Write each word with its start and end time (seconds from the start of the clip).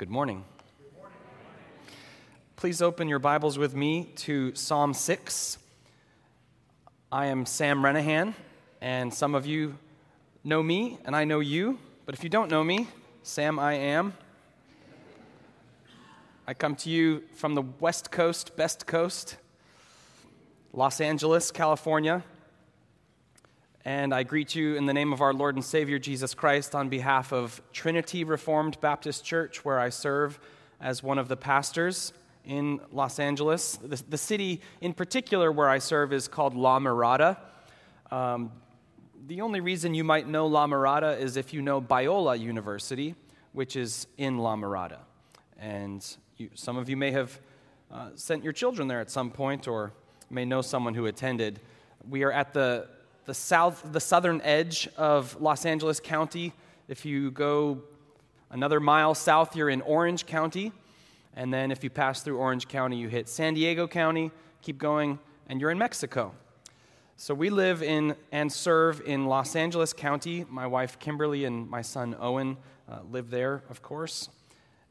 Good 0.00 0.08
morning. 0.08 0.46
Please 2.56 2.80
open 2.80 3.06
your 3.06 3.18
Bibles 3.18 3.58
with 3.58 3.76
me 3.76 4.04
to 4.16 4.54
Psalm 4.54 4.94
6. 4.94 5.58
I 7.12 7.26
am 7.26 7.44
Sam 7.44 7.82
Renihan, 7.82 8.32
and 8.80 9.12
some 9.12 9.34
of 9.34 9.44
you 9.44 9.76
know 10.42 10.62
me, 10.62 10.96
and 11.04 11.14
I 11.14 11.24
know 11.24 11.40
you, 11.40 11.78
but 12.06 12.14
if 12.14 12.24
you 12.24 12.30
don't 12.30 12.50
know 12.50 12.64
me, 12.64 12.88
Sam, 13.22 13.58
I 13.58 13.74
am. 13.74 14.14
I 16.46 16.54
come 16.54 16.76
to 16.76 16.88
you 16.88 17.24
from 17.34 17.54
the 17.54 17.64
West 17.78 18.10
Coast, 18.10 18.56
Best 18.56 18.86
Coast, 18.86 19.36
Los 20.72 21.02
Angeles, 21.02 21.50
California, 21.50 22.24
and 23.84 24.12
I 24.12 24.24
greet 24.24 24.54
you 24.54 24.76
in 24.76 24.86
the 24.86 24.92
name 24.92 25.12
of 25.12 25.22
our 25.22 25.32
Lord 25.32 25.54
and 25.54 25.64
Savior 25.64 25.98
Jesus 25.98 26.34
Christ 26.34 26.74
on 26.74 26.88
behalf 26.88 27.32
of 27.32 27.62
Trinity 27.72 28.24
Reformed 28.24 28.78
Baptist 28.80 29.24
Church, 29.24 29.64
where 29.64 29.78
I 29.78 29.88
serve 29.88 30.38
as 30.80 31.02
one 31.02 31.18
of 31.18 31.28
the 31.28 31.36
pastors 31.36 32.12
in 32.44 32.80
Los 32.92 33.18
Angeles. 33.18 33.76
The, 33.76 34.02
the 34.08 34.18
city 34.18 34.60
in 34.82 34.92
particular 34.92 35.50
where 35.50 35.68
I 35.68 35.78
serve 35.78 36.12
is 36.12 36.28
called 36.28 36.54
La 36.54 36.78
Mirada. 36.78 37.38
Um, 38.10 38.52
the 39.26 39.40
only 39.40 39.60
reason 39.60 39.94
you 39.94 40.04
might 40.04 40.28
know 40.28 40.46
La 40.46 40.66
Mirada 40.66 41.18
is 41.18 41.38
if 41.38 41.54
you 41.54 41.62
know 41.62 41.80
Biola 41.80 42.38
University, 42.38 43.14
which 43.52 43.76
is 43.76 44.06
in 44.18 44.38
La 44.38 44.56
Mirada. 44.56 44.98
And 45.58 46.04
you, 46.36 46.50
some 46.54 46.76
of 46.76 46.90
you 46.90 46.96
may 46.96 47.12
have 47.12 47.40
uh, 47.90 48.10
sent 48.14 48.44
your 48.44 48.52
children 48.52 48.88
there 48.88 49.00
at 49.00 49.10
some 49.10 49.30
point 49.30 49.66
or 49.66 49.92
may 50.28 50.44
know 50.44 50.60
someone 50.60 50.94
who 50.94 51.06
attended. 51.06 51.60
We 52.08 52.24
are 52.24 52.32
at 52.32 52.52
the 52.52 52.88
the 53.26 53.34
south, 53.34 53.82
the 53.92 54.00
southern 54.00 54.40
edge 54.42 54.88
of 54.96 55.40
Los 55.40 55.64
Angeles 55.66 56.00
County. 56.00 56.52
If 56.88 57.04
you 57.04 57.30
go 57.30 57.82
another 58.50 58.80
mile 58.80 59.14
south, 59.14 59.54
you're 59.54 59.70
in 59.70 59.82
Orange 59.82 60.26
County. 60.26 60.72
And 61.34 61.52
then 61.52 61.70
if 61.70 61.84
you 61.84 61.90
pass 61.90 62.22
through 62.22 62.38
Orange 62.38 62.66
County, 62.68 62.96
you 62.96 63.08
hit 63.08 63.28
San 63.28 63.54
Diego 63.54 63.86
County, 63.86 64.30
keep 64.62 64.78
going, 64.78 65.18
and 65.48 65.60
you're 65.60 65.70
in 65.70 65.78
Mexico. 65.78 66.32
So 67.16 67.34
we 67.34 67.50
live 67.50 67.82
in 67.82 68.16
and 68.32 68.50
serve 68.50 69.02
in 69.04 69.26
Los 69.26 69.54
Angeles 69.54 69.92
County. 69.92 70.46
My 70.48 70.66
wife 70.66 70.98
Kimberly 70.98 71.44
and 71.44 71.68
my 71.68 71.82
son 71.82 72.16
Owen 72.18 72.56
uh, 72.90 73.00
live 73.10 73.30
there, 73.30 73.62
of 73.68 73.82
course. 73.82 74.30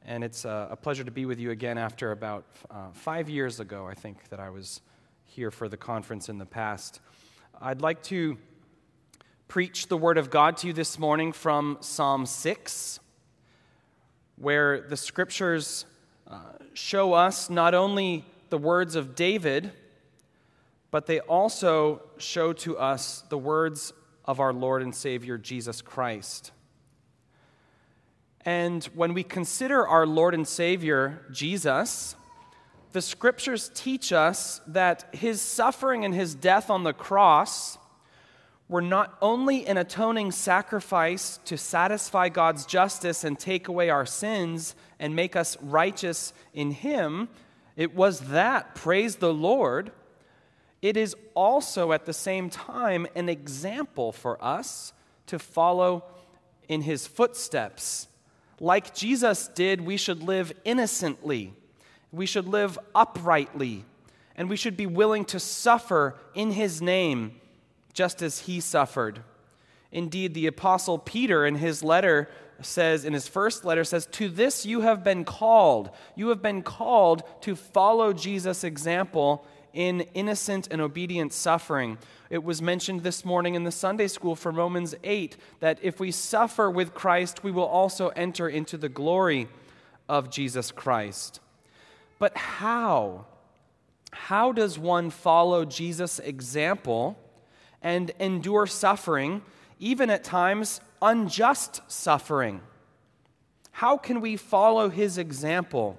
And 0.05 0.23
it's 0.23 0.45
uh, 0.45 0.67
a 0.69 0.75
pleasure 0.75 1.03
to 1.03 1.11
be 1.11 1.25
with 1.25 1.39
you 1.39 1.51
again 1.51 1.77
after 1.77 2.11
about 2.11 2.45
uh, 2.69 2.91
five 2.93 3.29
years 3.29 3.59
ago, 3.59 3.87
I 3.87 3.95
think, 3.95 4.29
that 4.29 4.39
I 4.39 4.49
was 4.49 4.81
here 5.25 5.51
for 5.51 5.67
the 5.67 5.77
conference 5.77 6.29
in 6.29 6.37
the 6.37 6.45
past. 6.45 7.01
I'd 7.61 7.81
like 7.81 8.01
to 8.03 8.37
preach 9.49 9.87
the 9.87 9.97
Word 9.97 10.17
of 10.17 10.29
God 10.29 10.55
to 10.57 10.67
you 10.67 10.71
this 10.71 10.97
morning 10.97 11.33
from 11.33 11.77
Psalm 11.81 12.25
6, 12.25 13.01
where 14.37 14.79
the 14.79 14.95
scriptures 14.95 15.85
uh, 16.25 16.39
show 16.73 17.11
us 17.11 17.49
not 17.49 17.73
only 17.73 18.23
the 18.49 18.57
words 18.57 18.95
of 18.95 19.13
David, 19.13 19.73
but 20.89 21.05
they 21.05 21.19
also 21.19 22.01
show 22.17 22.53
to 22.53 22.77
us 22.77 23.25
the 23.27 23.37
words 23.37 23.91
of 24.23 24.39
our 24.39 24.53
Lord 24.53 24.81
and 24.81 24.95
Savior 24.95 25.37
Jesus 25.37 25.81
Christ. 25.81 26.53
And 28.45 28.85
when 28.95 29.13
we 29.13 29.23
consider 29.23 29.85
our 29.85 30.07
Lord 30.07 30.33
and 30.33 30.47
Savior 30.47 31.25
Jesus, 31.29 32.15
the 32.91 33.01
scriptures 33.01 33.69
teach 33.75 34.11
us 34.11 34.61
that 34.67 35.07
his 35.13 35.41
suffering 35.41 36.05
and 36.05 36.13
his 36.13 36.33
death 36.33 36.69
on 36.69 36.83
the 36.83 36.93
cross 36.93 37.77
were 38.67 38.81
not 38.81 39.17
only 39.21 39.65
an 39.65 39.77
atoning 39.77 40.31
sacrifice 40.31 41.39
to 41.45 41.57
satisfy 41.57 42.29
God's 42.29 42.65
justice 42.65 43.23
and 43.23 43.37
take 43.37 43.67
away 43.67 43.89
our 43.89 44.05
sins 44.05 44.75
and 44.99 45.15
make 45.15 45.35
us 45.35 45.57
righteous 45.61 46.33
in 46.53 46.71
him, 46.71 47.29
it 47.75 47.95
was 47.95 48.19
that, 48.21 48.75
praise 48.75 49.17
the 49.17 49.33
Lord. 49.33 49.91
It 50.81 50.97
is 50.97 51.15
also 51.33 51.91
at 51.91 52.05
the 52.05 52.13
same 52.13 52.49
time 52.49 53.07
an 53.15 53.29
example 53.29 54.11
for 54.11 54.43
us 54.43 54.93
to 55.27 55.39
follow 55.39 56.03
in 56.67 56.81
his 56.81 57.07
footsteps. 57.07 58.07
Like 58.59 58.93
Jesus 58.93 59.47
did, 59.47 59.81
we 59.81 59.97
should 59.97 60.21
live 60.21 60.51
innocently 60.63 61.53
we 62.11 62.25
should 62.25 62.47
live 62.47 62.77
uprightly, 62.95 63.85
and 64.35 64.49
we 64.49 64.55
should 64.55 64.77
be 64.77 64.85
willing 64.85 65.25
to 65.25 65.39
suffer 65.39 66.15
in 66.33 66.51
his 66.51 66.81
name, 66.81 67.39
just 67.93 68.21
as 68.21 68.39
he 68.39 68.59
suffered. 68.59 69.21
Indeed, 69.91 70.33
the 70.33 70.47
apostle 70.47 70.97
Peter 70.97 71.45
in 71.45 71.55
his 71.55 71.83
letter 71.83 72.29
says 72.61 73.05
in 73.05 73.13
his 73.13 73.27
first 73.27 73.63
letter 73.63 73.83
says 73.83 74.05
to 74.07 74.27
this 74.27 74.65
you 74.65 74.81
have 74.81 75.03
been 75.03 75.23
called. 75.23 75.89
You 76.15 76.29
have 76.29 76.41
been 76.41 76.61
called 76.61 77.23
to 77.41 77.55
follow 77.55 78.13
Jesus 78.13 78.63
example 78.63 79.45
in 79.73 80.01
innocent 80.13 80.67
and 80.69 80.81
obedient 80.81 81.31
suffering. 81.31 81.97
It 82.29 82.43
was 82.43 82.61
mentioned 82.61 83.03
this 83.03 83.23
morning 83.23 83.55
in 83.55 83.63
the 83.63 83.71
Sunday 83.71 84.07
school 84.07 84.35
from 84.35 84.55
Romans 84.55 84.93
8 85.03 85.37
that 85.59 85.79
if 85.81 85.99
we 85.99 86.11
suffer 86.11 86.69
with 86.69 86.93
Christ 86.93 87.43
we 87.43 87.51
will 87.51 87.63
also 87.63 88.09
enter 88.09 88.49
into 88.49 88.77
the 88.77 88.89
glory 88.89 89.47
of 90.07 90.29
Jesus 90.29 90.71
Christ 90.71 91.39
but 92.19 92.37
how? 92.37 93.25
How 94.11 94.51
does 94.51 94.77
one 94.77 95.09
follow 95.09 95.65
Jesus' 95.65 96.19
example 96.19 97.17
and 97.81 98.11
endure 98.19 98.67
suffering, 98.67 99.41
even 99.79 100.09
at 100.09 100.23
times 100.23 100.81
unjust 101.01 101.81
suffering? 101.87 102.61
How 103.71 103.97
can 103.97 104.19
we 104.19 104.35
follow 104.35 104.89
his 104.89 105.17
example? 105.17 105.97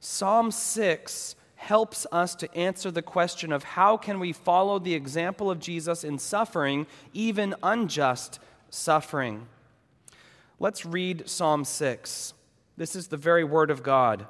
Psalm 0.00 0.50
6 0.50 1.36
helps 1.56 2.06
us 2.12 2.34
to 2.36 2.54
answer 2.56 2.90
the 2.90 3.02
question 3.02 3.52
of 3.52 3.64
how 3.64 3.96
can 3.96 4.20
we 4.20 4.32
follow 4.32 4.78
the 4.78 4.94
example 4.94 5.50
of 5.50 5.58
Jesus 5.58 6.04
in 6.04 6.18
suffering, 6.18 6.86
even 7.12 7.54
unjust 7.62 8.38
suffering. 8.70 9.46
Let's 10.60 10.86
read 10.86 11.28
Psalm 11.28 11.64
6. 11.64 12.32
This 12.76 12.96
is 12.96 13.08
the 13.08 13.16
very 13.16 13.44
word 13.44 13.70
of 13.70 13.82
God. 13.82 14.26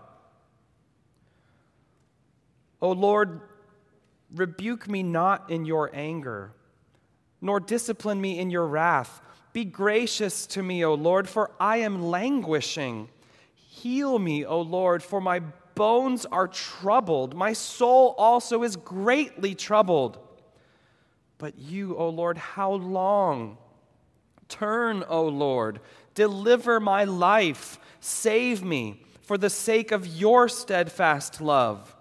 O 2.81 2.93
Lord, 2.93 3.41
rebuke 4.35 4.89
me 4.89 5.03
not 5.03 5.51
in 5.51 5.65
your 5.65 5.91
anger, 5.93 6.53
nor 7.41 7.61
discipline 7.61 8.21
me 8.21 8.39
in 8.39 8.51
your 8.51 8.67
wrath. 8.67 9.21
Be 9.53 9.65
gracious 9.65 10.47
to 10.49 10.63
me, 10.63 10.85
O 10.85 10.95
Lord, 10.95 11.29
for 11.29 11.51
I 11.59 11.79
am 11.79 12.03
languishing. 12.03 13.09
Heal 13.55 14.19
me, 14.19 14.45
O 14.45 14.61
Lord, 14.61 15.03
for 15.03 15.21
my 15.21 15.41
bones 15.75 16.27
are 16.27 16.49
troubled. 16.49 17.35
My 17.35 17.53
soul 17.53 18.15
also 18.19 18.63
is 18.63 18.77
greatly 18.77 19.55
troubled. 19.55 20.19
But 21.39 21.59
you, 21.59 21.97
O 21.97 22.09
Lord, 22.09 22.37
how 22.37 22.73
long? 22.73 23.59
Turn, 24.49 25.05
O 25.09 25.25
Lord, 25.27 25.81
deliver 26.15 26.81
my 26.81 27.05
life, 27.05 27.79
save 28.01 28.65
me 28.65 29.03
for 29.23 29.39
the 29.39 29.51
sake 29.51 29.93
of 29.93 30.07
your 30.07 30.49
steadfast 30.49 31.41
love. 31.41 31.95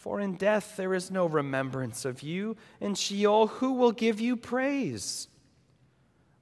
For 0.00 0.18
in 0.18 0.36
death 0.36 0.78
there 0.78 0.94
is 0.94 1.10
no 1.10 1.26
remembrance 1.26 2.06
of 2.06 2.22
you. 2.22 2.56
In 2.80 2.94
Sheol, 2.94 3.48
who 3.48 3.74
will 3.74 3.92
give 3.92 4.18
you 4.18 4.34
praise? 4.34 5.28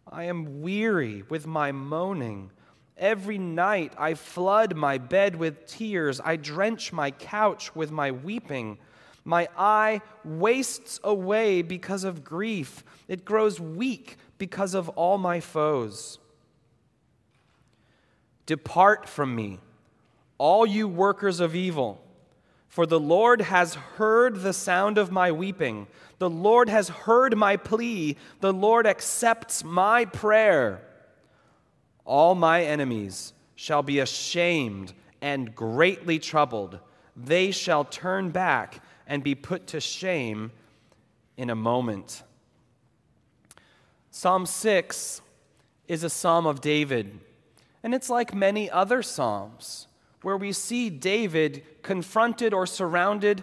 I 0.06 0.24
am 0.26 0.62
weary 0.62 1.24
with 1.28 1.44
my 1.44 1.72
moaning. 1.72 2.52
Every 2.96 3.36
night 3.36 3.94
I 3.98 4.14
flood 4.14 4.76
my 4.76 4.98
bed 4.98 5.34
with 5.34 5.66
tears. 5.66 6.20
I 6.24 6.36
drench 6.36 6.92
my 6.92 7.10
couch 7.10 7.74
with 7.74 7.90
my 7.90 8.12
weeping. 8.12 8.78
My 9.24 9.48
eye 9.58 10.02
wastes 10.24 11.00
away 11.02 11.62
because 11.62 12.04
of 12.04 12.22
grief. 12.22 12.84
It 13.08 13.24
grows 13.24 13.58
weak 13.58 14.18
because 14.38 14.74
of 14.74 14.88
all 14.90 15.18
my 15.18 15.40
foes. 15.40 16.20
Depart 18.46 19.08
from 19.08 19.34
me, 19.34 19.58
all 20.38 20.64
you 20.64 20.86
workers 20.86 21.40
of 21.40 21.56
evil. 21.56 22.04
For 22.68 22.86
the 22.86 23.00
Lord 23.00 23.40
has 23.40 23.74
heard 23.74 24.42
the 24.42 24.52
sound 24.52 24.98
of 24.98 25.10
my 25.10 25.32
weeping. 25.32 25.86
The 26.18 26.30
Lord 26.30 26.68
has 26.68 26.88
heard 26.88 27.36
my 27.36 27.56
plea. 27.56 28.16
The 28.40 28.52
Lord 28.52 28.86
accepts 28.86 29.64
my 29.64 30.04
prayer. 30.04 30.82
All 32.04 32.34
my 32.34 32.62
enemies 32.62 33.32
shall 33.56 33.82
be 33.82 33.98
ashamed 33.98 34.92
and 35.20 35.54
greatly 35.54 36.18
troubled. 36.18 36.78
They 37.16 37.50
shall 37.50 37.84
turn 37.84 38.30
back 38.30 38.80
and 39.06 39.24
be 39.24 39.34
put 39.34 39.66
to 39.68 39.80
shame 39.80 40.52
in 41.36 41.50
a 41.50 41.56
moment. 41.56 42.22
Psalm 44.10 44.46
6 44.46 45.20
is 45.88 46.04
a 46.04 46.10
psalm 46.10 46.46
of 46.46 46.60
David, 46.60 47.18
and 47.82 47.94
it's 47.94 48.10
like 48.10 48.34
many 48.34 48.70
other 48.70 49.02
psalms 49.02 49.87
where 50.22 50.36
we 50.36 50.52
see 50.52 50.90
David 50.90 51.64
confronted 51.82 52.52
or 52.52 52.66
surrounded 52.66 53.42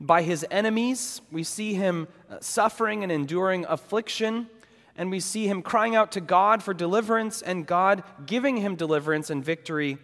by 0.00 0.22
his 0.22 0.44
enemies. 0.50 1.20
We 1.30 1.44
see 1.44 1.74
him 1.74 2.08
uh, 2.30 2.38
suffering 2.40 3.02
and 3.02 3.10
enduring 3.10 3.64
affliction. 3.68 4.48
And 4.96 5.10
we 5.10 5.20
see 5.20 5.46
him 5.46 5.62
crying 5.62 5.94
out 5.94 6.12
to 6.12 6.20
God 6.20 6.62
for 6.62 6.72
deliverance 6.72 7.42
and 7.42 7.66
God 7.66 8.02
giving 8.24 8.56
him 8.56 8.76
deliverance 8.76 9.30
and 9.30 9.44
victory 9.44 9.98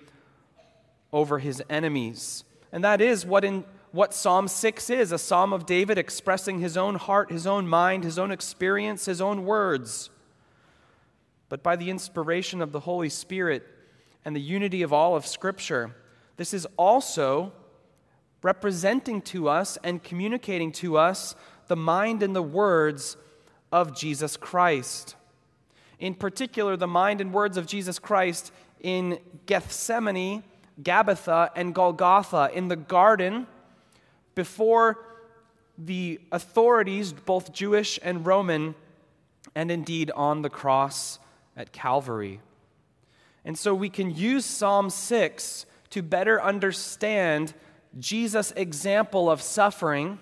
over 1.13 1.39
his 1.39 1.63
enemies. 1.69 2.45
And 2.73 2.85
that 2.85 3.01
is 3.01 3.25
what, 3.27 3.45
in, 3.45 3.65
what 3.91 4.15
Psalm 4.15 4.49
6 4.49 4.91
is 4.91 5.13
a 5.13 5.19
psalm 5.19 5.53
of 5.53 5.67
David 5.67 5.99
expressing 5.99 6.61
his 6.61 6.77
own 6.77 6.97
heart, 6.97 7.31
his 7.31 7.47
own 7.47 7.67
mind, 7.69 8.05
his 8.05 8.19
own 8.19 8.31
experience, 8.31 9.07
his 9.07 9.21
own 9.21 9.45
words. 9.45 10.11
But 11.49 11.63
by 11.63 11.77
the 11.77 11.91
inspiration 11.91 12.63
of 12.63 12.73
the 12.73 12.81
Holy 12.81 13.11
Spirit 13.11 13.67
and 14.25 14.35
the 14.35 14.41
unity 14.41 14.83
of 14.83 14.93
all 14.93 15.17
of 15.17 15.27
Scripture, 15.27 15.95
this 16.37 16.55
is 16.55 16.67
also 16.77 17.53
representing 18.43 19.23
to 19.23 19.49
us 19.49 19.79
and 19.85 20.03
communicating 20.03 20.73
to 20.73 20.97
us 20.97 21.35
the 21.69 21.77
mind 21.77 22.23
and 22.23 22.35
the 22.35 22.43
words 22.43 23.17
of 23.71 23.97
Jesus 23.97 24.37
Christ. 24.37 25.17
In 25.99 26.15
particular, 26.15 26.77
the 26.77 26.89
mind 26.89 27.21
and 27.21 27.33
words 27.33 27.57
of 27.57 27.67
Jesus 27.67 27.99
Christ 27.99 28.53
in 28.81 29.19
Gethsemane, 29.47 30.43
Gabbatha, 30.83 31.51
and 31.55 31.75
Golgotha, 31.75 32.51
in 32.53 32.69
the 32.69 32.77
garden 32.77 33.47
before 34.35 34.99
the 35.79 36.21
authorities, 36.33 37.13
both 37.13 37.53
Jewish 37.53 37.99
and 38.03 38.27
Roman, 38.27 38.75
and 39.55 39.71
indeed 39.71 40.11
on 40.17 40.43
the 40.43 40.51
cross 40.51 41.19
at 41.57 41.73
Calvary. 41.73 42.41
And 43.45 43.59
so 43.59 43.75
we 43.75 43.89
can 43.89 44.15
use 44.15 44.45
Psalm 44.45 44.91
6 44.91 45.67
to 45.93 46.03
better 46.03 46.43
understand 46.43 47.53
Jesus' 47.99 48.51
example 48.57 49.31
of 49.31 49.43
suffering 49.43 50.19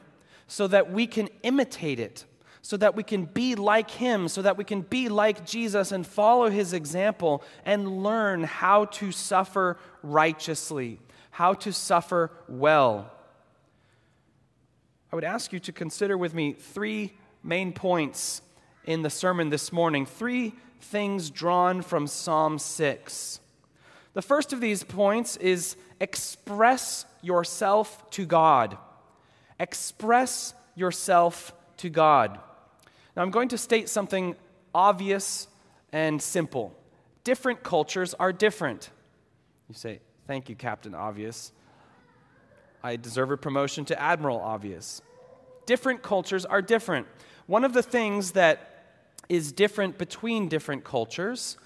so 0.48 0.66
that 0.66 0.92
we 0.92 1.06
can 1.06 1.28
imitate 1.44 2.00
it, 2.00 2.24
so 2.60 2.76
that 2.76 2.96
we 2.96 3.04
can 3.04 3.24
be 3.24 3.54
like 3.54 3.88
him, 3.88 4.26
so 4.26 4.42
that 4.42 4.56
we 4.56 4.64
can 4.64 4.80
be 4.80 5.08
like 5.08 5.46
Jesus 5.46 5.92
and 5.92 6.04
follow 6.04 6.50
his 6.50 6.72
example 6.72 7.44
and 7.64 8.02
learn 8.02 8.42
how 8.42 8.86
to 8.86 9.12
suffer 9.12 9.78
righteously, 10.02 10.98
how 11.30 11.54
to 11.54 11.72
suffer 11.72 12.32
well. 12.48 13.12
I 15.12 15.14
would 15.14 15.24
ask 15.24 15.52
you 15.52 15.60
to 15.60 15.72
consider 15.72 16.18
with 16.18 16.34
me 16.34 16.52
three 16.52 17.12
main 17.44 17.72
points 17.72 18.42
in 18.86 19.02
the 19.02 19.10
sermon 19.10 19.50
this 19.50 19.72
morning, 19.72 20.04
three 20.04 20.52
things 20.80 21.30
drawn 21.30 21.80
from 21.80 22.08
Psalm 22.08 22.58
6. 22.58 23.40
The 24.14 24.22
first 24.22 24.52
of 24.52 24.60
these 24.60 24.82
points 24.82 25.36
is 25.36 25.76
express 26.00 27.04
yourself 27.22 28.10
to 28.10 28.26
God. 28.26 28.76
Express 29.58 30.54
yourself 30.74 31.52
to 31.78 31.88
God. 31.88 32.38
Now, 33.16 33.22
I'm 33.22 33.30
going 33.30 33.48
to 33.48 33.58
state 33.58 33.88
something 33.88 34.34
obvious 34.74 35.46
and 35.92 36.20
simple. 36.20 36.74
Different 37.24 37.62
cultures 37.62 38.14
are 38.14 38.32
different. 38.32 38.90
You 39.68 39.74
say, 39.74 40.00
Thank 40.26 40.48
you, 40.48 40.54
Captain 40.54 40.94
Obvious. 40.94 41.50
I 42.84 42.96
deserve 42.96 43.32
a 43.32 43.36
promotion 43.36 43.84
to 43.86 44.00
Admiral 44.00 44.38
Obvious. 44.40 45.02
Different 45.66 46.02
cultures 46.02 46.44
are 46.44 46.62
different. 46.62 47.08
One 47.46 47.64
of 47.64 47.72
the 47.72 47.82
things 47.82 48.32
that 48.32 48.70
is 49.28 49.52
different 49.52 49.98
between 49.98 50.48
different 50.48 50.84
cultures 50.84 51.56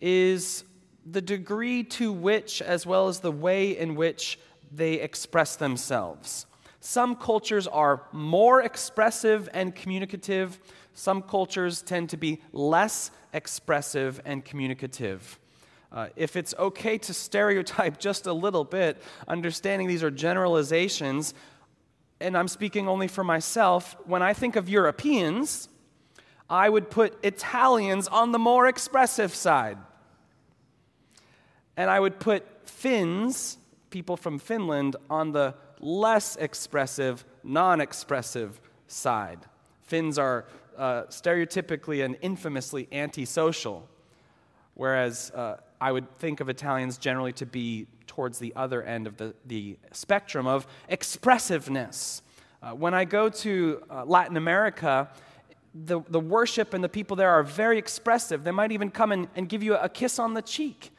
is 0.00 0.64
the 1.04 1.20
degree 1.20 1.82
to 1.82 2.12
which, 2.12 2.60
as 2.62 2.86
well 2.86 3.08
as 3.08 3.20
the 3.20 3.32
way 3.32 3.76
in 3.76 3.94
which 3.94 4.38
they 4.72 4.94
express 4.94 5.56
themselves. 5.56 6.46
Some 6.80 7.16
cultures 7.16 7.66
are 7.66 8.04
more 8.12 8.62
expressive 8.62 9.48
and 9.52 9.74
communicative. 9.74 10.58
Some 10.94 11.22
cultures 11.22 11.82
tend 11.82 12.10
to 12.10 12.16
be 12.16 12.40
less 12.52 13.10
expressive 13.32 14.20
and 14.24 14.44
communicative. 14.44 15.38
Uh, 15.92 16.08
if 16.14 16.36
it's 16.36 16.54
okay 16.58 16.96
to 16.98 17.12
stereotype 17.12 17.98
just 17.98 18.26
a 18.26 18.32
little 18.32 18.64
bit, 18.64 19.02
understanding 19.28 19.88
these 19.88 20.02
are 20.02 20.10
generalizations, 20.10 21.34
and 22.20 22.36
I'm 22.36 22.48
speaking 22.48 22.88
only 22.88 23.08
for 23.08 23.24
myself, 23.24 23.96
when 24.06 24.22
I 24.22 24.32
think 24.32 24.56
of 24.56 24.68
Europeans, 24.68 25.68
I 26.48 26.68
would 26.68 26.90
put 26.90 27.18
Italians 27.24 28.08
on 28.08 28.32
the 28.32 28.38
more 28.38 28.66
expressive 28.66 29.34
side. 29.34 29.78
And 31.76 31.90
I 31.90 32.00
would 32.00 32.18
put 32.18 32.46
Finns, 32.64 33.58
people 33.90 34.16
from 34.16 34.38
Finland, 34.38 34.96
on 35.08 35.32
the 35.32 35.54
less 35.80 36.36
expressive, 36.36 37.24
non 37.42 37.80
expressive 37.80 38.60
side. 38.86 39.40
Finns 39.82 40.18
are 40.18 40.46
uh, 40.76 41.02
stereotypically 41.04 42.04
and 42.04 42.16
infamously 42.22 42.88
antisocial, 42.92 43.88
whereas 44.74 45.30
uh, 45.32 45.56
I 45.80 45.92
would 45.92 46.10
think 46.18 46.40
of 46.40 46.48
Italians 46.48 46.98
generally 46.98 47.32
to 47.34 47.46
be 47.46 47.86
towards 48.06 48.38
the 48.38 48.52
other 48.56 48.82
end 48.82 49.06
of 49.06 49.16
the, 49.16 49.34
the 49.46 49.78
spectrum 49.92 50.46
of 50.46 50.66
expressiveness. 50.88 52.22
Uh, 52.62 52.72
when 52.72 52.92
I 52.92 53.04
go 53.04 53.28
to 53.28 53.82
uh, 53.90 54.04
Latin 54.04 54.36
America, 54.36 55.08
the, 55.74 56.00
the 56.08 56.20
worship 56.20 56.74
and 56.74 56.82
the 56.82 56.88
people 56.88 57.16
there 57.16 57.30
are 57.30 57.42
very 57.42 57.78
expressive. 57.78 58.44
They 58.44 58.50
might 58.50 58.72
even 58.72 58.90
come 58.90 59.12
and, 59.12 59.28
and 59.36 59.48
give 59.48 59.62
you 59.62 59.76
a 59.76 59.88
kiss 59.88 60.18
on 60.18 60.34
the 60.34 60.42
cheek. 60.42 60.92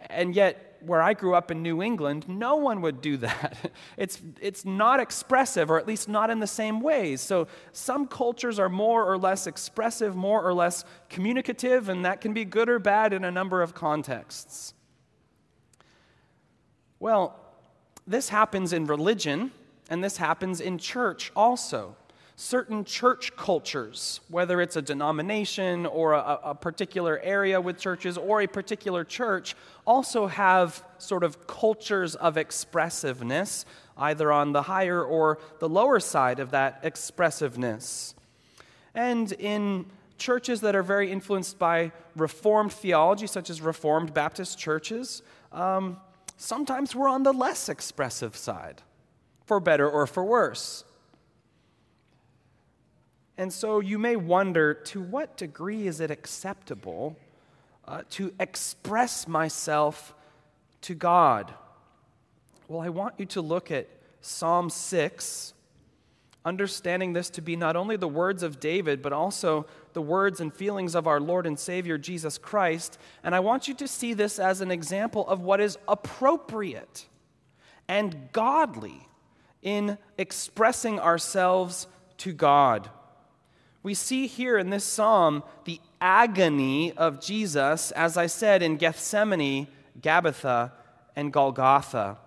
And 0.00 0.34
yet, 0.34 0.76
where 0.80 1.02
I 1.02 1.12
grew 1.12 1.34
up 1.34 1.50
in 1.50 1.62
New 1.62 1.82
England, 1.82 2.28
no 2.28 2.56
one 2.56 2.80
would 2.82 3.00
do 3.00 3.16
that. 3.18 3.72
It's, 3.96 4.22
it's 4.40 4.64
not 4.64 5.00
expressive, 5.00 5.72
or 5.72 5.78
at 5.78 5.88
least 5.88 6.08
not 6.08 6.30
in 6.30 6.38
the 6.38 6.46
same 6.46 6.80
ways. 6.80 7.20
So 7.20 7.48
some 7.72 8.06
cultures 8.06 8.60
are 8.60 8.68
more 8.68 9.04
or 9.04 9.18
less 9.18 9.48
expressive, 9.48 10.14
more 10.14 10.40
or 10.40 10.54
less 10.54 10.84
communicative, 11.08 11.88
and 11.88 12.04
that 12.04 12.20
can 12.20 12.32
be 12.32 12.44
good 12.44 12.68
or 12.68 12.78
bad 12.78 13.12
in 13.12 13.24
a 13.24 13.30
number 13.30 13.60
of 13.60 13.74
contexts. 13.74 14.72
Well, 17.00 17.40
this 18.06 18.28
happens 18.28 18.72
in 18.72 18.86
religion, 18.86 19.50
and 19.90 20.04
this 20.04 20.18
happens 20.18 20.60
in 20.60 20.78
church 20.78 21.32
also 21.34 21.96
certain 22.40 22.84
church 22.84 23.34
cultures, 23.34 24.20
whether 24.28 24.60
it's 24.60 24.76
a 24.76 24.82
denomination 24.82 25.84
or 25.86 26.12
a, 26.12 26.38
a, 26.44 26.54
particular 26.54 27.18
area 27.24 27.60
with 27.60 27.76
churches 27.76 28.16
or 28.16 28.40
a 28.40 28.46
particular 28.46 29.02
church, 29.02 29.56
also 29.84 30.28
have 30.28 30.84
sort 30.98 31.24
of 31.24 31.48
cultures 31.48 32.14
of 32.14 32.38
expressiveness, 32.38 33.64
either 33.96 34.30
on 34.30 34.52
the 34.52 34.62
higher 34.62 35.02
or 35.02 35.40
the 35.58 35.68
lower 35.68 35.98
side 35.98 36.38
of 36.38 36.52
that 36.52 36.78
expressiveness. 36.84 38.14
And 38.94 39.32
in 39.32 39.86
churches 40.16 40.60
that 40.60 40.76
are 40.76 40.84
very 40.84 41.10
influenced 41.10 41.58
by 41.58 41.90
Reformed 42.14 42.72
theology, 42.72 43.26
such 43.26 43.50
as 43.50 43.60
Reformed 43.60 44.14
Baptist 44.14 44.56
churches, 44.56 45.22
um, 45.50 45.96
sometimes 46.36 46.94
we're 46.94 47.08
on 47.08 47.24
the 47.24 47.32
less 47.32 47.68
expressive 47.68 48.36
side, 48.36 48.82
for 49.44 49.58
better 49.58 49.90
or 49.90 50.06
for 50.06 50.24
worse. 50.24 50.84
And 53.38 53.52
so 53.52 53.78
you 53.78 54.00
may 54.00 54.16
wonder 54.16 54.74
to 54.74 55.00
what 55.00 55.36
degree 55.36 55.86
is 55.86 56.00
it 56.00 56.10
acceptable 56.10 57.16
uh, 57.86 58.02
to 58.10 58.34
express 58.40 59.28
myself 59.28 60.12
to 60.82 60.94
God? 60.94 61.54
Well, 62.66 62.80
I 62.80 62.88
want 62.88 63.14
you 63.18 63.26
to 63.26 63.40
look 63.40 63.70
at 63.70 63.88
Psalm 64.20 64.68
6, 64.70 65.54
understanding 66.44 67.12
this 67.12 67.30
to 67.30 67.40
be 67.40 67.54
not 67.54 67.76
only 67.76 67.96
the 67.96 68.08
words 68.08 68.42
of 68.42 68.58
David, 68.58 69.02
but 69.02 69.12
also 69.12 69.66
the 69.92 70.02
words 70.02 70.40
and 70.40 70.52
feelings 70.52 70.96
of 70.96 71.06
our 71.06 71.20
Lord 71.20 71.46
and 71.46 71.56
Savior 71.56 71.96
Jesus 71.96 72.38
Christ. 72.38 72.98
And 73.22 73.36
I 73.36 73.40
want 73.40 73.68
you 73.68 73.74
to 73.74 73.86
see 73.86 74.14
this 74.14 74.40
as 74.40 74.60
an 74.60 74.72
example 74.72 75.26
of 75.28 75.42
what 75.42 75.60
is 75.60 75.78
appropriate 75.86 77.06
and 77.86 78.32
godly 78.32 79.08
in 79.62 79.96
expressing 80.18 80.98
ourselves 80.98 81.86
to 82.18 82.32
God. 82.32 82.90
We 83.82 83.94
see 83.94 84.26
here 84.26 84.58
in 84.58 84.70
this 84.70 84.84
psalm 84.84 85.42
the 85.64 85.80
agony 86.00 86.92
of 86.92 87.20
Jesus, 87.20 87.90
as 87.92 88.16
I 88.16 88.26
said, 88.26 88.62
in 88.62 88.76
Gethsemane, 88.76 89.68
Gabbatha, 90.00 90.72
and 91.16 91.32
Golgotha. 91.32 92.18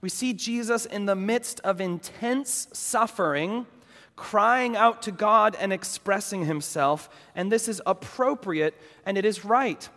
We 0.00 0.08
see 0.08 0.32
Jesus 0.32 0.86
in 0.86 1.06
the 1.06 1.16
midst 1.16 1.60
of 1.60 1.80
intense 1.80 2.68
suffering, 2.72 3.66
crying 4.14 4.76
out 4.76 5.02
to 5.02 5.12
God 5.12 5.56
and 5.58 5.72
expressing 5.72 6.44
himself, 6.44 7.08
and 7.34 7.50
this 7.50 7.68
is 7.68 7.82
appropriate 7.86 8.74
and 9.04 9.18
it 9.18 9.24
is 9.24 9.44
right. 9.44 9.88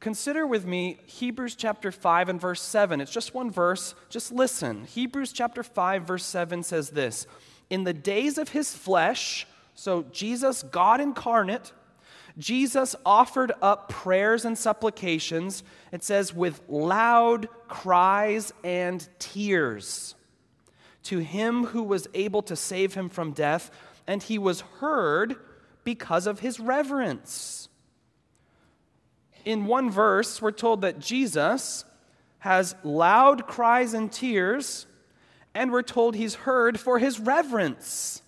Consider 0.00 0.46
with 0.46 0.66
me 0.66 0.98
Hebrews 1.06 1.54
chapter 1.54 1.90
5 1.90 2.28
and 2.28 2.40
verse 2.40 2.60
7. 2.60 3.00
It's 3.00 3.10
just 3.10 3.34
one 3.34 3.50
verse, 3.50 3.94
just 4.10 4.30
listen. 4.30 4.84
Hebrews 4.84 5.32
chapter 5.32 5.62
5, 5.62 6.02
verse 6.04 6.24
7 6.24 6.62
says 6.62 6.90
this 6.90 7.26
In 7.70 7.84
the 7.84 7.94
days 7.94 8.38
of 8.38 8.50
his 8.50 8.74
flesh, 8.74 9.46
so, 9.76 10.04
Jesus, 10.10 10.62
God 10.64 11.00
incarnate, 11.02 11.72
Jesus 12.38 12.96
offered 13.04 13.52
up 13.60 13.90
prayers 13.90 14.44
and 14.44 14.56
supplications, 14.56 15.62
it 15.92 16.02
says, 16.02 16.34
with 16.34 16.60
loud 16.66 17.48
cries 17.68 18.52
and 18.64 19.06
tears 19.18 20.14
to 21.04 21.18
him 21.18 21.66
who 21.66 21.82
was 21.82 22.08
able 22.14 22.42
to 22.42 22.56
save 22.56 22.94
him 22.94 23.08
from 23.08 23.32
death, 23.32 23.70
and 24.06 24.22
he 24.22 24.38
was 24.38 24.62
heard 24.80 25.36
because 25.84 26.26
of 26.26 26.40
his 26.40 26.58
reverence. 26.58 27.68
In 29.44 29.66
one 29.66 29.90
verse, 29.90 30.42
we're 30.42 30.50
told 30.52 30.80
that 30.80 30.98
Jesus 30.98 31.84
has 32.38 32.74
loud 32.82 33.46
cries 33.46 33.92
and 33.92 34.10
tears, 34.10 34.86
and 35.54 35.70
we're 35.70 35.82
told 35.82 36.16
he's 36.16 36.34
heard 36.34 36.80
for 36.80 36.98
his 36.98 37.20
reverence. 37.20 38.22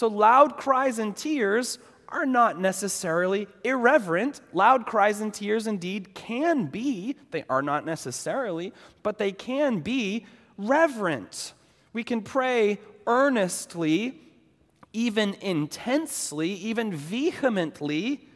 So, 0.00 0.08
loud 0.08 0.56
cries 0.56 0.98
and 0.98 1.14
tears 1.14 1.78
are 2.08 2.24
not 2.24 2.58
necessarily 2.58 3.46
irreverent. 3.62 4.40
Loud 4.54 4.86
cries 4.86 5.20
and 5.20 5.34
tears 5.34 5.66
indeed 5.66 6.14
can 6.14 6.68
be, 6.68 7.16
they 7.32 7.44
are 7.50 7.60
not 7.60 7.84
necessarily, 7.84 8.72
but 9.02 9.18
they 9.18 9.30
can 9.30 9.80
be 9.80 10.24
reverent. 10.56 11.52
We 11.92 12.02
can 12.02 12.22
pray 12.22 12.78
earnestly, 13.06 14.18
even 14.94 15.34
intensely, 15.42 16.52
even 16.52 16.94
vehemently, 16.94 18.26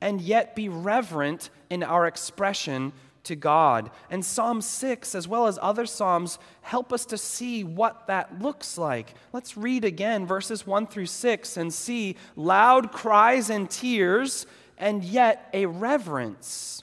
and 0.00 0.20
yet 0.20 0.54
be 0.54 0.68
reverent 0.68 1.50
in 1.68 1.82
our 1.82 2.06
expression 2.06 2.92
to 3.28 3.36
God. 3.36 3.90
And 4.10 4.24
Psalm 4.24 4.60
6, 4.60 5.14
as 5.14 5.28
well 5.28 5.46
as 5.46 5.58
other 5.62 5.86
Psalms, 5.86 6.38
help 6.60 6.92
us 6.92 7.06
to 7.06 7.16
see 7.16 7.64
what 7.64 8.06
that 8.08 8.42
looks 8.42 8.76
like. 8.76 9.14
Let's 9.32 9.56
read 9.56 9.84
again 9.84 10.26
verses 10.26 10.66
1 10.66 10.88
through 10.88 11.06
6 11.06 11.56
and 11.56 11.72
see 11.72 12.16
loud 12.36 12.92
cries 12.92 13.48
and 13.48 13.70
tears, 13.70 14.46
and 14.76 15.04
yet 15.04 15.48
a 15.52 15.66
reverence. 15.66 16.82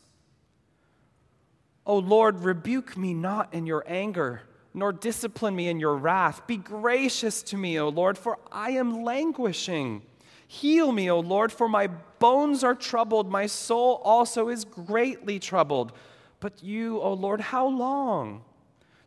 O 1.85 1.97
Lord, 1.97 2.41
rebuke 2.41 2.97
me 2.97 3.13
not 3.13 3.53
in 3.53 3.67
your 3.67 3.83
anger, 3.87 4.41
nor 4.73 4.91
discipline 4.91 5.55
me 5.55 5.67
in 5.67 5.79
your 5.79 5.95
wrath. 5.95 6.47
Be 6.47 6.57
gracious 6.57 7.43
to 7.43 7.57
me, 7.57 7.79
O 7.79 7.89
Lord, 7.89 8.17
for 8.17 8.39
I 8.51 8.71
am 8.71 9.03
languishing. 9.03 10.01
Heal 10.47 10.91
me, 10.91 11.09
O 11.09 11.19
Lord, 11.19 11.51
for 11.51 11.67
my 11.67 11.87
bones 12.19 12.63
are 12.63 12.75
troubled. 12.75 13.31
My 13.31 13.45
soul 13.45 14.01
also 14.03 14.49
is 14.49 14.65
greatly 14.65 15.39
troubled. 15.39 15.91
But 16.39 16.63
you, 16.63 16.99
O 16.99 17.13
Lord, 17.13 17.41
how 17.41 17.67
long? 17.67 18.43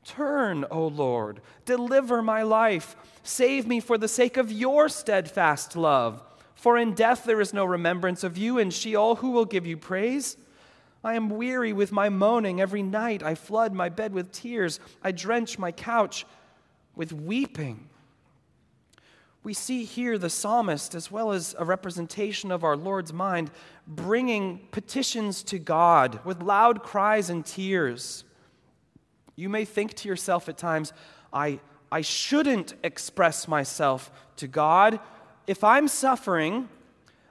Turn, 0.05 0.65
O 0.71 0.87
Lord, 0.87 1.41
deliver 1.67 2.23
my 2.23 2.43
life. 2.43 2.97
Save 3.23 3.67
me 3.67 3.81
for 3.81 3.99
the 3.99 4.09
sake 4.09 4.37
of 4.37 4.51
your 4.51 4.89
steadfast 4.89 5.77
love. 5.77 6.23
For 6.55 6.79
in 6.79 6.95
death 6.95 7.25
there 7.25 7.41
is 7.41 7.53
no 7.53 7.65
remembrance 7.65 8.25
of 8.25 8.39
you, 8.39 8.59
and 8.59 8.73
Sheol 8.73 9.17
who 9.17 9.31
will 9.31 9.45
give 9.45 9.67
you 9.67 9.77
praise? 9.77 10.37
I 11.05 11.15
am 11.15 11.31
weary 11.31 11.73
with 11.73 11.93
my 11.93 12.09
moaning. 12.09 12.61
Every 12.61 12.83
night 12.83 13.23
I 13.23 13.35
flood 13.35 13.73
my 13.73 13.89
bed 13.89 14.13
with 14.13 14.33
tears. 14.33 14.81
I 15.03 15.13
drench 15.13 15.59
my 15.59 15.71
couch 15.71 16.27
with 16.97 17.13
weeping. 17.13 17.88
We 19.49 19.55
see 19.55 19.85
here 19.85 20.19
the 20.19 20.29
psalmist, 20.29 20.95
as 20.95 21.11
well 21.11 21.33
as 21.33 21.57
a 21.59 21.65
representation 21.65 22.53
of 22.53 22.65
our 22.65 22.77
Lord's 22.77 23.15
mind, 23.15 23.51
bringing 23.87 24.59
petitions 24.73 25.43
to 25.45 25.59
God 25.59 26.21
with 26.23 26.43
loud 26.43 26.83
cries 26.83 27.31
and 27.31 27.47
tears. 27.47 28.25
You 29.37 29.49
may 29.49 29.65
think 29.65 29.95
to 29.95 30.09
yourself 30.11 30.51
at 30.51 30.59
times, 30.59 30.93
I, 31.33 31.61
I 31.91 32.03
shouldn't 32.03 32.75
express 32.85 33.49
myself 33.49 34.11
to 34.37 34.47
God. 34.47 35.01
If 35.47 35.65
I'm 35.65 35.89
suffering, 35.89 36.69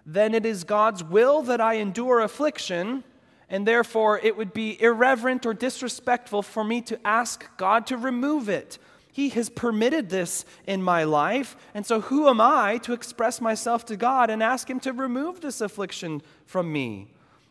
then 0.04 0.34
it 0.34 0.44
is 0.44 0.64
God's 0.64 1.04
will 1.04 1.44
that 1.44 1.62
I 1.62 1.76
endure 1.76 2.22
affliction, 2.22 3.04
and 3.48 3.68
therefore 3.68 4.18
it 4.24 4.36
would 4.36 4.54
be 4.54 4.82
irreverent 4.82 5.46
or 5.46 5.54
disrespectful 5.54 6.42
for 6.42 6.64
me 6.64 6.82
to 6.82 7.00
ask 7.06 7.56
God 7.58 7.86
to 7.86 7.96
remove 7.96 8.50
it. 8.50 8.80
He 9.18 9.30
has 9.30 9.50
permitted 9.50 10.12
this 10.12 10.46
in 10.68 10.84
my 10.84 11.04
life. 11.04 11.58
And 11.74 11.88
so, 11.88 12.02
who 12.02 12.30
am 12.30 12.40
I 12.40 12.78
to 12.84 12.94
express 12.94 13.42
myself 13.42 13.84
to 13.86 13.98
God 13.98 14.30
and 14.30 14.44
ask 14.44 14.70
Him 14.70 14.80
to 14.82 14.94
remove 14.94 15.42
this 15.42 15.60
affliction 15.60 16.22
from 16.46 16.72
me? 16.72 17.08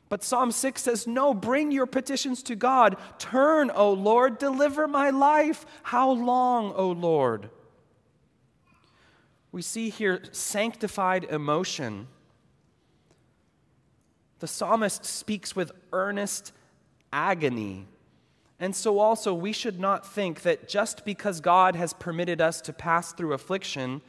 But 0.08 0.23
Psalm 0.23 0.52
6 0.52 0.80
says, 0.80 1.08
No, 1.08 1.35
bring 1.35 1.73
your 1.73 1.87
petitions 1.87 2.44
to 2.44 2.54
God. 2.54 2.96
Turn, 3.18 3.73
O 3.75 3.92
Lord, 3.92 4.38
deliver 4.38 4.87
my 4.87 5.11
life. 5.11 5.66
How 5.82 6.08
long, 6.08 6.73
O 6.76 6.92
Lord? 6.92 7.50
We 9.50 9.61
see 9.61 9.90
here 9.90 10.23
sanctified 10.30 11.25
emotion. 11.25 12.06
The 14.38 14.46
psalmist 14.46 15.04
speaks 15.04 15.56
with 15.56 15.73
earnest 15.92 16.52
agony 17.12 17.88
and 18.58 18.75
so, 18.75 18.98
also, 18.98 19.34
we 19.34 19.52
should 19.52 19.78
not 19.78 20.10
think 20.10 20.42
that 20.42 20.66
just 20.66 21.04
because 21.04 21.40
God 21.40 21.76
has 21.76 21.92
permitted 21.92 22.40
us 22.40 22.62
to 22.62 22.72
pass 22.72 23.12
through 23.12 23.34
affliction, 23.34 24.00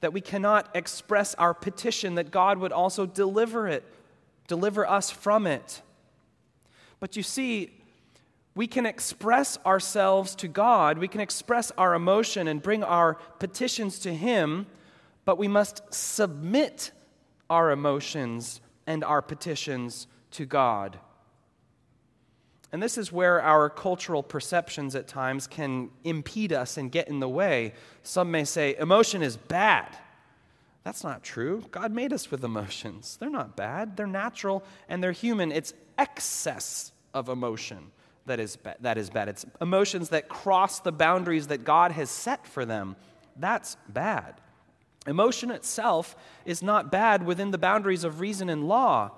that 0.00 0.12
we 0.12 0.20
cannot 0.20 0.68
express 0.74 1.34
our 1.36 1.54
petition 1.54 2.16
that 2.16 2.32
God 2.32 2.58
would 2.58 2.72
also 2.72 3.06
deliver 3.06 3.68
it, 3.68 3.84
deliver 4.48 4.88
us 4.88 5.10
from 5.10 5.46
it. 5.46 5.82
But 6.98 7.16
you 7.16 7.22
see, 7.22 7.70
we 8.56 8.66
can 8.66 8.84
express 8.84 9.58
ourselves 9.64 10.34
to 10.36 10.48
God, 10.48 10.98
we 10.98 11.06
can 11.06 11.20
express 11.20 11.70
our 11.78 11.94
emotion 11.94 12.48
and 12.48 12.60
bring 12.60 12.82
our 12.82 13.14
petitions 13.38 14.00
to 14.00 14.12
Him, 14.12 14.66
but 15.24 15.38
we 15.38 15.46
must 15.46 15.82
submit 15.94 16.90
our 17.48 17.70
emotions 17.70 18.60
and 18.88 19.04
our 19.04 19.22
petitions 19.22 20.08
to 20.32 20.44
God. 20.46 20.98
And 22.70 22.82
this 22.82 22.98
is 22.98 23.10
where 23.10 23.40
our 23.42 23.70
cultural 23.70 24.22
perceptions 24.22 24.94
at 24.94 25.08
times 25.08 25.46
can 25.46 25.90
impede 26.04 26.52
us 26.52 26.76
and 26.76 26.92
get 26.92 27.08
in 27.08 27.18
the 27.20 27.28
way. 27.28 27.72
Some 28.02 28.30
may 28.30 28.44
say, 28.44 28.76
emotion 28.78 29.22
is 29.22 29.36
bad. 29.36 29.96
That's 30.84 31.02
not 31.02 31.22
true. 31.22 31.64
God 31.70 31.92
made 31.92 32.12
us 32.12 32.30
with 32.30 32.44
emotions. 32.44 33.16
They're 33.18 33.30
not 33.30 33.56
bad, 33.56 33.96
they're 33.96 34.06
natural 34.06 34.64
and 34.88 35.02
they're 35.02 35.12
human. 35.12 35.50
It's 35.50 35.72
excess 35.96 36.92
of 37.14 37.28
emotion 37.28 37.90
that 38.26 38.38
is, 38.38 38.56
ba- 38.56 38.76
that 38.80 38.98
is 38.98 39.10
bad. 39.10 39.28
It's 39.28 39.46
emotions 39.60 40.10
that 40.10 40.28
cross 40.28 40.80
the 40.80 40.92
boundaries 40.92 41.48
that 41.48 41.64
God 41.64 41.92
has 41.92 42.10
set 42.10 42.46
for 42.46 42.64
them. 42.64 42.96
That's 43.36 43.76
bad. 43.88 44.34
Emotion 45.06 45.50
itself 45.50 46.14
is 46.44 46.62
not 46.62 46.92
bad 46.92 47.24
within 47.24 47.50
the 47.50 47.58
boundaries 47.58 48.04
of 48.04 48.20
reason 48.20 48.48
and 48.50 48.68
law, 48.68 49.12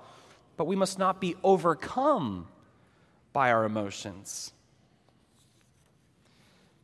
but 0.57 0.65
we 0.65 0.75
must 0.75 0.97
not 0.97 1.19
be 1.19 1.35
overcome 1.43 2.47
by 3.33 3.51
our 3.51 3.65
emotions. 3.65 4.53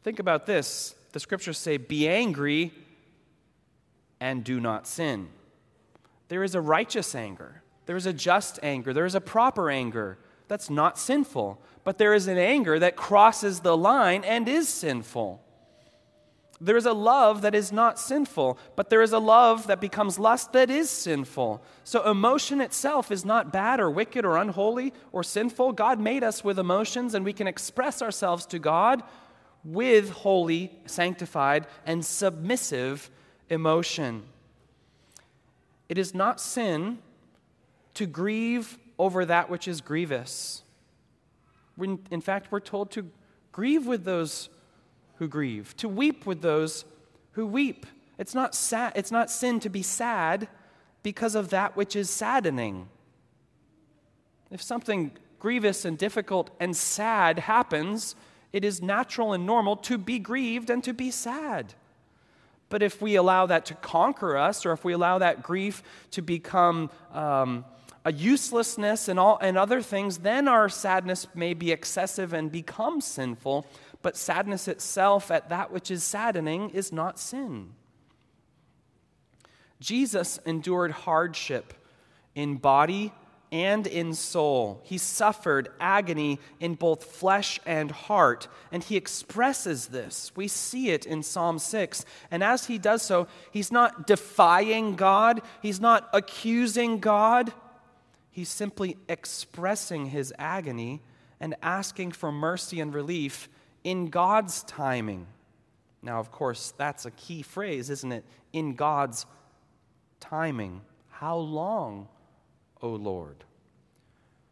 Think 0.04 0.20
about 0.20 0.46
this. 0.46 0.96
The 1.12 1.20
scriptures 1.20 1.58
say, 1.58 1.78
Be 1.78 2.08
angry 2.08 2.72
and 4.20 4.44
do 4.44 4.60
not 4.60 4.88
sin. 4.88 5.30
There 6.30 6.44
is 6.44 6.56
a 6.56 6.62
righteous 6.62 7.16
anger, 7.16 7.62
there 7.86 7.96
is 7.96 8.06
a 8.06 8.14
just 8.14 8.60
anger, 8.64 8.94
there 8.94 9.06
is 9.06 9.16
a 9.16 9.22
proper 9.22 9.70
anger 9.70 10.18
that's 10.48 10.70
not 10.70 10.98
sinful, 10.98 11.62
but 11.84 11.98
there 11.98 12.14
is 12.14 12.28
an 12.28 12.38
anger 12.38 12.80
that 12.80 12.96
crosses 12.96 13.62
the 13.62 13.78
line 13.78 14.24
and 14.24 14.48
is 14.48 14.68
sinful. 14.70 15.42
There 16.60 16.78
is 16.78 16.88
a 16.88 16.94
love 16.94 17.44
that 17.44 17.54
is 17.54 17.72
not 17.72 18.00
sinful, 18.00 18.58
but 18.76 18.90
there 18.90 19.04
is 19.04 19.14
a 19.14 19.20
love 19.20 19.68
that 19.68 19.80
becomes 19.80 20.18
lust 20.18 20.54
that 20.54 20.72
is 20.72 20.90
sinful. 20.90 21.62
So 21.84 22.10
emotion 22.10 22.62
itself 22.62 23.12
is 23.12 23.24
not 23.24 23.54
bad 23.54 23.80
or 23.80 23.92
wicked 23.92 24.26
or 24.26 24.38
unholy 24.38 24.92
or 25.12 25.24
sinful. 25.24 25.74
God 25.74 26.00
made 26.00 26.24
us 26.24 26.44
with 26.44 26.58
emotions, 26.58 27.14
and 27.14 27.24
we 27.24 27.34
can 27.34 27.46
express 27.46 28.02
ourselves 28.02 28.46
to 28.48 28.58
God 28.58 29.04
with 29.64 30.10
holy, 30.10 30.72
sanctified, 30.88 31.68
and 31.86 32.04
submissive 32.04 33.12
emotion. 33.50 34.24
It 35.90 35.98
is 36.00 36.16
not 36.16 36.42
sin 36.42 36.98
to 37.94 38.08
grieve 38.08 38.80
over 38.98 39.26
that 39.26 39.50
which 39.50 39.68
is 39.68 39.80
grievous. 39.80 40.64
In 41.80 42.22
fact, 42.22 42.52
we're 42.52 42.60
told 42.60 42.90
to 42.92 43.12
grieve 43.52 43.86
with 43.86 44.06
those 44.06 44.50
who 45.20 45.28
grieve, 45.28 45.76
to 45.78 45.90
weep 45.90 46.26
with 46.26 46.42
those 46.42 46.86
who 47.32 47.46
weep. 47.46 47.86
It's 48.18 48.34
not, 48.34 48.56
sad, 48.56 48.94
it's 48.96 49.12
not 49.12 49.30
sin 49.30 49.60
to 49.62 49.70
be 49.70 49.84
sad 49.84 50.48
because 51.04 51.36
of 51.36 51.50
that 51.50 51.76
which 51.76 51.96
is 51.96 52.10
saddening. 52.10 52.90
If 54.50 54.62
something 54.62 55.12
grievous 55.40 55.86
and 55.86 55.98
difficult 55.98 56.50
and 56.60 56.76
sad 56.76 57.40
happens, 57.40 58.16
it 58.54 58.66
is 58.66 58.82
natural 58.82 59.34
and 59.34 59.46
normal 59.46 59.76
to 59.78 59.98
be 59.98 60.20
grieved 60.20 60.70
and 60.70 60.84
to 60.84 60.94
be 60.94 61.12
sad. 61.12 61.74
But 62.70 62.82
if 62.82 63.02
we 63.02 63.16
allow 63.16 63.46
that 63.46 63.66
to 63.66 63.76
conquer 63.76 64.36
us, 64.36 64.66
or 64.66 64.72
if 64.72 64.84
we 64.84 64.94
allow 64.94 65.20
that 65.20 65.44
grief 65.44 65.84
to 66.12 66.22
become 66.22 66.90
um, 67.14 67.66
a 68.04 68.12
uselessness 68.12 69.08
and, 69.08 69.20
all, 69.20 69.38
and 69.42 69.58
other 69.58 69.82
things, 69.82 70.20
then 70.20 70.48
our 70.48 70.70
sadness 70.70 71.28
may 71.36 71.54
be 71.54 71.72
excessive 71.72 72.34
and 72.34 72.52
become 72.52 73.00
sinful 73.00 73.66
but 74.02 74.18
sadness 74.18 74.68
itself 74.68 75.32
at 75.32 75.50
that 75.50 75.72
which 75.72 75.92
is 75.92 76.04
saddening 76.04 76.70
is 76.70 76.92
not 76.92 77.20
sin. 77.20 77.74
Jesus 79.80 80.40
endured 80.46 80.92
hardship 80.92 81.74
in 82.36 82.56
body 82.58 83.14
and 83.52 83.88
in 83.88 84.14
soul. 84.14 84.82
He 84.84 84.98
suffered 84.98 85.70
agony 85.80 86.40
in 86.60 86.76
both 86.76 87.04
flesh 87.04 87.60
and 87.66 87.92
heart, 87.92 88.48
and 88.72 88.84
he 88.84 88.98
expresses 88.98 89.88
this. 89.88 90.32
We 90.36 90.48
see 90.48 90.90
it 90.90 91.06
in 91.06 91.24
Psalm 91.24 91.60
6. 91.60 92.06
And 92.30 92.44
as 92.44 92.66
he 92.66 92.78
does 92.78 93.02
so, 93.02 93.28
he's 93.52 93.72
not 93.72 94.06
defying 94.06 94.96
God, 94.96 95.42
he's 95.62 95.80
not 95.80 96.10
accusing 96.14 97.00
God, 97.00 97.54
he's 98.32 98.50
simply 98.50 98.98
expressing 99.08 100.08
his 100.08 100.34
agony 100.38 101.02
and 101.40 101.56
asking 101.62 102.12
for 102.12 102.32
mercy 102.32 102.80
and 102.80 102.94
relief 102.94 103.48
in 103.88 104.08
God's 104.08 104.64
timing. 104.64 105.28
Now, 106.02 106.20
of 106.20 106.30
course, 106.30 106.74
that's 106.76 107.06
a 107.06 107.12
key 107.12 107.42
phrase, 107.42 107.90
isn't 107.90 108.12
it? 108.12 108.26
In 108.52 108.76
God's 108.76 109.26
timing. 110.20 110.82
How 111.10 111.38
long, 111.38 112.10
O 112.82 112.90
Lord? 112.90 113.46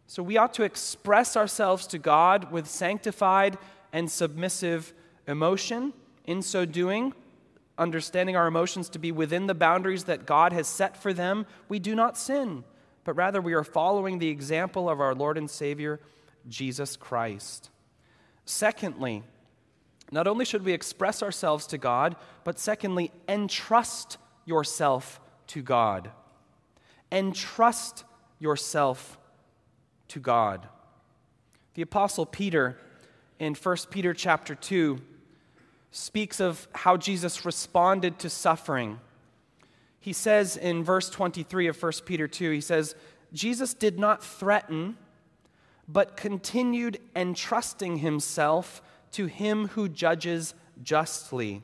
So 0.07 0.23
we 0.23 0.37
ought 0.37 0.53
to 0.53 0.63
express 0.63 1.35
ourselves 1.35 1.85
to 1.87 1.99
God 1.99 2.49
with 2.49 2.65
sanctified 2.65 3.57
and 3.91 4.09
submissive 4.09 4.93
emotion. 5.27 5.91
In 6.23 6.41
so 6.41 6.63
doing, 6.63 7.13
understanding 7.77 8.37
our 8.37 8.47
emotions 8.47 8.87
to 8.87 8.99
be 8.99 9.11
within 9.11 9.47
the 9.47 9.53
boundaries 9.53 10.05
that 10.05 10.25
God 10.25 10.53
has 10.53 10.65
set 10.65 10.95
for 10.95 11.11
them, 11.11 11.45
we 11.67 11.77
do 11.77 11.93
not 11.93 12.17
sin, 12.17 12.63
but 13.03 13.17
rather 13.17 13.41
we 13.41 13.53
are 13.53 13.65
following 13.65 14.19
the 14.19 14.29
example 14.29 14.89
of 14.89 15.01
our 15.01 15.13
Lord 15.13 15.37
and 15.37 15.49
Savior, 15.49 15.99
Jesus 16.47 16.95
Christ. 16.95 17.69
Secondly, 18.45 19.23
not 20.11 20.27
only 20.27 20.45
should 20.45 20.63
we 20.63 20.73
express 20.73 21.23
ourselves 21.23 21.65
to 21.67 21.77
God, 21.77 22.15
but 22.43 22.59
secondly, 22.59 23.11
entrust 23.27 24.17
yourself 24.45 25.19
to 25.47 25.61
God. 25.61 26.11
Entrust 27.11 28.03
yourself 28.39 29.17
to 30.09 30.19
God. 30.19 30.67
The 31.73 31.81
apostle 31.81 32.25
Peter 32.25 32.77
in 33.39 33.55
1 33.55 33.77
Peter 33.89 34.13
chapter 34.13 34.55
2 34.55 35.01
speaks 35.91 36.39
of 36.39 36.67
how 36.73 36.97
Jesus 36.97 37.45
responded 37.45 38.19
to 38.19 38.29
suffering. 38.29 38.99
He 39.99 40.13
says 40.13 40.55
in 40.55 40.83
verse 40.83 41.09
23 41.09 41.67
of 41.67 41.81
1 41.81 41.91
Peter 42.05 42.27
2, 42.27 42.51
he 42.51 42.61
says, 42.61 42.95
Jesus 43.33 43.73
did 43.73 43.97
not 43.97 44.23
threaten, 44.23 44.97
but 45.87 46.17
continued 46.17 46.99
entrusting 47.15 47.97
himself 47.97 48.81
to 49.11 49.27
him 49.27 49.69
who 49.69 49.87
judges 49.87 50.53
justly. 50.81 51.63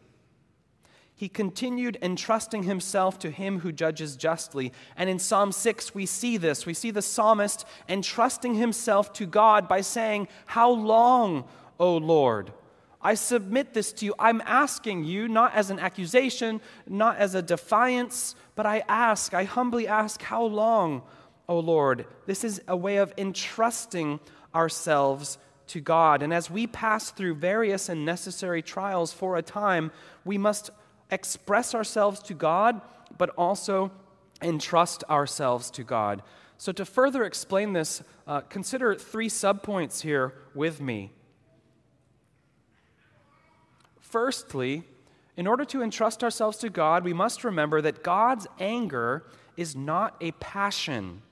He 1.22 1.30
continued 1.30 2.00
entrusting 2.02 2.64
himself 2.64 3.20
to 3.20 3.30
him 3.30 3.60
who 3.60 3.72
judges 3.72 4.16
justly. 4.16 4.74
And 4.96 5.08
in 5.08 5.20
Psalm 5.20 5.52
6, 5.52 5.94
we 5.94 6.08
see 6.08 6.38
this. 6.38 6.66
We 6.66 6.74
see 6.74 6.90
the 6.90 7.04
psalmist 7.04 7.64
entrusting 7.88 8.56
himself 8.56 9.14
to 9.14 9.28
God 9.28 9.68
by 9.68 9.82
saying, 9.82 10.30
How 10.48 10.72
long, 10.72 11.44
O 11.80 11.98
Lord? 11.98 12.52
I 13.04 13.14
submit 13.14 13.76
this 13.76 13.94
to 13.94 14.06
you. 14.06 14.16
I'm 14.18 14.42
asking 14.46 15.04
you, 15.04 15.28
not 15.28 15.54
as 15.54 15.70
an 15.70 15.78
accusation, 15.78 16.60
not 16.88 17.18
as 17.18 17.36
a 17.36 17.42
defiance, 17.44 18.36
but 18.56 18.66
I 18.66 18.84
ask, 18.88 19.36
I 19.36 19.44
humbly 19.44 19.88
ask, 19.88 20.24
How 20.24 20.44
long, 20.44 21.04
O 21.52 21.60
Lord? 21.60 22.06
This 22.28 22.46
is 22.46 22.62
a 22.66 22.78
way 22.78 22.96
of 22.96 23.14
entrusting 23.18 24.22
ourselves 24.56 25.38
to 25.68 25.82
God. 25.82 26.24
And 26.24 26.34
as 26.34 26.50
we 26.50 26.66
pass 26.66 27.12
through 27.12 27.36
various 27.36 27.90
and 27.90 28.06
necessary 28.06 28.62
trials 28.62 29.12
for 29.12 29.36
a 29.36 29.42
time, 29.42 29.92
we 30.24 30.38
must 30.38 30.70
express 31.12 31.76
ourselves 31.76 32.22
to 32.24 32.34
God, 32.34 32.80
but 33.18 33.32
also 33.32 33.92
entrust 34.42 35.04
ourselves 35.10 35.70
to 35.72 35.84
God. 35.84 36.24
So, 36.58 36.72
to 36.72 36.86
further 36.86 37.26
explain 37.26 37.74
this, 37.74 38.02
uh, 38.26 38.42
consider 38.42 38.96
three 38.96 39.28
subpoints 39.28 40.04
here 40.04 40.34
with 40.56 40.80
me. 40.80 41.12
Firstly, 44.00 44.84
in 45.36 45.48
order 45.48 45.66
to 45.66 45.82
entrust 45.82 46.24
ourselves 46.24 46.60
to 46.60 46.70
God, 46.70 47.04
we 47.04 47.14
must 47.14 47.44
remember 47.44 47.82
that 47.82 48.04
God's 48.04 48.48
anger 48.58 49.26
is 49.58 49.76
not 49.76 50.16
a 50.22 50.32
passion. 50.32 51.24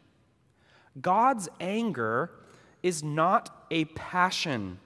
God's 1.00 1.50
anger 1.60 2.32
is 2.82 3.04
not 3.04 3.66
a 3.72 3.86
passion. 3.86 4.80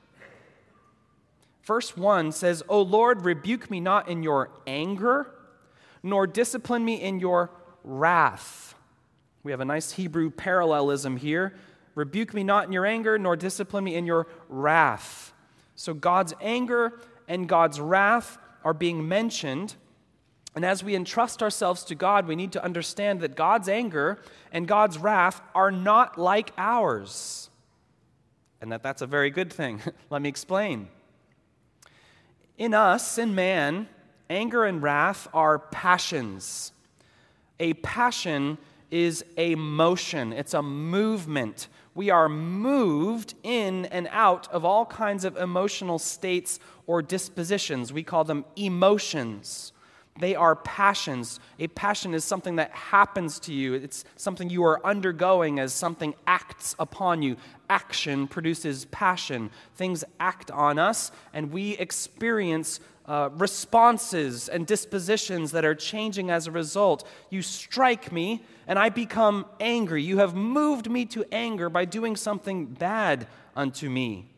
Verse 1.63 1.95
1 1.95 2.31
says, 2.31 2.61
O 2.67 2.81
Lord, 2.81 3.23
rebuke 3.23 3.71
me 3.71 3.79
not 3.79 4.09
in 4.09 4.23
your 4.23 4.49
anger, 4.67 5.31
nor 6.01 6.27
discipline 6.27 6.83
me 6.83 7.01
in 7.01 7.19
your 7.19 7.51
wrath. 7.83 8.75
We 9.43 9.51
have 9.51 9.61
a 9.61 9.65
nice 9.65 9.91
Hebrew 9.93 10.29
parallelism 10.29 11.17
here. 11.17 11.53
Rebuke 11.95 12.33
me 12.33 12.43
not 12.43 12.65
in 12.65 12.71
your 12.71 12.85
anger, 12.85 13.17
nor 13.17 13.35
discipline 13.35 13.83
me 13.83 13.95
in 13.95 14.05
your 14.05 14.27
wrath. 14.49 15.33
So 15.75 15.93
God's 15.93 16.33
anger 16.41 16.99
and 17.27 17.47
God's 17.47 17.79
wrath 17.79 18.37
are 18.63 18.73
being 18.73 19.07
mentioned. 19.07 19.75
And 20.55 20.63
as 20.63 20.83
we 20.83 20.95
entrust 20.95 21.41
ourselves 21.41 21.83
to 21.85 21.95
God, 21.95 22.27
we 22.27 22.35
need 22.35 22.51
to 22.51 22.63
understand 22.63 23.21
that 23.21 23.35
God's 23.35 23.67
anger 23.67 24.21
and 24.51 24.67
God's 24.67 24.97
wrath 24.97 25.41
are 25.55 25.71
not 25.71 26.17
like 26.17 26.51
ours. 26.57 27.49
And 28.61 28.71
that 28.71 28.83
that's 28.83 29.01
a 29.01 29.07
very 29.07 29.29
good 29.29 29.51
thing. 29.51 29.81
Let 30.09 30.21
me 30.21 30.29
explain. 30.29 30.87
In 32.57 32.73
us, 32.73 33.17
in 33.17 33.33
man, 33.33 33.89
anger 34.29 34.63
and 34.63 34.81
wrath 34.81 35.27
are 35.33 35.57
passions. 35.59 36.71
A 37.59 37.73
passion 37.73 38.57
is 38.91 39.25
a 39.37 39.55
motion, 39.55 40.31
it's 40.31 40.53
a 40.53 40.61
movement. 40.61 41.67
We 41.95 42.09
are 42.09 42.29
moved 42.29 43.33
in 43.43 43.85
and 43.85 44.07
out 44.11 44.51
of 44.51 44.65
all 44.65 44.85
kinds 44.85 45.25
of 45.25 45.35
emotional 45.35 45.99
states 45.99 46.59
or 46.87 47.01
dispositions. 47.01 47.91
We 47.91 48.03
call 48.03 48.23
them 48.23 48.45
emotions. 48.55 49.72
They 50.19 50.35
are 50.35 50.55
passions. 50.55 51.39
A 51.59 51.67
passion 51.67 52.13
is 52.13 52.23
something 52.23 52.57
that 52.57 52.71
happens 52.71 53.39
to 53.41 53.53
you, 53.53 53.73
it's 53.73 54.05
something 54.15 54.49
you 54.49 54.63
are 54.63 54.85
undergoing 54.85 55.59
as 55.59 55.73
something 55.73 56.13
acts 56.27 56.75
upon 56.77 57.21
you. 57.23 57.37
Action 57.69 58.27
produces 58.27 58.85
passion. 58.85 59.49
Things 59.75 60.03
act 60.19 60.51
on 60.51 60.77
us, 60.77 61.11
and 61.33 61.51
we 61.51 61.71
experience 61.77 62.79
uh, 63.05 63.29
responses 63.33 64.47
and 64.47 64.67
dispositions 64.67 65.51
that 65.51 65.65
are 65.65 65.75
changing 65.75 66.29
as 66.29 66.47
a 66.47 66.51
result. 66.51 67.07
You 67.29 67.41
strike 67.41 68.11
me, 68.11 68.43
and 68.67 68.77
I 68.77 68.89
become 68.89 69.45
angry. 69.59 70.03
You 70.03 70.19
have 70.19 70.35
moved 70.35 70.89
me 70.89 71.05
to 71.07 71.25
anger 71.31 71.69
by 71.69 71.85
doing 71.85 72.15
something 72.15 72.67
bad 72.67 73.27
unto 73.55 73.89
me 73.89 74.32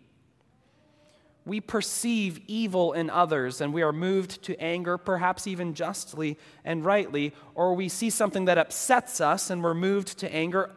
we 1.46 1.62
perceive 1.62 2.42
evil 2.48 2.94
in 2.94 3.10
others 3.10 3.62
and 3.62 3.74
we 3.74 3.84
are 3.84 3.94
moved 3.94 4.42
to 4.44 4.60
anger, 4.60 4.98
perhaps 4.98 5.46
even 5.46 5.76
justly 5.76 6.38
and 6.64 6.84
rightly, 6.84 7.34
or 7.54 7.76
we 7.76 7.88
see 7.88 8.10
something 8.10 8.46
that 8.46 8.58
upsets 8.58 9.22
us 9.22 9.50
and 9.52 9.64
we're 9.64 9.76
moved 9.76 10.18
to 10.20 10.34
anger, 10.34 10.72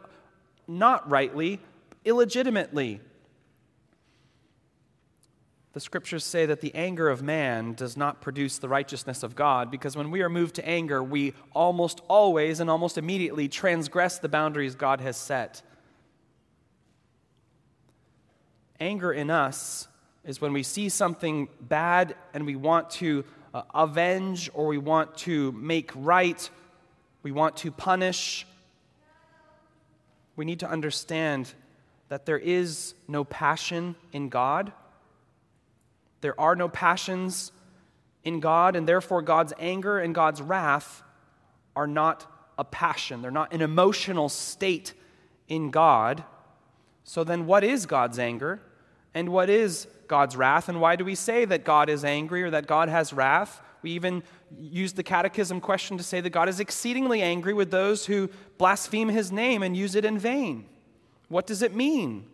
not 0.67 1.09
rightly, 1.09 1.59
illegitimately. 2.05 3.01
The 5.73 5.79
scriptures 5.79 6.23
say 6.23 6.45
that 6.45 6.61
the 6.61 6.73
anger 6.75 7.09
of 7.09 7.21
man 7.23 7.73
does 7.73 7.97
not 7.97 8.21
produce 8.21 8.57
the 8.57 8.69
righteousness 8.69 9.23
of 9.23 9.35
God 9.35 9.71
because 9.71 9.95
when 9.95 10.11
we 10.11 10.21
are 10.21 10.29
moved 10.29 10.55
to 10.55 10.67
anger, 10.67 11.03
we 11.03 11.33
almost 11.53 12.01
always 12.07 12.59
and 12.59 12.69
almost 12.69 12.97
immediately 12.97 13.47
transgress 13.47 14.19
the 14.19 14.29
boundaries 14.29 14.75
God 14.75 15.01
has 15.01 15.17
set. 15.17 15.61
Anger 18.79 19.11
in 19.11 19.29
us 19.29 19.88
is 20.29 20.39
when 20.39 20.53
we 20.53 20.61
see 20.61 20.89
something 20.89 21.47
bad 21.59 22.15
and 22.35 22.45
we 22.45 22.55
want 22.55 22.91
to 22.91 23.25
uh, 23.51 23.63
avenge 23.73 24.47
or 24.53 24.67
we 24.67 24.77
want 24.77 25.17
to 25.17 25.51
make 25.53 25.89
right, 25.95 26.51
we 27.23 27.31
want 27.31 27.57
to 27.57 27.71
punish. 27.71 28.45
We 30.35 30.45
need 30.45 30.59
to 30.59 30.69
understand 30.69 31.51
that 32.09 32.27
there 32.27 32.37
is 32.37 32.93
no 33.07 33.23
passion 33.23 33.95
in 34.11 34.29
God. 34.29 34.71
There 36.21 36.39
are 36.39 36.55
no 36.55 36.69
passions 36.69 37.51
in 38.23 38.39
God, 38.39 38.75
and 38.75 38.87
therefore 38.87 39.23
God's 39.23 39.53
anger 39.57 39.97
and 39.97 40.13
God's 40.13 40.43
wrath 40.43 41.01
are 41.75 41.87
not 41.87 42.31
a 42.55 42.63
passion. 42.63 43.23
They're 43.23 43.31
not 43.31 43.51
an 43.51 43.61
emotional 43.61 44.29
state 44.29 44.93
in 45.47 45.71
God. 45.71 46.23
So 47.03 47.23
then, 47.23 47.47
what 47.47 47.63
is 47.63 47.87
God's 47.87 48.19
anger 48.19 48.61
and 49.13 49.29
what 49.29 49.49
is 49.49 49.87
God's 50.09 50.35
wrath. 50.35 50.67
And 50.67 50.81
why 50.81 50.97
do 50.97 51.05
we 51.05 51.15
say 51.15 51.45
that 51.45 51.63
God 51.63 51.89
is 51.89 52.03
angry 52.03 52.43
or 52.43 52.49
that 52.49 52.67
God 52.67 52.89
has 52.89 53.13
wrath? 53.13 53.61
We 53.81 53.91
even 53.91 54.23
use 54.59 54.91
the 54.93 55.03
catechism 55.03 55.61
question 55.61 55.97
to 55.97 56.03
say 56.03 56.19
that 56.19 56.31
God 56.31 56.49
is 56.49 56.59
exceedingly 56.59 57.21
angry 57.21 57.53
with 57.53 57.71
those 57.71 58.07
who 58.07 58.29
blaspheme 58.57 59.07
his 59.07 59.31
name 59.31 59.63
and 59.63 59.77
use 59.77 59.95
it 59.95 60.03
in 60.03 60.19
vain. 60.19 60.65
What 61.29 61.47
does 61.47 61.61
it 61.61 61.73
mean? 61.73 62.25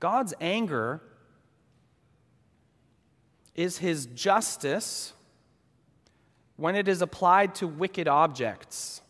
God's 0.00 0.34
anger 0.40 1.02
is 3.54 3.78
his 3.78 4.06
justice 4.06 5.12
when 6.56 6.74
it 6.74 6.88
is 6.88 7.02
applied 7.02 7.54
to 7.56 7.66
wicked 7.68 8.08
objects. 8.08 9.00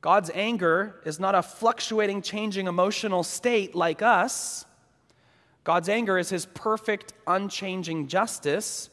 God's 0.00 0.30
anger 0.32 1.00
is 1.04 1.18
not 1.18 1.34
a 1.34 1.42
fluctuating, 1.42 2.22
changing 2.22 2.66
emotional 2.66 3.22
state 3.22 3.74
like 3.74 4.00
us. 4.00 4.64
God's 5.64 5.88
anger 5.88 6.18
is 6.18 6.30
his 6.30 6.46
perfect, 6.46 7.12
unchanging 7.26 8.08
justice 8.08 8.90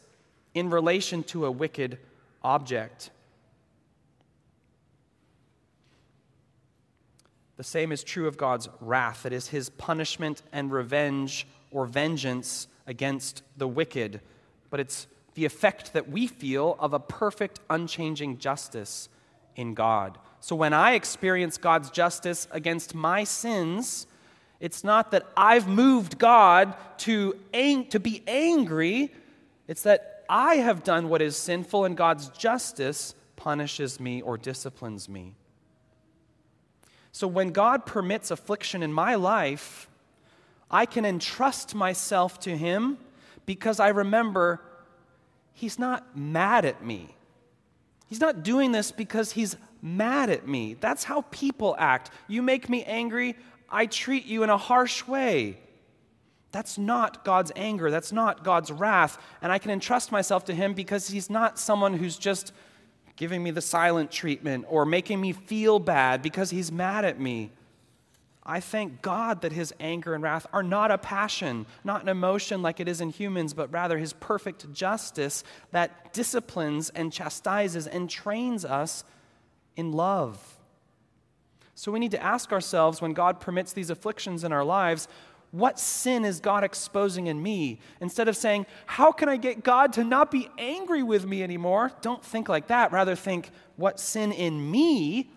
in 0.53 0.69
relation 0.69 1.23
to 1.23 1.45
a 1.45 1.51
wicked 1.51 1.99
object. 2.43 3.11
The 7.57 7.63
same 7.63 7.91
is 7.91 8.03
true 8.03 8.27
of 8.27 8.37
God's 8.37 8.67
wrath. 8.81 9.25
It 9.25 9.31
is 9.31 9.47
his 9.47 9.69
punishment 9.69 10.41
and 10.51 10.71
revenge 10.71 11.47
or 11.71 11.85
vengeance 11.85 12.67
against 12.87 13.43
the 13.57 13.67
wicked, 13.67 14.21
but 14.69 14.79
it's 14.79 15.07
the 15.35 15.45
effect 15.45 15.93
that 15.93 16.09
we 16.09 16.27
feel 16.27 16.75
of 16.79 16.93
a 16.93 16.99
perfect, 16.99 17.59
unchanging 17.69 18.37
justice 18.39 19.09
in 19.55 19.73
God. 19.73 20.17
So 20.45 20.55
when 20.55 20.73
I 20.73 20.91
experience 20.91 21.57
God's 21.57 21.89
justice 21.89 22.47
against 22.51 22.93
my 22.93 23.23
sins, 23.23 24.05
it's 24.59 24.83
not 24.83 25.09
that 25.09 25.25
I've 25.35 25.67
moved 25.67 26.19
God 26.19 26.75
to, 26.99 27.35
ang- 27.51 27.87
to 27.87 27.99
be 27.99 28.21
angry, 28.27 29.11
it's 29.67 29.81
that 29.81 30.23
I 30.29 30.57
have 30.57 30.83
done 30.83 31.09
what 31.09 31.23
is 31.23 31.35
sinful 31.35 31.85
and 31.85 31.97
God's 31.97 32.29
justice 32.29 33.15
punishes 33.35 33.99
me 33.99 34.21
or 34.21 34.37
disciplines 34.37 35.09
me. 35.09 35.33
So 37.11 37.27
when 37.27 37.49
God 37.49 37.87
permits 37.87 38.29
affliction 38.29 38.83
in 38.83 38.93
my 38.93 39.15
life, 39.15 39.89
I 40.69 40.85
can 40.85 41.05
entrust 41.05 41.73
myself 41.73 42.39
to 42.41 42.55
Him 42.55 42.99
because 43.47 43.79
I 43.79 43.87
remember 43.87 44.61
He's 45.53 45.79
not 45.79 46.15
mad 46.15 46.65
at 46.65 46.85
me. 46.85 47.15
He's 48.05 48.21
not 48.21 48.43
doing 48.43 48.73
this 48.73 48.91
because 48.91 49.31
He's 49.31 49.57
mad 49.85 50.29
at 50.29 50.47
me. 50.47 50.73
That's 50.73 51.03
how 51.03 51.21
people 51.31 51.75
act. 51.77 52.11
You 52.27 52.41
make 52.41 52.67
me 52.69 52.83
angry, 52.83 53.35
I 53.69 53.85
treat 53.85 54.25
you 54.25 54.43
in 54.43 54.49
a 54.49 54.57
harsh 54.57 55.07
way. 55.07 55.57
That's 56.51 56.77
not 56.77 57.23
God's 57.23 57.51
anger. 57.55 57.91
That's 57.91 58.11
not 58.11 58.43
God's 58.43 58.71
wrath. 58.71 59.17
And 59.41 59.51
I 59.51 59.57
can 59.59 59.71
entrust 59.71 60.11
myself 60.11 60.45
to 60.45 60.53
Him 60.53 60.73
because 60.73 61.09
He's 61.09 61.29
not 61.29 61.59
someone 61.59 61.93
who's 61.93 62.17
just 62.17 62.53
giving 63.15 63.41
me 63.41 63.51
the 63.51 63.61
silent 63.61 64.11
treatment 64.11 64.65
or 64.69 64.85
making 64.85 65.21
me 65.21 65.31
feel 65.31 65.79
bad 65.79 66.21
because 66.21 66.49
he's 66.49 66.71
mad 66.71 67.05
at 67.05 67.19
me. 67.19 67.51
I 68.47 68.59
thank 68.59 69.01
God 69.01 69.41
that 69.41 69.53
his 69.53 69.73
anger 69.79 70.13
and 70.13 70.23
wrath 70.23 70.45
are 70.53 70.61
not 70.61 70.91
a 70.91 70.99
passion, 70.99 71.65
not 71.83 72.03
an 72.03 72.09
emotion 72.09 72.61
like 72.61 72.79
it 72.79 72.87
is 72.87 73.01
in 73.01 73.09
humans, 73.09 73.53
but 73.53 73.71
rather 73.71 73.97
his 73.97 74.13
perfect 74.13 74.71
justice 74.71 75.43
that 75.71 76.13
disciplines 76.13 76.89
and 76.89 77.11
chastises 77.11 77.87
and 77.87 78.09
trains 78.09 78.63
us 78.63 79.03
in 79.75 79.91
love. 79.91 80.59
So 81.75 81.91
we 81.91 81.99
need 81.99 82.11
to 82.11 82.23
ask 82.23 82.51
ourselves 82.53 83.01
when 83.01 83.13
God 83.13 83.39
permits 83.39 83.73
these 83.73 83.89
afflictions 83.89 84.43
in 84.43 84.53
our 84.53 84.63
lives, 84.63 85.07
what 85.51 85.79
sin 85.79 86.25
is 86.25 86.39
God 86.39 86.63
exposing 86.63 87.27
in 87.27 87.41
me? 87.41 87.79
Instead 88.01 88.27
of 88.27 88.35
saying, 88.35 88.65
How 88.85 89.11
can 89.11 89.29
I 89.29 89.37
get 89.37 89.63
God 89.63 89.93
to 89.93 90.03
not 90.03 90.31
be 90.31 90.49
angry 90.57 91.03
with 91.03 91.25
me 91.25 91.43
anymore? 91.43 91.91
Don't 92.01 92.23
think 92.23 92.49
like 92.49 92.67
that. 92.67 92.91
Rather, 92.91 93.15
think, 93.15 93.51
What 93.75 93.99
sin 93.99 94.31
in 94.31 94.69
me 94.69 95.29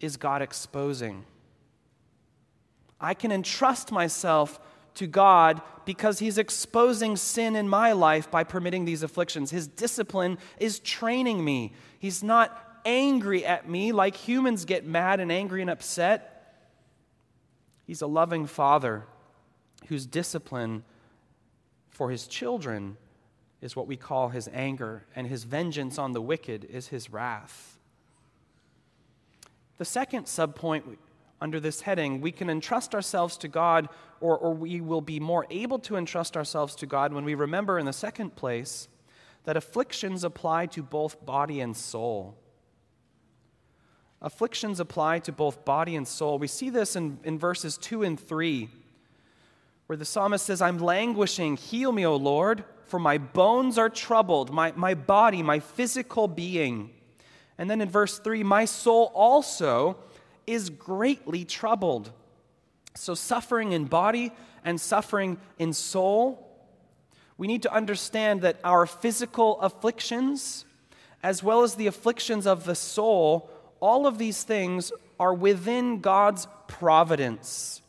is 0.00 0.16
God 0.16 0.40
exposing? 0.40 1.24
I 3.00 3.14
can 3.14 3.30
entrust 3.30 3.92
myself 3.92 4.58
to 4.94 5.06
God 5.06 5.60
because 5.84 6.18
He's 6.18 6.38
exposing 6.38 7.16
sin 7.16 7.54
in 7.54 7.68
my 7.68 7.92
life 7.92 8.30
by 8.30 8.44
permitting 8.44 8.84
these 8.84 9.02
afflictions. 9.02 9.50
His 9.50 9.68
discipline 9.68 10.38
is 10.58 10.78
training 10.80 11.44
me. 11.44 11.72
He's 11.98 12.22
not 12.22 12.67
angry 12.84 13.44
at 13.44 13.68
me 13.68 13.92
like 13.92 14.16
humans 14.16 14.64
get 14.64 14.86
mad 14.86 15.20
and 15.20 15.30
angry 15.30 15.60
and 15.60 15.70
upset. 15.70 16.56
He's 17.86 18.02
a 18.02 18.06
loving 18.06 18.46
Father 18.46 19.04
whose 19.86 20.06
discipline 20.06 20.84
for 21.90 22.10
his 22.10 22.26
children 22.26 22.96
is 23.60 23.74
what 23.74 23.86
we 23.86 23.96
call 23.96 24.28
his 24.28 24.48
anger, 24.52 25.04
and 25.16 25.26
his 25.26 25.44
vengeance 25.44 25.98
on 25.98 26.12
the 26.12 26.22
wicked 26.22 26.64
is 26.64 26.88
his 26.88 27.10
wrath. 27.10 27.76
The 29.78 29.84
second 29.84 30.26
subpoint 30.26 30.82
under 31.40 31.60
this 31.60 31.80
heading, 31.80 32.20
we 32.20 32.32
can 32.32 32.50
entrust 32.50 32.94
ourselves 32.94 33.36
to 33.38 33.48
God, 33.48 33.88
or, 34.20 34.36
or 34.36 34.52
we 34.54 34.80
will 34.80 35.00
be 35.00 35.20
more 35.20 35.46
able 35.50 35.78
to 35.80 35.96
entrust 35.96 36.36
ourselves 36.36 36.74
to 36.76 36.86
God 36.86 37.12
when 37.12 37.24
we 37.24 37.34
remember, 37.34 37.78
in 37.78 37.86
the 37.86 37.92
second 37.92 38.36
place, 38.36 38.88
that 39.44 39.56
afflictions 39.56 40.24
apply 40.24 40.66
to 40.66 40.82
both 40.82 41.24
body 41.24 41.60
and 41.60 41.76
soul. 41.76 42.36
Afflictions 44.20 44.80
apply 44.80 45.20
to 45.20 45.32
both 45.32 45.64
body 45.64 45.94
and 45.94 46.06
soul. 46.06 46.38
We 46.38 46.48
see 46.48 46.70
this 46.70 46.96
in, 46.96 47.18
in 47.24 47.38
verses 47.38 47.76
2 47.78 48.02
and 48.02 48.18
3 48.18 48.68
where 49.88 49.96
the 49.96 50.04
psalmist 50.04 50.44
says, 50.44 50.60
I'm 50.60 50.78
languishing, 50.78 51.56
heal 51.56 51.92
me, 51.92 52.04
O 52.04 52.14
Lord, 52.14 52.62
for 52.84 53.00
my 53.00 53.16
bones 53.16 53.78
are 53.78 53.88
troubled, 53.88 54.52
my, 54.52 54.70
my 54.76 54.92
body, 54.92 55.42
my 55.42 55.60
physical 55.60 56.28
being. 56.28 56.90
And 57.56 57.70
then 57.70 57.80
in 57.80 57.88
verse 57.88 58.18
3, 58.18 58.42
my 58.42 58.66
soul 58.66 59.10
also 59.14 59.96
is 60.46 60.68
greatly 60.68 61.46
troubled. 61.46 62.12
So, 62.94 63.14
suffering 63.14 63.72
in 63.72 63.86
body 63.86 64.30
and 64.62 64.78
suffering 64.78 65.38
in 65.58 65.72
soul, 65.72 66.46
we 67.38 67.46
need 67.46 67.62
to 67.62 67.72
understand 67.72 68.42
that 68.42 68.58
our 68.64 68.84
physical 68.84 69.58
afflictions, 69.62 70.66
as 71.22 71.42
well 71.42 71.62
as 71.62 71.76
the 71.76 71.86
afflictions 71.86 72.46
of 72.46 72.64
the 72.64 72.74
soul, 72.74 73.50
all 73.80 74.06
of 74.06 74.18
these 74.18 74.42
things 74.42 74.92
are 75.18 75.34
within 75.34 76.00
God's 76.00 76.46
providence. 76.66 77.82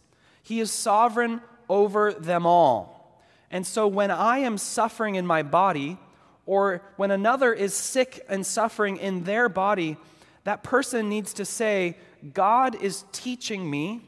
He 0.43 0.59
is 0.59 0.71
sovereign 0.71 1.41
over 1.69 2.13
them 2.13 2.45
all. 2.45 3.21
And 3.51 3.65
so 3.65 3.87
when 3.87 4.11
I 4.11 4.39
am 4.39 4.57
suffering 4.57 5.15
in 5.15 5.25
my 5.25 5.43
body, 5.43 5.97
or 6.45 6.81
when 6.97 7.11
another 7.11 7.53
is 7.53 7.73
sick 7.73 8.25
and 8.27 8.45
suffering 8.45 8.97
in 8.97 9.23
their 9.23 9.49
body, 9.49 9.97
that 10.43 10.63
person 10.63 11.09
needs 11.09 11.33
to 11.33 11.45
say, 11.45 11.97
God 12.33 12.75
is 12.81 13.05
teaching 13.11 13.69
me 13.69 14.01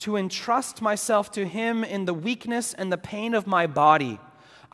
to 0.00 0.16
entrust 0.16 0.82
myself 0.82 1.30
to 1.32 1.46
Him 1.46 1.84
in 1.84 2.04
the 2.04 2.14
weakness 2.14 2.74
and 2.74 2.90
the 2.90 2.98
pain 2.98 3.34
of 3.34 3.46
my 3.46 3.66
body. 3.66 4.18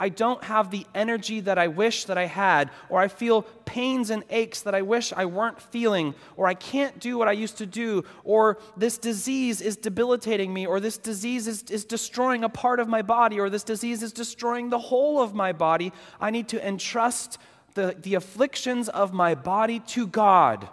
I 0.00 0.08
don't 0.08 0.42
have 0.44 0.70
the 0.70 0.86
energy 0.94 1.40
that 1.40 1.58
I 1.58 1.68
wish 1.68 2.06
that 2.06 2.16
I 2.16 2.24
had, 2.24 2.70
or 2.88 3.00
I 3.00 3.08
feel 3.08 3.42
pains 3.42 4.08
and 4.08 4.24
aches 4.30 4.62
that 4.62 4.74
I 4.74 4.80
wish 4.80 5.12
I 5.12 5.26
weren't 5.26 5.60
feeling, 5.60 6.14
or 6.38 6.46
I 6.46 6.54
can't 6.54 6.98
do 6.98 7.18
what 7.18 7.28
I 7.28 7.32
used 7.32 7.58
to 7.58 7.66
do, 7.66 8.04
or 8.24 8.58
this 8.78 8.96
disease 8.96 9.60
is 9.60 9.76
debilitating 9.76 10.54
me, 10.54 10.66
or 10.66 10.80
this 10.80 10.96
disease 10.96 11.46
is, 11.46 11.64
is 11.64 11.84
destroying 11.84 12.44
a 12.44 12.48
part 12.48 12.80
of 12.80 12.88
my 12.88 13.02
body, 13.02 13.38
or 13.38 13.50
this 13.50 13.62
disease 13.62 14.02
is 14.02 14.10
destroying 14.10 14.70
the 14.70 14.78
whole 14.78 15.20
of 15.20 15.34
my 15.34 15.52
body. 15.52 15.92
I 16.18 16.30
need 16.30 16.48
to 16.48 16.66
entrust 16.66 17.36
the, 17.74 17.94
the 18.00 18.14
afflictions 18.14 18.88
of 18.88 19.12
my 19.12 19.34
body 19.34 19.80
to 19.80 20.06
God. 20.06 20.66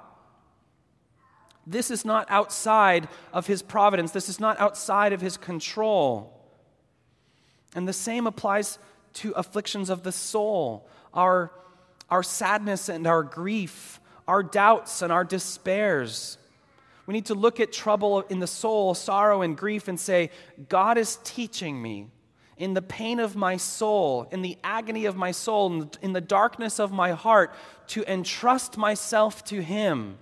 This 1.68 1.92
is 1.92 2.06
not 2.06 2.28
outside 2.30 3.10
of 3.34 3.48
His 3.48 3.62
providence, 3.62 4.12
this 4.12 4.30
is 4.30 4.40
not 4.40 4.58
outside 4.58 5.12
of 5.12 5.20
His 5.20 5.36
control. 5.36 6.34
And 7.76 7.86
the 7.86 7.94
same 7.94 8.26
applies 8.26 8.80
to 9.18 9.32
afflictions 9.32 9.90
of 9.90 10.04
the 10.04 10.12
soul, 10.12 10.88
our, 11.14 11.52
our 12.10 12.24
sadness 12.24 12.90
and 12.90 13.08
our 13.08 13.24
grief, 13.24 14.00
our 14.28 14.44
doubts 14.44 15.02
and 15.02 15.12
our 15.12 15.24
despairs. 15.24 16.38
We 17.06 17.14
need 17.14 17.28
to 17.28 17.36
look 17.36 17.60
at 17.60 17.72
trouble 17.72 18.22
in 18.22 18.40
the 18.40 18.48
soul, 18.48 18.94
sorrow 18.94 19.42
and 19.42 19.58
grief, 19.58 19.88
and 19.88 20.00
say, 20.00 20.30
God 20.68 20.98
is 20.98 21.20
teaching 21.24 21.82
me 21.82 22.08
in 22.58 22.74
the 22.74 22.82
pain 22.82 23.20
of 23.20 23.36
my 23.36 23.56
soul, 23.56 24.28
in 24.32 24.42
the 24.42 24.58
agony 24.64 25.06
of 25.06 25.16
my 25.16 25.32
soul, 25.32 25.90
in 26.02 26.14
the 26.14 26.22
darkness 26.22 26.80
of 26.80 26.92
my 26.92 27.12
heart, 27.12 27.54
to 27.88 28.04
entrust 28.12 28.78
myself 28.78 29.44
to 29.46 29.62
Him. 29.62 30.18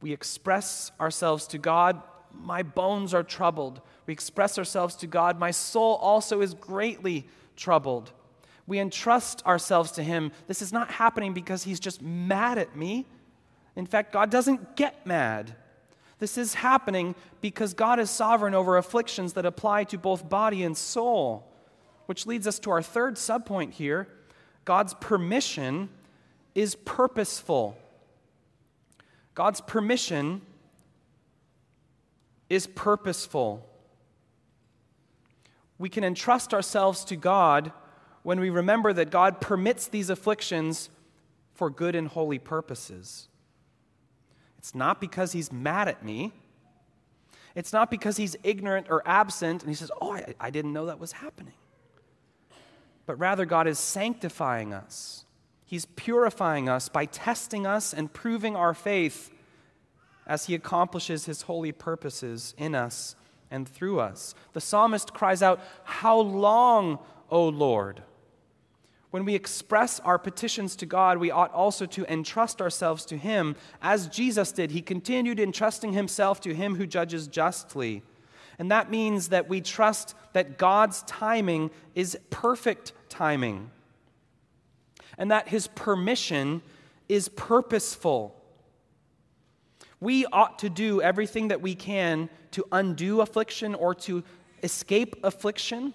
We 0.00 0.12
express 0.12 0.92
ourselves 1.00 1.46
to 1.48 1.58
God. 1.58 2.00
My 2.32 2.62
bones 2.62 3.12
are 3.12 3.24
troubled. 3.24 3.80
We 4.08 4.12
express 4.12 4.56
ourselves 4.56 4.96
to 4.96 5.06
God. 5.06 5.38
My 5.38 5.50
soul 5.50 5.96
also 5.96 6.40
is 6.40 6.54
greatly 6.54 7.26
troubled. 7.56 8.10
We 8.66 8.78
entrust 8.78 9.44
ourselves 9.44 9.92
to 9.92 10.02
Him. 10.02 10.32
This 10.46 10.62
is 10.62 10.72
not 10.72 10.90
happening 10.90 11.34
because 11.34 11.64
He's 11.64 11.78
just 11.78 12.00
mad 12.00 12.56
at 12.56 12.74
me. 12.74 13.04
In 13.76 13.84
fact, 13.84 14.14
God 14.14 14.30
doesn't 14.30 14.76
get 14.76 15.06
mad. 15.06 15.54
This 16.20 16.38
is 16.38 16.54
happening 16.54 17.16
because 17.42 17.74
God 17.74 18.00
is 18.00 18.08
sovereign 18.08 18.54
over 18.54 18.78
afflictions 18.78 19.34
that 19.34 19.44
apply 19.44 19.84
to 19.84 19.98
both 19.98 20.26
body 20.26 20.62
and 20.62 20.74
soul. 20.74 21.46
Which 22.06 22.26
leads 22.26 22.46
us 22.46 22.58
to 22.60 22.70
our 22.70 22.80
third 22.80 23.16
subpoint 23.16 23.74
here 23.74 24.08
God's 24.64 24.94
permission 24.94 25.90
is 26.54 26.74
purposeful. 26.74 27.76
God's 29.34 29.60
permission 29.60 30.40
is 32.48 32.66
purposeful 32.66 33.67
we 35.78 35.88
can 35.88 36.04
entrust 36.04 36.52
ourselves 36.52 37.04
to 37.06 37.16
God 37.16 37.72
when 38.22 38.40
we 38.40 38.50
remember 38.50 38.92
that 38.92 39.10
God 39.10 39.40
permits 39.40 39.86
these 39.86 40.10
afflictions 40.10 40.90
for 41.54 41.70
good 41.70 41.94
and 41.94 42.08
holy 42.08 42.38
purposes. 42.38 43.28
It's 44.58 44.74
not 44.74 45.00
because 45.00 45.32
He's 45.32 45.52
mad 45.52 45.88
at 45.88 46.04
me. 46.04 46.32
It's 47.54 47.72
not 47.72 47.90
because 47.90 48.16
He's 48.16 48.36
ignorant 48.42 48.88
or 48.90 49.02
absent 49.06 49.62
and 49.62 49.70
He 49.70 49.76
says, 49.76 49.90
Oh, 50.00 50.12
I, 50.12 50.34
I 50.40 50.50
didn't 50.50 50.72
know 50.72 50.86
that 50.86 50.98
was 50.98 51.12
happening. 51.12 51.54
But 53.06 53.18
rather, 53.18 53.46
God 53.46 53.66
is 53.66 53.78
sanctifying 53.78 54.74
us. 54.74 55.24
He's 55.64 55.86
purifying 55.86 56.68
us 56.68 56.88
by 56.88 57.06
testing 57.06 57.66
us 57.66 57.94
and 57.94 58.12
proving 58.12 58.56
our 58.56 58.74
faith 58.74 59.30
as 60.26 60.46
he 60.46 60.54
accomplishes 60.54 61.24
his 61.24 61.42
holy 61.42 61.72
purposes 61.72 62.54
in 62.58 62.74
us 62.74 63.16
and 63.50 63.68
through 63.68 64.00
us. 64.00 64.34
The 64.52 64.60
psalmist 64.60 65.14
cries 65.14 65.42
out, 65.42 65.60
How 65.84 66.18
long, 66.18 66.98
O 67.30 67.48
Lord? 67.48 68.02
When 69.10 69.24
we 69.24 69.34
express 69.34 70.00
our 70.00 70.18
petitions 70.18 70.76
to 70.76 70.86
God, 70.86 71.16
we 71.16 71.30
ought 71.30 71.52
also 71.52 71.86
to 71.86 72.12
entrust 72.12 72.60
ourselves 72.60 73.06
to 73.06 73.16
Him, 73.16 73.56
as 73.80 74.06
Jesus 74.08 74.52
did. 74.52 74.70
He 74.70 74.82
continued 74.82 75.40
entrusting 75.40 75.94
Himself 75.94 76.40
to 76.42 76.54
Him 76.54 76.76
who 76.76 76.86
judges 76.86 77.26
justly. 77.26 78.02
And 78.58 78.70
that 78.70 78.90
means 78.90 79.28
that 79.28 79.48
we 79.48 79.60
trust 79.60 80.14
that 80.34 80.58
God's 80.58 81.02
timing 81.02 81.70
is 81.94 82.18
perfect 82.28 82.92
timing, 83.08 83.70
and 85.16 85.30
that 85.30 85.48
His 85.48 85.68
permission 85.68 86.60
is 87.08 87.30
purposeful. 87.30 88.37
We 90.00 90.26
ought 90.26 90.60
to 90.60 90.70
do 90.70 91.02
everything 91.02 91.48
that 91.48 91.60
we 91.60 91.74
can 91.74 92.30
to 92.52 92.64
undo 92.70 93.20
affliction 93.20 93.74
or 93.74 93.94
to 93.96 94.22
escape 94.62 95.16
affliction. 95.24 95.94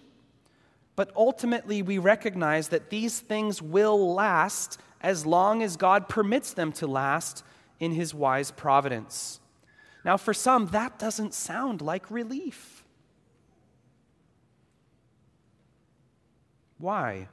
But 0.96 1.12
ultimately, 1.16 1.82
we 1.82 1.98
recognize 1.98 2.70
that 2.70 2.90
these 2.90 3.20
things 3.20 3.62
will 3.62 4.14
last 4.14 4.80
as 5.02 5.26
long 5.26 5.64
as 5.64 5.76
God 5.78 6.08
permits 6.08 6.54
them 6.54 6.72
to 6.74 6.88
last 6.88 7.44
in 7.80 7.92
His 7.92 8.14
wise 8.14 8.52
providence. 8.52 9.40
Now, 10.06 10.18
for 10.18 10.34
some, 10.34 10.68
that 10.68 11.00
doesn't 11.00 11.34
sound 11.34 11.82
like 11.82 12.12
relief. 12.12 12.84
Why? 16.78 17.30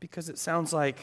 Because 0.00 0.28
it 0.28 0.38
sounds 0.38 0.72
like, 0.72 0.98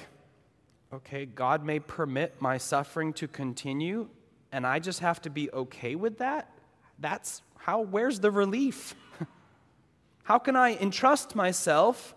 okay, 0.96 1.26
God 1.26 1.66
may 1.66 1.80
permit 1.80 2.36
my 2.40 2.58
suffering 2.58 3.12
to 3.14 3.28
continue, 3.28 4.08
and 4.52 4.66
I 4.66 4.80
just 4.80 5.02
have 5.02 5.22
to 5.24 5.30
be 5.30 5.52
okay 5.52 5.96
with 5.96 6.20
that? 6.20 6.50
That's 7.00 7.42
how, 7.58 7.82
where's 7.82 8.22
the 8.22 8.32
relief? 8.32 8.96
How 10.24 10.40
can 10.40 10.56
I 10.56 10.76
entrust 10.76 11.36
myself 11.36 12.16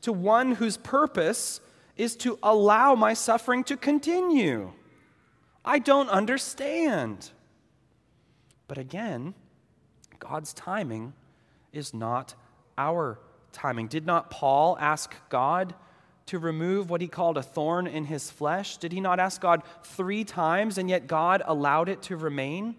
to 0.00 0.12
one 0.12 0.52
whose 0.52 0.76
purpose 0.76 1.60
is 1.96 2.16
to 2.16 2.38
allow 2.42 2.94
my 2.94 3.12
suffering 3.12 3.62
to 3.64 3.76
continue? 3.76 4.72
I 5.64 5.78
don't 5.78 6.08
understand. 6.08 7.30
But 8.68 8.78
again, 8.78 9.34
God's 10.18 10.52
timing 10.54 11.12
is 11.72 11.92
not 11.92 12.34
our 12.78 13.18
timing. 13.52 13.88
Did 13.88 14.06
not 14.06 14.30
Paul 14.30 14.78
ask 14.80 15.14
God 15.28 15.74
to 16.26 16.38
remove 16.38 16.90
what 16.90 17.00
he 17.00 17.08
called 17.08 17.36
a 17.36 17.42
thorn 17.42 17.86
in 17.86 18.06
his 18.06 18.30
flesh? 18.30 18.76
Did 18.76 18.92
he 18.92 19.00
not 19.00 19.20
ask 19.20 19.40
God 19.40 19.62
three 19.82 20.24
times 20.24 20.78
and 20.78 20.88
yet 20.88 21.06
God 21.06 21.42
allowed 21.44 21.88
it 21.88 22.02
to 22.02 22.16
remain? 22.16 22.76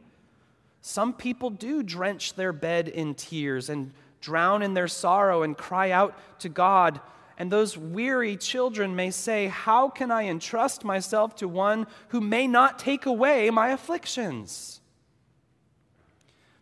Some 0.81 1.13
people 1.13 1.49
do 1.49 1.83
drench 1.83 2.35
their 2.35 2.53
bed 2.53 2.87
in 2.87 3.15
tears 3.15 3.69
and 3.69 3.91
drown 4.21 4.61
in 4.61 4.73
their 4.73 4.87
sorrow 4.87 5.43
and 5.43 5.57
cry 5.57 5.91
out 5.91 6.15
to 6.39 6.49
God. 6.49 6.99
And 7.37 7.51
those 7.51 7.77
weary 7.77 8.37
children 8.37 8.95
may 8.95 9.11
say, 9.11 9.47
How 9.47 9.89
can 9.89 10.09
I 10.09 10.25
entrust 10.25 10.83
myself 10.83 11.35
to 11.37 11.47
one 11.47 11.87
who 12.09 12.21
may 12.21 12.47
not 12.47 12.79
take 12.79 13.05
away 13.05 13.49
my 13.49 13.69
afflictions? 13.69 14.81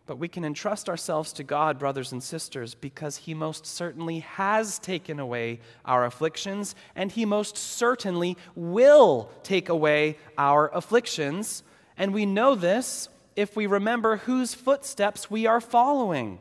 But 0.06 0.18
we 0.18 0.28
can 0.28 0.44
entrust 0.44 0.88
ourselves 0.88 1.32
to 1.34 1.44
God, 1.44 1.78
brothers 1.78 2.12
and 2.12 2.22
sisters, 2.22 2.74
because 2.74 3.16
He 3.16 3.32
most 3.32 3.64
certainly 3.64 4.18
has 4.20 4.78
taken 4.78 5.18
away 5.18 5.60
our 5.86 6.04
afflictions, 6.04 6.74
and 6.94 7.10
He 7.10 7.24
most 7.24 7.56
certainly 7.56 8.36
will 8.54 9.30
take 9.42 9.70
away 9.70 10.18
our 10.36 10.68
afflictions. 10.74 11.62
And 11.96 12.12
we 12.12 12.26
know 12.26 12.54
this 12.54 13.08
if 13.34 13.56
we 13.56 13.66
remember 13.66 14.18
whose 14.18 14.54
footsteps 14.54 15.30
we 15.30 15.46
are 15.46 15.60
following. 15.60 16.38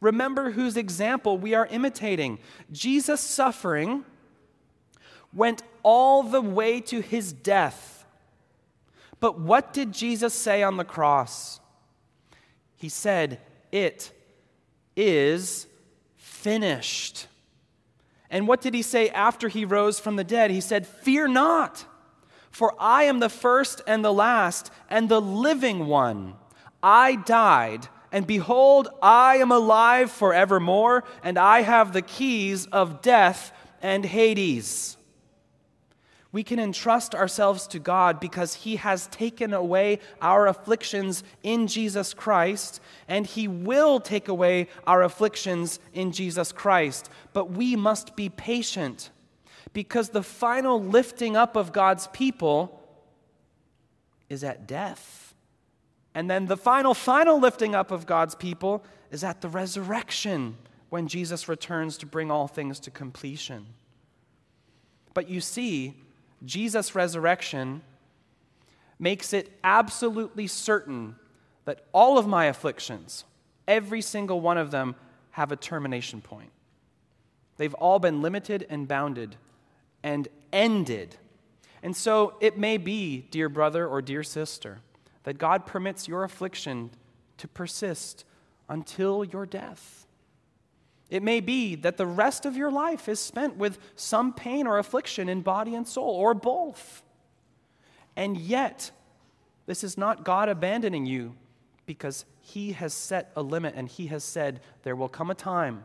Remember 0.00 0.50
whose 0.50 0.76
example 0.76 1.38
we 1.38 1.54
are 1.54 1.66
imitating. 1.66 2.38
Jesus' 2.72 3.20
suffering 3.20 4.04
went 5.32 5.62
all 5.82 6.22
the 6.22 6.40
way 6.40 6.80
to 6.80 7.00
his 7.00 7.32
death. 7.32 8.06
But 9.18 9.38
what 9.38 9.72
did 9.72 9.92
Jesus 9.92 10.32
say 10.32 10.62
on 10.62 10.76
the 10.76 10.84
cross? 10.84 11.60
He 12.80 12.88
said, 12.88 13.40
It 13.70 14.10
is 14.96 15.66
finished. 16.16 17.26
And 18.30 18.48
what 18.48 18.62
did 18.62 18.72
he 18.72 18.82
say 18.82 19.10
after 19.10 19.48
he 19.48 19.64
rose 19.64 20.00
from 20.00 20.16
the 20.16 20.24
dead? 20.24 20.50
He 20.50 20.62
said, 20.62 20.86
Fear 20.86 21.28
not, 21.28 21.84
for 22.50 22.74
I 22.80 23.04
am 23.04 23.18
the 23.18 23.28
first 23.28 23.82
and 23.86 24.02
the 24.02 24.12
last 24.12 24.72
and 24.88 25.10
the 25.10 25.20
living 25.20 25.88
one. 25.88 26.34
I 26.82 27.16
died 27.16 27.86
and 28.12 28.26
behold, 28.26 28.88
I 29.02 29.36
am 29.36 29.52
alive 29.52 30.10
forevermore, 30.10 31.04
and 31.22 31.38
I 31.38 31.60
have 31.60 31.92
the 31.92 32.02
keys 32.02 32.66
of 32.66 33.02
death 33.02 33.52
and 33.82 34.04
Hades. 34.04 34.96
We 36.32 36.44
can 36.44 36.60
entrust 36.60 37.14
ourselves 37.14 37.66
to 37.68 37.80
God 37.80 38.20
because 38.20 38.54
He 38.54 38.76
has 38.76 39.08
taken 39.08 39.52
away 39.52 39.98
our 40.22 40.46
afflictions 40.46 41.24
in 41.42 41.66
Jesus 41.66 42.14
Christ, 42.14 42.80
and 43.08 43.26
He 43.26 43.48
will 43.48 43.98
take 43.98 44.28
away 44.28 44.68
our 44.86 45.02
afflictions 45.02 45.80
in 45.92 46.12
Jesus 46.12 46.52
Christ. 46.52 47.10
But 47.32 47.50
we 47.50 47.74
must 47.74 48.14
be 48.14 48.28
patient 48.28 49.10
because 49.72 50.10
the 50.10 50.22
final 50.22 50.82
lifting 50.82 51.36
up 51.36 51.56
of 51.56 51.72
God's 51.72 52.06
people 52.08 52.80
is 54.28 54.44
at 54.44 54.68
death. 54.68 55.34
And 56.14 56.30
then 56.30 56.46
the 56.46 56.56
final, 56.56 56.94
final 56.94 57.40
lifting 57.40 57.74
up 57.74 57.90
of 57.90 58.06
God's 58.06 58.34
people 58.34 58.84
is 59.10 59.24
at 59.24 59.40
the 59.40 59.48
resurrection 59.48 60.56
when 60.90 61.08
Jesus 61.08 61.48
returns 61.48 61.96
to 61.98 62.06
bring 62.06 62.30
all 62.30 62.48
things 62.48 62.80
to 62.80 62.90
completion. 62.90 63.66
But 65.14 65.28
you 65.28 65.40
see, 65.40 65.94
Jesus' 66.44 66.94
resurrection 66.94 67.82
makes 68.98 69.32
it 69.32 69.50
absolutely 69.64 70.46
certain 70.46 71.16
that 71.64 71.84
all 71.92 72.18
of 72.18 72.26
my 72.26 72.46
afflictions, 72.46 73.24
every 73.66 74.00
single 74.00 74.40
one 74.40 74.58
of 74.58 74.70
them, 74.70 74.94
have 75.32 75.52
a 75.52 75.56
termination 75.56 76.20
point. 76.20 76.50
They've 77.56 77.74
all 77.74 77.98
been 77.98 78.22
limited 78.22 78.66
and 78.68 78.88
bounded 78.88 79.36
and 80.02 80.28
ended. 80.52 81.16
And 81.82 81.96
so 81.96 82.34
it 82.40 82.58
may 82.58 82.76
be, 82.76 83.26
dear 83.30 83.48
brother 83.48 83.86
or 83.86 84.02
dear 84.02 84.22
sister, 84.22 84.78
that 85.24 85.38
God 85.38 85.66
permits 85.66 86.08
your 86.08 86.24
affliction 86.24 86.90
to 87.38 87.48
persist 87.48 88.24
until 88.68 89.24
your 89.24 89.46
death. 89.46 90.06
It 91.10 91.22
may 91.22 91.40
be 91.40 91.74
that 91.74 91.96
the 91.96 92.06
rest 92.06 92.46
of 92.46 92.56
your 92.56 92.70
life 92.70 93.08
is 93.08 93.18
spent 93.18 93.56
with 93.56 93.78
some 93.96 94.32
pain 94.32 94.66
or 94.66 94.78
affliction 94.78 95.28
in 95.28 95.42
body 95.42 95.74
and 95.74 95.86
soul, 95.86 96.10
or 96.10 96.34
both. 96.34 97.02
And 98.16 98.36
yet, 98.36 98.92
this 99.66 99.82
is 99.82 99.98
not 99.98 100.24
God 100.24 100.48
abandoning 100.48 101.06
you 101.06 101.34
because 101.84 102.24
He 102.40 102.72
has 102.72 102.94
set 102.94 103.32
a 103.34 103.42
limit 103.42 103.74
and 103.76 103.88
He 103.88 104.06
has 104.06 104.22
said, 104.22 104.60
There 104.84 104.94
will 104.94 105.08
come 105.08 105.30
a 105.30 105.34
time 105.34 105.84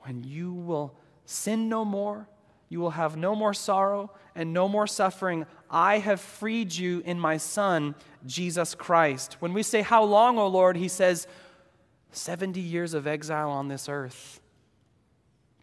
when 0.00 0.22
you 0.22 0.52
will 0.52 0.94
sin 1.24 1.68
no 1.68 1.84
more, 1.84 2.28
you 2.68 2.78
will 2.78 2.90
have 2.90 3.16
no 3.16 3.34
more 3.34 3.54
sorrow 3.54 4.10
and 4.34 4.52
no 4.52 4.68
more 4.68 4.86
suffering. 4.86 5.46
I 5.70 5.98
have 5.98 6.20
freed 6.20 6.74
you 6.74 7.02
in 7.04 7.18
my 7.18 7.38
Son, 7.38 7.94
Jesus 8.26 8.74
Christ. 8.74 9.36
When 9.40 9.52
we 9.52 9.62
say, 9.62 9.82
How 9.82 10.04
long, 10.04 10.38
O 10.38 10.46
Lord? 10.46 10.76
He 10.76 10.88
says, 10.88 11.26
70 12.10 12.60
years 12.60 12.94
of 12.94 13.06
exile 13.06 13.50
on 13.50 13.68
this 13.68 13.88
earth. 13.88 14.40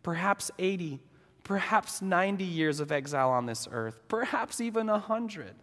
Perhaps 0.04 0.52
80, 0.58 1.00
perhaps 1.44 2.02
90 2.02 2.44
years 2.44 2.80
of 2.80 2.92
exile 2.92 3.30
on 3.30 3.46
this 3.46 3.68
earth, 3.72 4.00
perhaps 4.08 4.60
even 4.60 4.88
100. 4.88 5.54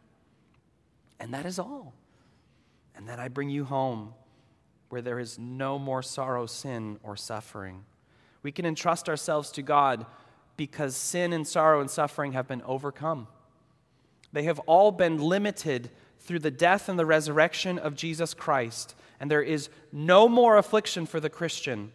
And 1.20 1.34
that 1.34 1.46
is 1.46 1.58
all. 1.58 1.94
And 2.94 3.08
then 3.08 3.20
I 3.20 3.28
bring 3.28 3.50
you 3.50 3.64
home 3.64 4.14
where 4.88 5.02
there 5.02 5.18
is 5.18 5.38
no 5.38 5.78
more 5.78 6.02
sorrow, 6.02 6.46
sin, 6.46 6.98
or 7.02 7.16
suffering. 7.16 7.84
We 8.42 8.52
can 8.52 8.64
entrust 8.64 9.08
ourselves 9.08 9.50
to 9.52 9.62
God 9.62 10.06
because 10.56 10.96
sin 10.96 11.32
and 11.32 11.46
sorrow 11.46 11.80
and 11.80 11.90
suffering 11.90 12.32
have 12.32 12.48
been 12.48 12.62
overcome. 12.62 13.28
They 14.32 14.44
have 14.44 14.58
all 14.60 14.90
been 14.90 15.18
limited 15.18 15.90
through 16.20 16.40
the 16.40 16.50
death 16.50 16.88
and 16.88 16.98
the 16.98 17.06
resurrection 17.06 17.78
of 17.78 17.94
Jesus 17.94 18.34
Christ. 18.34 18.94
And 19.20 19.30
there 19.30 19.42
is 19.42 19.68
no 19.92 20.28
more 20.28 20.56
affliction 20.56 21.06
for 21.06 21.20
the 21.20 21.30
Christian 21.30 21.92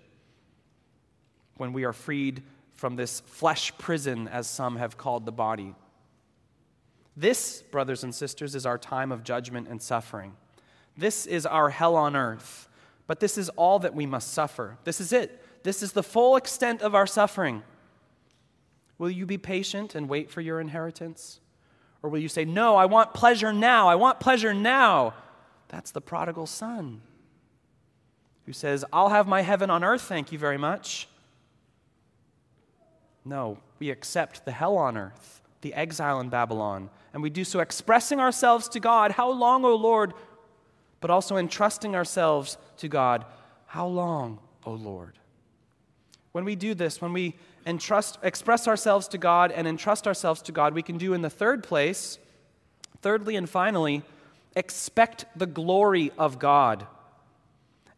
when 1.57 1.73
we 1.73 1.83
are 1.83 1.93
freed 1.93 2.43
from 2.73 2.95
this 2.95 3.19
flesh 3.21 3.71
prison, 3.77 4.27
as 4.27 4.47
some 4.47 4.77
have 4.77 4.97
called 4.97 5.25
the 5.25 5.31
body. 5.31 5.75
This, 7.15 7.61
brothers 7.61 8.03
and 8.03 8.13
sisters, 8.13 8.55
is 8.55 8.65
our 8.65 8.77
time 8.77 9.11
of 9.11 9.23
judgment 9.23 9.67
and 9.67 9.81
suffering. 9.81 10.33
This 10.97 11.25
is 11.25 11.45
our 11.45 11.69
hell 11.69 11.95
on 11.95 12.15
earth. 12.15 12.67
But 13.05 13.19
this 13.19 13.37
is 13.37 13.49
all 13.49 13.79
that 13.79 13.93
we 13.93 14.05
must 14.05 14.33
suffer. 14.33 14.77
This 14.85 15.01
is 15.01 15.11
it. 15.11 15.43
This 15.63 15.83
is 15.83 15.91
the 15.91 16.03
full 16.03 16.35
extent 16.35 16.81
of 16.81 16.95
our 16.95 17.05
suffering. 17.05 17.63
Will 18.97 19.11
you 19.11 19.25
be 19.25 19.37
patient 19.37 19.95
and 19.95 20.07
wait 20.07 20.31
for 20.31 20.41
your 20.41 20.59
inheritance? 20.59 21.39
Or 22.01 22.09
will 22.09 22.19
you 22.19 22.29
say, 22.29 22.45
No, 22.45 22.75
I 22.75 22.85
want 22.85 23.13
pleasure 23.13 23.53
now. 23.53 23.87
I 23.87 23.95
want 23.95 24.19
pleasure 24.19 24.53
now? 24.53 25.13
That's 25.67 25.91
the 25.91 26.01
prodigal 26.01 26.47
son 26.47 27.01
who 28.45 28.53
says, 28.53 28.83
I'll 28.91 29.09
have 29.09 29.27
my 29.27 29.41
heaven 29.41 29.69
on 29.69 29.83
earth, 29.83 30.01
thank 30.01 30.31
you 30.31 30.37
very 30.37 30.57
much. 30.57 31.07
No, 33.25 33.57
we 33.79 33.89
accept 33.89 34.45
the 34.45 34.51
hell 34.51 34.77
on 34.77 34.97
earth, 34.97 35.41
the 35.61 35.73
exile 35.73 36.19
in 36.19 36.29
Babylon, 36.29 36.89
and 37.13 37.23
we 37.23 37.29
do 37.29 37.43
so 37.43 37.59
expressing 37.59 38.19
ourselves 38.19 38.67
to 38.69 38.79
God, 38.79 39.11
How 39.11 39.31
long, 39.31 39.63
O 39.63 39.75
Lord? 39.75 40.13
But 40.99 41.09
also 41.09 41.37
entrusting 41.37 41.95
ourselves 41.95 42.57
to 42.77 42.87
God, 42.87 43.25
How 43.67 43.87
long, 43.87 44.39
O 44.65 44.71
Lord? 44.71 45.19
When 46.31 46.45
we 46.45 46.55
do 46.55 46.73
this, 46.73 47.01
when 47.01 47.13
we 47.13 47.35
entrust, 47.65 48.17
express 48.23 48.67
ourselves 48.67 49.07
to 49.09 49.17
God 49.17 49.51
and 49.51 49.67
entrust 49.67 50.07
ourselves 50.07 50.41
to 50.43 50.51
God, 50.51 50.73
we 50.73 50.81
can 50.81 50.97
do 50.97 51.13
in 51.13 51.21
the 51.21 51.29
third 51.29 51.63
place, 51.63 52.17
thirdly 53.01 53.35
and 53.35 53.49
finally, 53.49 54.01
expect 54.55 55.25
the 55.35 55.45
glory 55.45 56.11
of 56.17 56.39
God. 56.39 56.87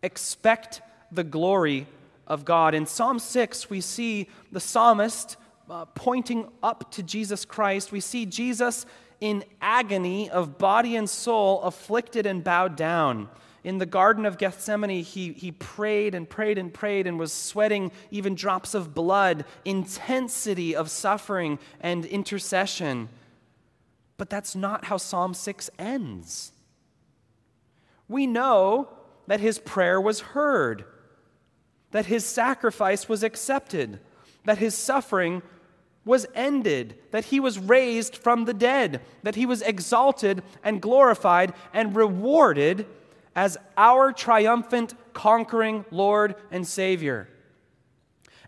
Expect 0.03 0.81
the 1.11 1.23
glory 1.23 1.87
of 2.27 2.45
God. 2.45 2.73
In 2.73 2.85
Psalm 2.85 3.19
6, 3.19 3.69
we 3.69 3.81
see 3.81 4.29
the 4.51 4.59
psalmist 4.59 5.37
uh, 5.69 5.85
pointing 5.85 6.47
up 6.61 6.91
to 6.91 7.03
Jesus 7.03 7.45
Christ. 7.45 7.91
We 7.91 7.99
see 7.99 8.25
Jesus 8.25 8.85
in 9.21 9.43
agony 9.61 10.29
of 10.29 10.57
body 10.57 10.95
and 10.95 11.09
soul, 11.09 11.61
afflicted 11.61 12.25
and 12.25 12.43
bowed 12.43 12.75
down. 12.75 13.29
In 13.63 13.79
the 13.79 13.85
Garden 13.87 14.25
of 14.25 14.37
Gethsemane, 14.37 15.03
he, 15.03 15.33
he 15.33 15.51
prayed 15.51 16.13
and 16.13 16.29
prayed 16.29 16.59
and 16.59 16.71
prayed 16.71 17.07
and 17.07 17.17
was 17.17 17.33
sweating 17.33 17.91
even 18.11 18.35
drops 18.35 18.75
of 18.75 18.93
blood, 18.93 19.45
intensity 19.63 20.75
of 20.75 20.91
suffering 20.91 21.57
and 21.81 22.05
intercession. 22.05 23.09
But 24.17 24.29
that's 24.29 24.55
not 24.55 24.85
how 24.85 24.97
Psalm 24.97 25.33
6 25.33 25.69
ends. 25.79 26.51
We 28.07 28.27
know 28.27 28.89
that 29.27 29.39
his 29.39 29.57
prayer 29.57 29.99
was 29.99 30.19
heard, 30.19 30.85
that 31.95 32.07
his 32.07 32.25
sacrifice 32.25 33.07
was 33.07 33.23
accepted, 33.23 34.01
that 34.43 34.57
his 34.57 34.75
suffering 34.75 35.41
was 36.03 36.27
ended, 36.35 36.93
that 37.11 37.23
he 37.23 37.39
was 37.39 37.57
raised 37.57 38.17
from 38.17 38.43
the 38.43 38.53
dead, 38.53 38.99
that 39.23 39.35
he 39.35 39.45
was 39.45 39.61
exalted 39.61 40.43
and 40.61 40.81
glorified 40.81 41.53
and 41.73 41.95
rewarded 41.95 42.85
as 43.33 43.57
our 43.77 44.11
triumphant, 44.11 44.93
conquering 45.13 45.85
Lord 45.89 46.35
and 46.51 46.67
Savior. 46.67 47.29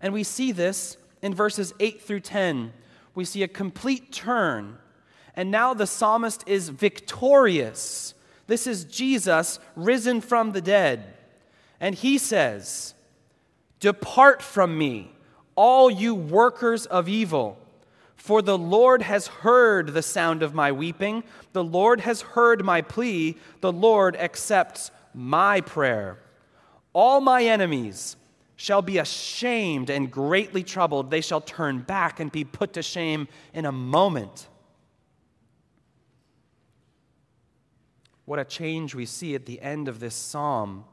And 0.01 0.13
we 0.13 0.23
see 0.23 0.51
this 0.51 0.97
in 1.21 1.33
verses 1.33 1.73
8 1.79 2.01
through 2.01 2.19
10. 2.19 2.73
We 3.15 3.23
see 3.23 3.43
a 3.43 3.47
complete 3.47 4.11
turn. 4.11 4.77
And 5.37 5.51
now 5.51 5.73
the 5.73 5.87
psalmist 5.87 6.43
is 6.45 6.67
victorious 6.67 8.13
this 8.47 8.65
is 8.65 8.85
Jesus 8.85 9.59
risen 9.75 10.21
from 10.21 10.53
the 10.53 10.61
dead. 10.61 11.13
And 11.79 11.93
he 11.93 12.17
says, 12.17 12.95
Depart 13.79 14.41
from 14.41 14.77
me, 14.77 15.11
all 15.55 15.89
you 15.89 16.15
workers 16.15 16.85
of 16.85 17.07
evil. 17.07 17.57
For 18.15 18.41
the 18.41 18.57
Lord 18.57 19.03
has 19.03 19.27
heard 19.27 19.93
the 19.93 20.01
sound 20.01 20.43
of 20.43 20.53
my 20.53 20.71
weeping. 20.71 21.23
The 21.53 21.63
Lord 21.63 22.01
has 22.01 22.21
heard 22.21 22.65
my 22.65 22.81
plea. 22.81 23.37
The 23.61 23.71
Lord 23.71 24.15
accepts 24.15 24.91
my 25.13 25.61
prayer. 25.61 26.17
All 26.93 27.21
my 27.21 27.43
enemies 27.43 28.15
shall 28.55 28.81
be 28.81 28.97
ashamed 28.97 29.89
and 29.89 30.11
greatly 30.11 30.63
troubled. 30.63 31.11
They 31.11 31.21
shall 31.21 31.41
turn 31.41 31.79
back 31.79 32.19
and 32.19 32.31
be 32.31 32.43
put 32.43 32.73
to 32.73 32.81
shame 32.81 33.27
in 33.53 33.65
a 33.65 33.71
moment. 33.71 34.47
What 38.25 38.39
a 38.39 38.45
change 38.45 38.93
we 38.93 39.05
see 39.05 39.35
at 39.35 39.45
the 39.45 39.61
end 39.61 39.87
of 39.87 39.99
this 39.99 40.15
psalm. 40.15 40.83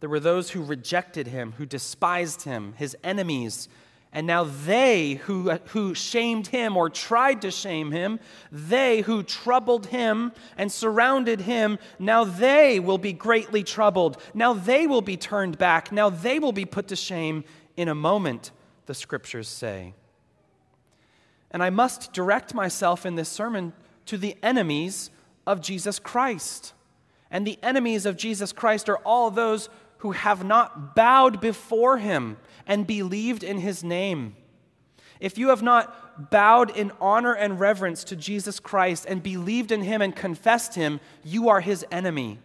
There 0.00 0.08
were 0.08 0.20
those 0.20 0.50
who 0.50 0.62
rejected 0.62 1.26
him, 1.26 1.54
who 1.58 1.66
despised 1.66 2.42
him, 2.42 2.74
his 2.76 2.96
enemies. 3.02 3.68
And 4.12 4.26
now 4.26 4.44
they 4.44 5.14
who, 5.14 5.50
who 5.50 5.94
shamed 5.94 6.46
him 6.46 6.76
or 6.76 6.88
tried 6.88 7.42
to 7.42 7.50
shame 7.50 7.90
him, 7.90 8.20
they 8.50 9.02
who 9.02 9.22
troubled 9.22 9.86
him 9.86 10.32
and 10.56 10.72
surrounded 10.72 11.42
him, 11.42 11.78
now 11.98 12.24
they 12.24 12.80
will 12.80 12.98
be 12.98 13.12
greatly 13.12 13.62
troubled. 13.62 14.16
Now 14.32 14.54
they 14.54 14.86
will 14.86 15.02
be 15.02 15.16
turned 15.16 15.58
back. 15.58 15.92
Now 15.92 16.10
they 16.10 16.38
will 16.38 16.52
be 16.52 16.64
put 16.64 16.88
to 16.88 16.96
shame 16.96 17.44
in 17.76 17.88
a 17.88 17.94
moment, 17.94 18.50
the 18.86 18.94
scriptures 18.94 19.48
say. 19.48 19.94
And 21.50 21.62
I 21.62 21.70
must 21.70 22.12
direct 22.12 22.54
myself 22.54 23.04
in 23.04 23.16
this 23.16 23.28
sermon 23.28 23.72
to 24.06 24.16
the 24.16 24.36
enemies 24.42 25.10
of 25.46 25.60
Jesus 25.60 25.98
Christ. 25.98 26.72
And 27.30 27.46
the 27.46 27.58
enemies 27.62 28.06
of 28.06 28.16
Jesus 28.16 28.52
Christ 28.52 28.88
are 28.88 28.98
all 28.98 29.30
those 29.30 29.68
who 29.98 30.12
have 30.12 30.44
not 30.44 30.94
bowed 30.94 31.40
before 31.40 31.98
him 31.98 32.36
and 32.66 32.86
believed 32.86 33.42
in 33.42 33.58
his 33.58 33.82
name. 33.84 34.36
If 35.20 35.38
you 35.38 35.48
have 35.48 35.62
not 35.62 36.30
bowed 36.30 36.76
in 36.76 36.92
honor 37.00 37.32
and 37.32 37.58
reverence 37.58 38.04
to 38.04 38.16
Jesus 38.16 38.60
Christ 38.60 39.04
and 39.08 39.22
believed 39.22 39.72
in 39.72 39.82
him 39.82 40.00
and 40.00 40.14
confessed 40.14 40.74
him, 40.74 41.00
you 41.24 41.48
are 41.48 41.60
his 41.60 41.84
enemy. 41.90 42.38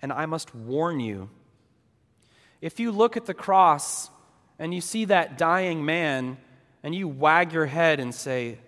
And 0.00 0.12
I 0.12 0.26
must 0.26 0.54
warn 0.54 1.00
you 1.00 1.30
if 2.60 2.80
you 2.80 2.92
look 2.92 3.16
at 3.16 3.26
the 3.26 3.34
cross 3.34 4.10
and 4.58 4.72
you 4.74 4.80
see 4.80 5.06
that 5.06 5.36
dying 5.36 5.84
man, 5.84 6.38
and 6.82 6.94
you 6.94 7.08
wag 7.08 7.52
your 7.52 7.66
head 7.66 7.98
and 7.98 8.14
say, 8.14 8.58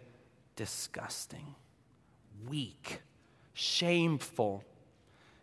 disgusting, 0.56 1.54
weak, 2.48 3.02
shameful. 3.56 4.62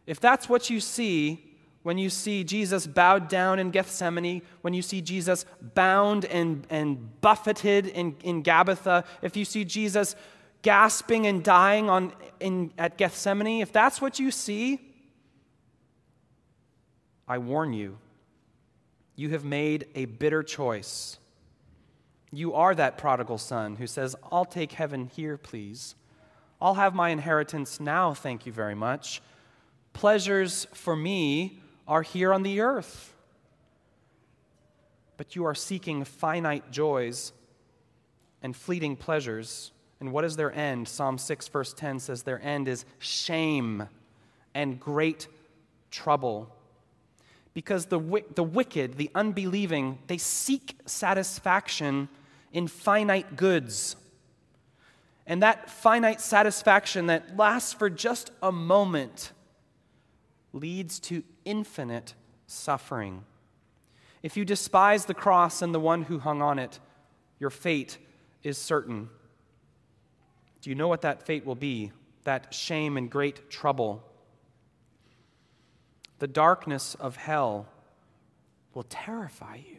If 0.06 0.20
that's 0.20 0.48
what 0.48 0.70
you 0.70 0.80
see 0.80 1.50
when 1.82 1.98
you 1.98 2.10
see 2.10 2.44
Jesus 2.44 2.88
bowed 2.88 3.28
down 3.28 3.60
in 3.60 3.72
Gethsemane, 3.72 4.44
when 4.62 4.74
you 4.74 4.82
see 4.82 5.02
Jesus 5.02 5.46
bound 5.60 6.24
and, 6.26 6.66
and 6.70 7.20
buffeted 7.20 7.88
in, 7.88 8.16
in 8.24 8.44
Gabbatha, 8.44 9.04
if 9.22 9.36
you 9.36 9.44
see 9.44 9.66
Jesus 9.66 10.16
gasping 10.62 11.26
and 11.26 11.44
dying 11.44 11.90
on, 11.90 12.14
in, 12.40 12.72
at 12.78 12.98
Gethsemane, 12.98 13.62
if 13.62 13.74
that's 13.74 14.00
what 14.00 14.20
you 14.20 14.32
see, 14.32 14.80
I 17.28 17.40
warn 17.40 17.74
you, 17.74 17.98
you 19.16 19.30
have 19.32 19.44
made 19.44 19.88
a 19.96 20.06
bitter 20.06 20.44
choice. 20.44 21.18
You 22.32 22.54
are 22.54 22.76
that 22.76 22.98
prodigal 22.98 23.40
son 23.40 23.76
who 23.76 23.88
says, 23.88 24.16
I'll 24.32 24.46
take 24.46 24.72
heaven 24.74 25.10
here, 25.14 25.38
please. 25.38 25.96
I'll 26.64 26.76
have 26.76 26.96
my 26.96 27.10
inheritance 27.10 27.82
now, 27.82 28.14
thank 28.14 28.46
you 28.46 28.54
very 28.54 28.74
much. 28.74 29.22
Pleasures 29.92 30.66
for 30.74 30.96
me 30.96 31.60
are 31.90 32.04
here 32.04 32.32
on 32.32 32.42
the 32.42 32.62
earth. 32.62 33.14
But 35.18 35.36
you 35.36 35.44
are 35.44 35.54
seeking 35.54 36.06
finite 36.06 36.72
joys 36.72 37.34
and 38.42 38.56
fleeting 38.56 38.96
pleasures. 38.96 39.74
And 40.00 40.14
what 40.14 40.24
is 40.24 40.38
their 40.38 40.54
end? 40.54 40.88
Psalm 40.88 41.18
6, 41.18 41.50
verse 41.50 41.74
10 41.74 42.00
says, 42.00 42.24
Their 42.24 42.42
end 42.42 42.70
is 42.70 42.86
shame 42.98 43.90
and 44.54 44.80
great 44.80 45.28
trouble. 45.92 46.50
Because 47.54 47.88
the, 47.88 48.24
the 48.36 48.44
wicked, 48.44 48.96
the 48.96 49.12
unbelieving, 49.14 50.00
they 50.08 50.18
seek 50.18 50.78
satisfaction 50.86 52.08
in 52.54 52.70
finite 52.70 53.36
goods. 53.36 53.98
And 55.26 55.42
that 55.42 55.70
finite 55.70 56.20
satisfaction 56.20 57.08
that 57.08 57.38
lasts 57.38 57.74
for 57.74 57.90
just 57.90 58.32
a 58.42 58.52
moment 58.52 59.32
leads 60.52 61.00
to 61.00 61.24
infinite 61.46 62.14
suffering. 62.46 63.24
If 64.22 64.38
you 64.38 64.46
despise 64.46 65.06
the 65.06 65.14
cross 65.14 65.62
and 65.62 65.74
the 65.74 65.80
one 65.80 66.04
who 66.04 66.20
hung 66.20 66.42
on 66.42 66.60
it, 66.60 66.80
your 67.40 67.50
fate 67.50 67.98
is 68.44 68.58
certain. 68.58 69.10
Do 70.62 70.70
you 70.70 70.76
know 70.76 70.88
what 70.88 71.02
that 71.02 71.26
fate 71.26 71.46
will 71.46 71.56
be? 71.56 71.92
That 72.24 72.54
shame 72.54 72.96
and 72.96 73.10
great 73.10 73.50
trouble. 73.50 74.04
The 76.20 76.28
darkness 76.28 76.96
of 76.96 77.18
hell 77.18 77.68
will 78.74 78.84
terrify 78.84 79.56
you. 79.56 79.78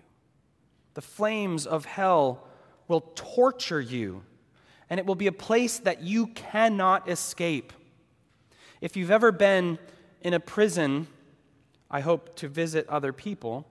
The 0.93 1.03
flames 1.03 1.67
of 1.67 1.87
hell 1.87 2.47
will 2.87 3.01
torture 3.15 3.81
you, 3.81 4.23
and 4.91 5.01
it 5.01 5.07
will 5.07 5.15
be 5.15 5.27
a 5.27 5.33
place 5.33 5.79
that 5.81 6.03
you 6.03 6.29
cannot 6.29 7.09
escape. 7.09 7.73
If 8.81 8.97
you've 8.97 9.11
ever 9.11 9.33
been 9.33 9.79
in 10.21 10.35
a 10.35 10.41
prison, 10.41 11.07
I 11.91 12.01
hope 12.01 12.37
to 12.37 12.49
visit 12.49 12.89
other 12.89 13.13
people. 13.13 13.67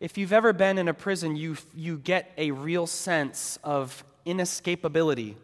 If 0.00 0.18
you've 0.18 0.32
ever 0.32 0.52
been 0.52 0.76
in 0.76 0.88
a 0.88 0.94
prison, 0.94 1.36
you, 1.36 1.56
you 1.74 1.98
get 1.98 2.32
a 2.36 2.50
real 2.50 2.86
sense 2.86 3.58
of 3.62 4.04
inescapability. 4.26 5.36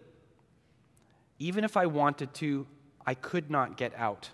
Even 1.38 1.64
if 1.64 1.76
I 1.76 1.86
wanted 1.86 2.34
to, 2.34 2.66
I 3.06 3.14
could 3.14 3.50
not 3.50 3.76
get 3.76 3.94
out. 3.96 4.30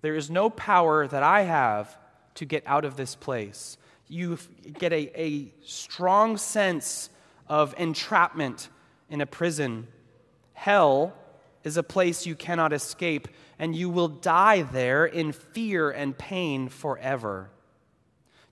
There 0.00 0.14
is 0.14 0.30
no 0.30 0.48
power 0.48 1.06
that 1.06 1.22
I 1.22 1.42
have 1.42 1.98
to 2.36 2.44
get 2.44 2.62
out 2.66 2.84
of 2.84 2.96
this 2.96 3.14
place. 3.14 3.76
You 4.06 4.38
get 4.78 4.92
a, 4.92 5.20
a 5.20 5.52
strong 5.64 6.36
sense 6.36 7.10
of 7.48 7.74
entrapment 7.78 8.68
in 9.10 9.20
a 9.20 9.26
prison. 9.26 9.88
Hell 10.58 11.14
is 11.62 11.76
a 11.76 11.84
place 11.84 12.26
you 12.26 12.34
cannot 12.34 12.72
escape, 12.72 13.28
and 13.60 13.76
you 13.76 13.88
will 13.88 14.08
die 14.08 14.62
there 14.62 15.06
in 15.06 15.30
fear 15.30 15.88
and 15.88 16.18
pain 16.18 16.68
forever. 16.68 17.48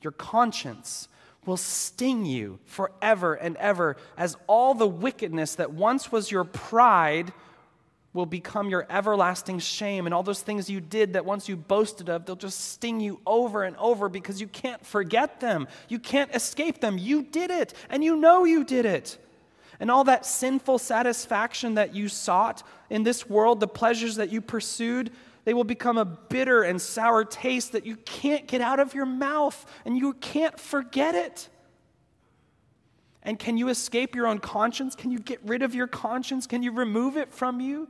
Your 0.02 0.12
conscience 0.12 1.08
will 1.46 1.56
sting 1.56 2.24
you 2.24 2.60
forever 2.64 3.34
and 3.34 3.56
ever 3.56 3.96
as 4.16 4.36
all 4.46 4.72
the 4.72 4.86
wickedness 4.86 5.56
that 5.56 5.72
once 5.72 6.12
was 6.12 6.30
your 6.30 6.44
pride 6.44 7.32
will 8.12 8.24
become 8.24 8.70
your 8.70 8.86
everlasting 8.88 9.58
shame. 9.58 10.06
And 10.06 10.14
all 10.14 10.22
those 10.22 10.42
things 10.42 10.70
you 10.70 10.80
did 10.80 11.14
that 11.14 11.24
once 11.24 11.48
you 11.48 11.56
boasted 11.56 12.08
of, 12.08 12.24
they'll 12.24 12.36
just 12.36 12.70
sting 12.70 13.00
you 13.00 13.20
over 13.26 13.64
and 13.64 13.76
over 13.78 14.08
because 14.08 14.40
you 14.40 14.46
can't 14.46 14.86
forget 14.86 15.40
them. 15.40 15.66
You 15.88 15.98
can't 15.98 16.32
escape 16.32 16.80
them. 16.80 16.98
You 16.98 17.24
did 17.24 17.50
it, 17.50 17.74
and 17.90 18.04
you 18.04 18.14
know 18.14 18.44
you 18.44 18.62
did 18.62 18.86
it. 18.86 19.18
And 19.78 19.90
all 19.90 20.04
that 20.04 20.24
sinful 20.24 20.78
satisfaction 20.78 21.74
that 21.74 21.94
you 21.94 22.08
sought 22.08 22.62
in 22.88 23.02
this 23.02 23.28
world, 23.28 23.60
the 23.60 23.68
pleasures 23.68 24.16
that 24.16 24.30
you 24.30 24.40
pursued, 24.40 25.10
they 25.44 25.54
will 25.54 25.64
become 25.64 25.98
a 25.98 26.04
bitter 26.04 26.62
and 26.62 26.80
sour 26.80 27.24
taste 27.24 27.72
that 27.72 27.86
you 27.86 27.96
can't 27.96 28.46
get 28.46 28.60
out 28.60 28.80
of 28.80 28.94
your 28.94 29.06
mouth 29.06 29.64
and 29.84 29.96
you 29.96 30.14
can't 30.14 30.58
forget 30.58 31.14
it. 31.14 31.48
And 33.22 33.38
can 33.38 33.56
you 33.56 33.68
escape 33.68 34.14
your 34.14 34.26
own 34.26 34.38
conscience? 34.38 34.94
Can 34.94 35.10
you 35.10 35.18
get 35.18 35.40
rid 35.44 35.62
of 35.62 35.74
your 35.74 35.88
conscience? 35.88 36.46
Can 36.46 36.62
you 36.62 36.72
remove 36.72 37.16
it 37.16 37.32
from 37.32 37.60
you? 37.60 37.88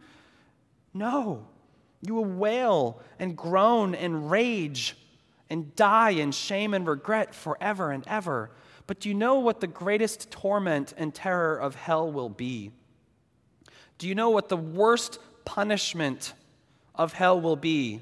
No. 0.92 1.46
You 2.00 2.14
will 2.14 2.24
wail 2.24 3.00
and 3.18 3.36
groan 3.36 3.94
and 3.94 4.30
rage 4.30 4.96
and 5.48 5.74
die 5.76 6.10
in 6.10 6.32
shame 6.32 6.74
and 6.74 6.86
regret 6.86 7.34
forever 7.34 7.90
and 7.90 8.02
ever. 8.06 8.50
But 8.86 9.00
do 9.00 9.08
you 9.08 9.14
know 9.14 9.36
what 9.36 9.60
the 9.60 9.66
greatest 9.66 10.30
torment 10.30 10.94
and 10.96 11.14
terror 11.14 11.56
of 11.56 11.74
hell 11.74 12.10
will 12.10 12.28
be? 12.28 12.70
Do 13.98 14.06
you 14.08 14.14
know 14.14 14.30
what 14.30 14.48
the 14.48 14.56
worst 14.56 15.18
punishment 15.44 16.34
of 16.94 17.12
hell 17.12 17.40
will 17.40 17.56
be? 17.56 18.00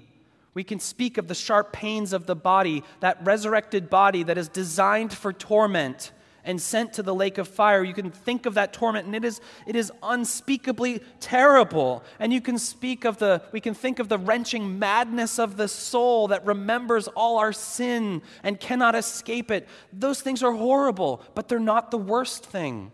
We 0.52 0.64
can 0.64 0.78
speak 0.78 1.18
of 1.18 1.28
the 1.28 1.34
sharp 1.34 1.72
pains 1.72 2.12
of 2.12 2.26
the 2.26 2.36
body, 2.36 2.84
that 3.00 3.24
resurrected 3.24 3.90
body 3.90 4.22
that 4.24 4.38
is 4.38 4.48
designed 4.48 5.12
for 5.12 5.32
torment 5.32 6.12
and 6.44 6.60
sent 6.60 6.92
to 6.94 7.02
the 7.02 7.14
lake 7.14 7.38
of 7.38 7.48
fire. 7.48 7.82
You 7.82 7.94
can 7.94 8.10
think 8.10 8.46
of 8.46 8.54
that 8.54 8.72
torment, 8.72 9.06
and 9.06 9.14
it 9.14 9.24
is, 9.24 9.40
it 9.66 9.74
is 9.74 9.90
unspeakably 10.02 11.00
terrible. 11.20 12.04
And 12.18 12.32
you 12.32 12.40
can 12.40 12.58
speak 12.58 13.04
of 13.04 13.18
the, 13.18 13.42
we 13.52 13.60
can 13.60 13.74
think 13.74 13.98
of 13.98 14.08
the 14.08 14.18
wrenching 14.18 14.78
madness 14.78 15.38
of 15.38 15.56
the 15.56 15.68
soul 15.68 16.28
that 16.28 16.44
remembers 16.44 17.08
all 17.08 17.38
our 17.38 17.52
sin 17.52 18.22
and 18.42 18.60
cannot 18.60 18.94
escape 18.94 19.50
it. 19.50 19.66
Those 19.92 20.20
things 20.20 20.42
are 20.42 20.52
horrible, 20.52 21.22
but 21.34 21.48
they're 21.48 21.58
not 21.58 21.90
the 21.90 21.98
worst 21.98 22.44
thing. 22.44 22.92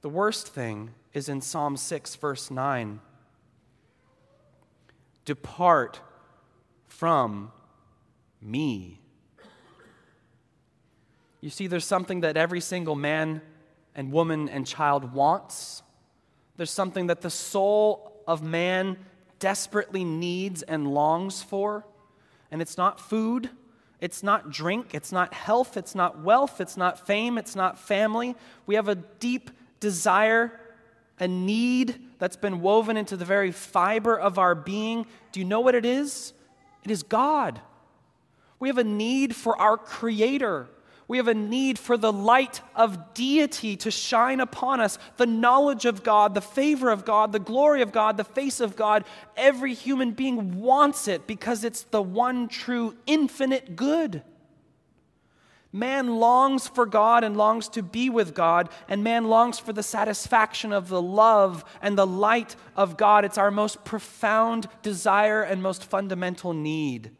The 0.00 0.08
worst 0.08 0.48
thing 0.48 0.90
is 1.12 1.28
in 1.28 1.40
Psalm 1.40 1.76
6, 1.76 2.16
verse 2.16 2.50
9. 2.50 3.00
Depart 5.24 6.00
from 6.88 7.52
me 8.40 9.01
you 11.42 11.50
see, 11.50 11.66
there's 11.66 11.84
something 11.84 12.20
that 12.20 12.36
every 12.36 12.60
single 12.60 12.94
man 12.94 13.42
and 13.94 14.12
woman 14.12 14.48
and 14.48 14.66
child 14.66 15.12
wants. 15.12 15.82
There's 16.56 16.70
something 16.70 17.08
that 17.08 17.20
the 17.20 17.30
soul 17.30 18.22
of 18.26 18.42
man 18.42 18.96
desperately 19.40 20.04
needs 20.04 20.62
and 20.62 20.94
longs 20.94 21.42
for. 21.42 21.84
And 22.52 22.62
it's 22.62 22.78
not 22.78 23.00
food, 23.00 23.50
it's 24.00 24.22
not 24.22 24.50
drink, 24.50 24.94
it's 24.94 25.10
not 25.10 25.34
health, 25.34 25.76
it's 25.76 25.96
not 25.96 26.20
wealth, 26.20 26.60
it's 26.60 26.76
not 26.76 27.06
fame, 27.06 27.36
it's 27.36 27.56
not 27.56 27.76
family. 27.76 28.36
We 28.66 28.76
have 28.76 28.88
a 28.88 28.94
deep 28.94 29.50
desire, 29.80 30.60
a 31.18 31.26
need 31.26 32.00
that's 32.20 32.36
been 32.36 32.60
woven 32.60 32.96
into 32.96 33.16
the 33.16 33.24
very 33.24 33.50
fiber 33.50 34.16
of 34.16 34.38
our 34.38 34.54
being. 34.54 35.06
Do 35.32 35.40
you 35.40 35.46
know 35.46 35.60
what 35.60 35.74
it 35.74 35.84
is? 35.84 36.34
It 36.84 36.92
is 36.92 37.02
God. 37.02 37.60
We 38.60 38.68
have 38.68 38.78
a 38.78 38.84
need 38.84 39.34
for 39.34 39.60
our 39.60 39.76
Creator. 39.76 40.68
We 41.12 41.18
have 41.18 41.28
a 41.28 41.34
need 41.34 41.78
for 41.78 41.98
the 41.98 42.10
light 42.10 42.62
of 42.74 43.12
deity 43.12 43.76
to 43.76 43.90
shine 43.90 44.40
upon 44.40 44.80
us, 44.80 44.98
the 45.18 45.26
knowledge 45.26 45.84
of 45.84 46.02
God, 46.02 46.34
the 46.34 46.40
favor 46.40 46.88
of 46.88 47.04
God, 47.04 47.32
the 47.32 47.38
glory 47.38 47.82
of 47.82 47.92
God, 47.92 48.16
the 48.16 48.24
face 48.24 48.60
of 48.60 48.76
God. 48.76 49.04
Every 49.36 49.74
human 49.74 50.12
being 50.12 50.58
wants 50.58 51.08
it 51.08 51.26
because 51.26 51.64
it's 51.64 51.82
the 51.82 52.00
one 52.00 52.48
true 52.48 52.96
infinite 53.06 53.76
good. 53.76 54.22
Man 55.70 56.16
longs 56.16 56.66
for 56.66 56.86
God 56.86 57.24
and 57.24 57.36
longs 57.36 57.68
to 57.68 57.82
be 57.82 58.08
with 58.08 58.32
God, 58.32 58.70
and 58.88 59.04
man 59.04 59.28
longs 59.28 59.58
for 59.58 59.74
the 59.74 59.82
satisfaction 59.82 60.72
of 60.72 60.88
the 60.88 61.02
love 61.02 61.62
and 61.82 61.98
the 61.98 62.06
light 62.06 62.56
of 62.74 62.96
God. 62.96 63.26
It's 63.26 63.36
our 63.36 63.50
most 63.50 63.84
profound 63.84 64.66
desire 64.80 65.42
and 65.42 65.62
most 65.62 65.84
fundamental 65.84 66.54
need. 66.54 67.10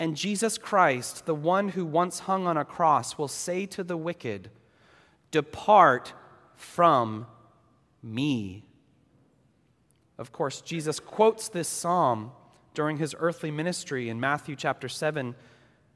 And 0.00 0.16
Jesus 0.16 0.56
Christ, 0.56 1.26
the 1.26 1.34
one 1.34 1.68
who 1.68 1.84
once 1.84 2.20
hung 2.20 2.46
on 2.46 2.56
a 2.56 2.64
cross, 2.64 3.18
will 3.18 3.28
say 3.28 3.66
to 3.66 3.84
the 3.84 3.98
wicked, 3.98 4.50
Depart 5.30 6.14
from 6.56 7.26
me. 8.02 8.64
Of 10.16 10.32
course, 10.32 10.62
Jesus 10.62 11.00
quotes 11.00 11.50
this 11.50 11.68
psalm 11.68 12.32
during 12.72 12.96
his 12.96 13.14
earthly 13.18 13.50
ministry 13.50 14.08
in 14.08 14.18
Matthew 14.18 14.56
chapter 14.56 14.88
7 14.88 15.34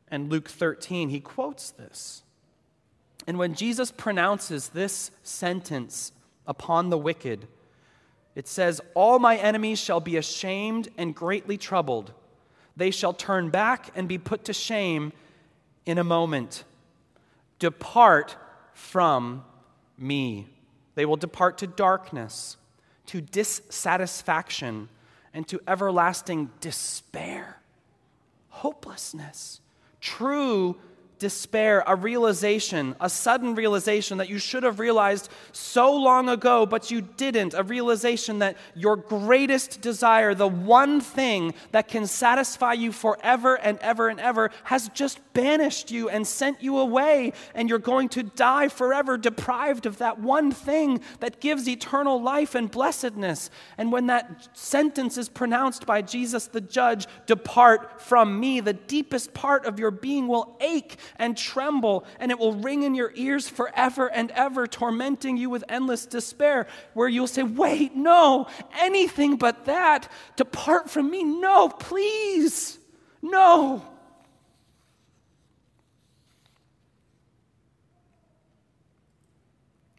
and 0.09 0.31
Luke 0.31 0.51
13. 0.51 1.09
He 1.09 1.21
quotes 1.21 1.71
this. 1.71 2.25
And 3.27 3.39
when 3.39 3.55
Jesus 3.55 3.91
pronounces 3.91 4.69
this 4.69 5.13
sentence 5.23 6.13
upon 6.47 6.91
the 6.91 6.99
wicked, 6.99 7.49
it 8.35 8.49
says, 8.49 8.83
All 8.95 9.19
my 9.19 9.37
enemies 9.37 9.79
shall 9.79 10.01
be 10.01 10.19
ashamed 10.19 10.89
and 10.99 11.15
greatly 11.15 11.57
troubled. 11.57 12.13
They 12.77 12.91
shall 12.91 13.13
turn 13.13 13.51
back 13.51 13.91
and 13.95 14.09
be 14.09 14.19
put 14.19 14.45
to 14.47 14.53
shame 14.53 15.13
in 15.87 15.99
a 15.99 16.05
moment. 16.05 16.65
Depart 17.59 18.37
from 18.73 19.45
me. 19.97 20.49
They 20.95 21.07
will 21.07 21.17
depart 21.17 21.59
to 21.59 21.67
darkness, 21.67 22.57
to 23.07 23.21
dissatisfaction, 23.21 24.89
and 25.33 25.47
to 25.49 25.61
everlasting 25.67 26.51
despair, 26.61 27.61
hopelessness. 28.49 29.61
True 30.01 30.77
despair, 31.19 31.83
a 31.87 31.95
realization, 31.95 32.95
a 33.01 33.09
sudden 33.09 33.55
realization 33.55 34.19
that 34.19 34.29
you 34.29 34.39
should 34.39 34.63
have 34.63 34.79
realized 34.79 35.29
so 35.53 35.95
long 35.95 36.29
ago, 36.29 36.67
but 36.67 36.91
you 36.91 37.01
didn't, 37.01 37.55
a 37.55 37.63
realization 37.63 38.41
that 38.41 38.57
your 38.75 38.97
greatest 38.97 39.81
desire, 39.81 40.35
the 40.35 40.49
one 40.49 41.01
thing 41.01 41.55
that 41.73 41.89
can 41.89 42.07
satisfy 42.07 42.73
you 42.73 42.93
forever 42.93 43.55
and 43.57 43.79
ever 43.79 44.09
and 44.09 44.21
ever, 44.21 44.51
has 44.65 44.89
just 44.91 45.21
banished 45.33 45.91
you 45.91 46.09
and 46.09 46.27
sent 46.27 46.63
you 46.63 46.79
away, 46.79 47.33
and 47.55 47.69
you're 47.69 47.79
going 47.79 48.09
to 48.09 48.23
die 48.23 48.69
forever 48.69 49.17
deprived 49.17 49.87
of 49.87 49.99
that 49.99 50.19
one 50.19 50.51
thing 50.51 51.01
that 51.21 51.41
gives 51.41 51.69
eternal 51.69 52.21
life 52.21 52.55
and 52.55 52.71
blessedness. 52.71 53.51
And 53.79 53.91
when 53.91 54.07
that 54.07 54.49
sentence 54.57 55.19
is 55.19 55.29
pronounced 55.29 55.87
by 55.87 56.03
Jesus 56.03 56.47
the 56.47 56.61
judge, 56.61 57.07
depart 57.27 58.01
from 58.01 58.39
me, 58.39 58.61
the 58.61 58.73
deepest 58.73 59.35
part 59.35 59.67
of 59.67 59.79
your 59.79 59.91
being 59.91 60.29
will 60.29 60.57
ache 60.61 60.97
and 61.17 61.37
tremble, 61.37 62.05
and 62.19 62.31
it 62.31 62.39
will 62.39 62.55
ring 62.55 62.83
in 62.83 62.95
your 62.95 63.13
ears 63.15 63.49
forever 63.49 64.11
and 64.11 64.31
ever, 64.33 64.67
tormenting 64.67 65.37
you 65.37 65.51
with 65.51 65.65
endless 65.69 66.07
despair, 66.07 66.67
where 66.93 67.09
you'll 67.09 67.27
say, 67.27 67.43
Wait, 67.43 67.95
no, 67.95 68.47
anything 68.79 69.37
but 69.37 69.65
that. 69.67 70.11
Depart 70.37 70.91
from 70.91 71.11
me. 71.11 71.23
No, 71.23 71.69
please. 71.69 72.79
No. 73.23 73.83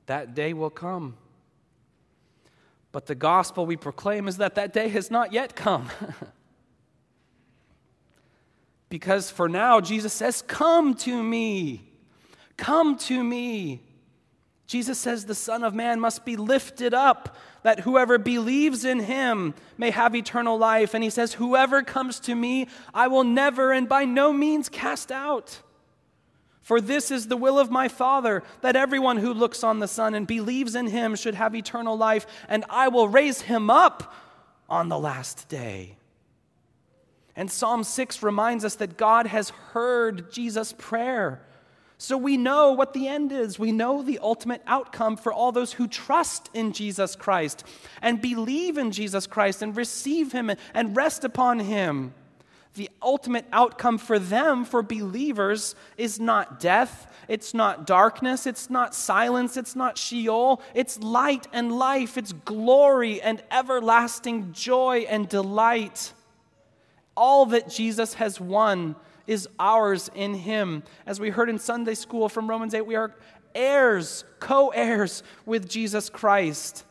That 0.06 0.36
day 0.36 0.54
will 0.54 0.70
come. 0.70 1.18
But 2.92 3.08
the 3.08 3.16
gospel 3.16 3.66
we 3.66 3.76
proclaim 3.76 4.28
is 4.28 4.38
that 4.38 4.56
that 4.56 4.72
day 4.72 4.88
has 4.90 5.12
not 5.12 5.34
yet 5.34 5.56
come. 5.56 5.90
Because 8.90 9.30
for 9.32 9.50
now, 9.50 9.82
Jesus 9.82 10.14
says, 10.14 10.42
Come 10.42 10.94
to 10.96 11.24
me. 11.24 11.92
Come 12.58 12.98
to 13.00 13.24
me. 13.24 13.82
Jesus 14.68 14.98
says 14.98 15.26
the 15.26 15.36
Son 15.36 15.64
of 15.64 15.76
Man 15.76 16.00
must 16.00 16.26
be 16.26 16.36
lifted 16.36 16.94
up, 16.94 17.36
that 17.64 17.82
whoever 17.82 18.18
believes 18.18 18.84
in 18.84 19.00
him 19.00 19.54
may 19.78 19.92
have 19.92 20.16
eternal 20.16 20.58
life. 20.58 20.94
And 20.94 21.04
he 21.04 21.10
says, 21.10 21.34
Whoever 21.34 21.84
comes 21.84 22.20
to 22.22 22.36
me, 22.36 22.68
I 22.94 23.08
will 23.08 23.24
never 23.24 23.72
and 23.72 23.88
by 23.88 24.06
no 24.06 24.34
means 24.34 24.70
cast 24.70 25.12
out. 25.12 25.62
For 26.62 26.82
this 26.82 27.12
is 27.12 27.28
the 27.28 27.38
will 27.38 27.60
of 27.60 27.70
my 27.70 27.88
Father, 27.88 28.42
that 28.62 28.76
everyone 28.76 29.18
who 29.18 29.36
looks 29.36 29.64
on 29.64 29.80
the 29.80 29.88
Son 29.88 30.16
and 30.16 30.26
believes 30.26 30.74
in 30.74 30.88
him 30.88 31.16
should 31.16 31.36
have 31.36 31.54
eternal 31.54 31.96
life, 31.96 32.26
and 32.50 32.66
I 32.72 32.88
will 32.88 33.08
raise 33.08 33.42
him 33.42 33.70
up 33.70 34.16
on 34.68 34.90
the 34.90 34.98
last 34.98 35.48
day. 35.48 35.98
And 37.36 37.52
Psalm 37.52 37.84
6 37.84 38.24
reminds 38.24 38.64
us 38.64 38.76
that 38.76 38.98
God 38.98 39.28
has 39.28 39.50
heard 39.50 40.32
Jesus' 40.32 40.74
prayer. 40.78 41.42
So 41.98 42.18
we 42.18 42.38
know 42.38 42.72
what 42.72 42.94
the 42.94 43.08
end 43.08 43.32
is. 43.32 43.58
We 43.58 43.72
know 43.72 44.02
the 44.02 44.20
ultimate 44.20 44.62
outcome 44.68 45.16
for 45.16 45.32
all 45.32 45.52
those 45.52 45.74
who 45.74 45.88
trust 45.88 46.50
in 46.54 46.74
Jesus 46.74 47.16
Christ 47.16 47.64
and 48.02 48.22
believe 48.22 48.78
in 48.78 48.92
Jesus 48.92 49.28
Christ 49.28 49.62
and 49.62 49.76
receive 49.76 50.32
Him 50.32 50.52
and 50.74 50.96
rest 50.96 51.24
upon 51.24 51.60
Him. 51.60 52.14
The 52.76 52.90
ultimate 53.02 53.46
outcome 53.54 53.98
for 53.98 54.20
them, 54.20 54.66
for 54.66 54.84
believers, 54.84 55.76
is 55.98 56.20
not 56.20 56.60
death, 56.60 57.08
it's 57.30 57.54
not 57.54 57.88
darkness, 57.88 58.46
it's 58.46 58.70
not 58.70 58.94
silence, 58.94 59.56
it's 59.56 59.78
not 59.78 59.98
Sheol, 59.98 60.62
it's 60.74 61.00
light 61.00 61.48
and 61.54 61.72
life, 61.72 62.18
it's 62.18 62.34
glory 62.34 63.22
and 63.22 63.42
everlasting 63.50 64.52
joy 64.52 65.06
and 65.08 65.30
delight. 65.30 66.12
All 67.16 67.46
that 67.48 67.70
Jesus 67.70 68.16
has 68.16 68.40
won 68.40 68.96
is 69.28 69.48
ours 69.60 70.10
in 70.14 70.34
him. 70.34 70.84
As 71.06 71.20
we 71.20 71.30
heard 71.30 71.50
in 71.50 71.60
Sunday 71.60 71.96
school 71.96 72.30
from 72.30 72.50
Romans 72.50 72.74
8, 72.74 72.86
we 72.86 72.96
are 72.96 73.14
heirs, 73.54 74.26
co 74.40 74.70
heirs 74.70 75.24
with 75.46 75.70
Jesus 75.70 76.10
Christ. 76.10 76.84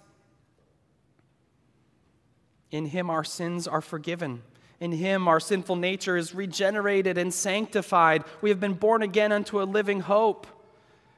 In 2.71 2.87
him, 2.87 3.11
our 3.11 3.23
sins 3.23 3.69
are 3.69 3.81
forgiven. 3.81 4.43
In 4.81 4.91
him, 4.93 5.29
our 5.29 5.39
sinful 5.39 5.77
nature 5.77 6.17
is 6.17 6.35
regenerated 6.35 7.17
and 7.17 7.33
sanctified. 7.33 8.25
We 8.41 8.51
have 8.51 8.59
been 8.59 8.75
born 8.75 9.03
again 9.03 9.31
unto 9.31 9.63
a 9.63 9.65
living 9.65 10.01
hope. 10.01 10.47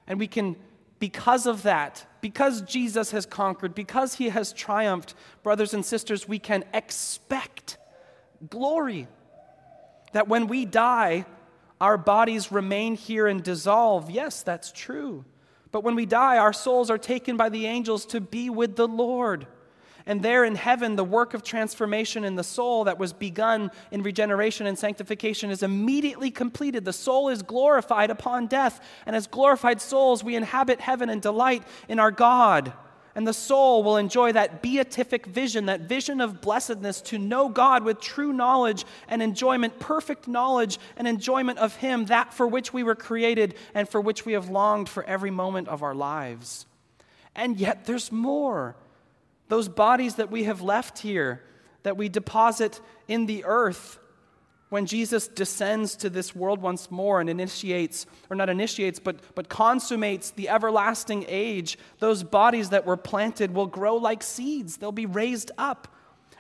And 0.07 0.19
we 0.19 0.27
can, 0.27 0.57
because 0.99 1.47
of 1.47 1.63
that, 1.63 2.07
because 2.21 2.61
Jesus 2.63 3.13
has 3.13 3.25
conquered, 3.25 3.75
because 3.75 4.17
he 4.17 4.29
has 4.29 4.53
triumphed, 4.53 5.15
brothers 5.43 5.73
and 5.73 5.85
sisters, 5.85 6.29
we 6.29 6.39
can 6.39 6.65
expect 6.75 7.79
glory. 8.49 9.09
That 10.13 10.29
when 10.29 10.47
we 10.47 10.65
die, 10.65 11.27
our 11.81 11.99
bodies 11.99 12.51
remain 12.51 12.95
here 12.95 13.27
and 13.27 13.43
dissolve. 13.43 14.11
Yes, 14.11 14.43
that's 14.43 14.73
true. 14.73 15.25
But 15.73 15.85
when 15.85 15.95
we 15.95 16.07
die, 16.07 16.39
our 16.39 16.53
souls 16.53 16.91
are 16.91 16.99
taken 16.99 17.37
by 17.37 17.51
the 17.51 17.67
angels 17.67 18.07
to 18.07 18.21
be 18.21 18.49
with 18.49 18.77
the 18.77 18.89
Lord. 18.89 19.47
And 20.09 20.23
there 20.23 20.45
in 20.45 20.55
heaven, 20.55 20.95
the 20.95 21.05
work 21.05 21.35
of 21.35 21.43
transformation 21.43 22.25
in 22.25 22.37
the 22.37 22.45
soul 22.45 22.85
that 22.85 22.99
was 22.99 23.13
begun 23.13 23.73
in 23.91 24.05
regeneration 24.05 24.67
and 24.67 24.79
sanctification 24.79 25.51
is 25.51 25.65
immediately 25.65 26.31
completed. 26.31 26.85
The 26.85 26.93
soul 26.93 27.29
is 27.29 27.43
glorified 27.43 28.11
upon 28.11 28.47
death. 28.47 28.81
And 29.05 29.17
as 29.17 29.27
glorified 29.27 29.81
souls, 29.81 30.23
we 30.23 30.37
inhabit 30.37 30.81
heaven 30.81 31.11
and 31.11 31.21
delight 31.21 31.65
in 31.89 31.99
our 31.99 32.13
God. 32.13 32.73
And 33.17 33.27
the 33.27 33.33
soul 33.33 33.83
will 33.83 33.97
enjoy 33.97 34.33
that 34.33 34.61
beatific 34.61 35.25
vision, 35.25 35.67
that 35.67 35.81
vision 35.81 36.21
of 36.21 36.43
blessedness 36.43 37.01
to 37.01 37.17
know 37.17 37.49
God 37.49 37.83
with 37.83 37.99
true 37.99 38.31
knowledge 38.31 38.85
and 39.09 39.23
enjoyment, 39.23 39.81
perfect 39.81 40.29
knowledge 40.29 40.79
and 40.99 41.09
enjoyment 41.09 41.59
of 41.59 41.77
Him, 41.77 42.05
that 42.05 42.35
for 42.35 42.47
which 42.47 42.75
we 42.75 42.83
were 42.83 42.95
created 42.95 43.55
and 43.75 43.89
for 43.89 44.03
which 44.03 44.27
we 44.27 44.35
have 44.35 44.51
longed 44.51 44.91
for 44.91 45.03
every 45.05 45.31
moment 45.31 45.67
of 45.69 45.83
our 45.83 45.95
lives. 45.95 46.67
And 47.35 47.57
yet 47.57 47.87
there's 47.87 48.13
more. 48.13 48.77
Those 49.49 49.69
bodies 49.69 50.17
that 50.17 50.31
we 50.31 50.45
have 50.45 50.61
left 50.61 50.99
here, 50.99 51.43
that 51.85 51.97
we 51.97 52.11
deposit 52.11 52.83
in 53.09 53.25
the 53.25 53.47
earth, 53.47 53.99
when 54.69 54.87
Jesus 54.87 55.29
descends 55.29 55.95
to 55.97 56.11
this 56.11 56.35
world 56.35 56.61
once 56.61 56.91
more 56.91 57.21
and 57.21 57.31
initiates, 57.31 58.07
or 58.29 58.37
not 58.37 58.49
initiates, 58.49 58.99
but, 58.99 59.17
but 59.37 59.49
consummates 59.49 60.31
the 60.33 60.49
everlasting 60.49 61.25
age, 61.29 61.79
those 62.01 62.25
bodies 62.25 62.71
that 62.71 62.85
were 62.85 62.97
planted 62.97 63.55
will 63.55 63.67
grow 63.67 63.97
like 63.97 64.23
seeds. 64.23 64.77
They'll 64.77 64.91
be 64.91 65.07
raised 65.07 65.53
up. 65.57 65.89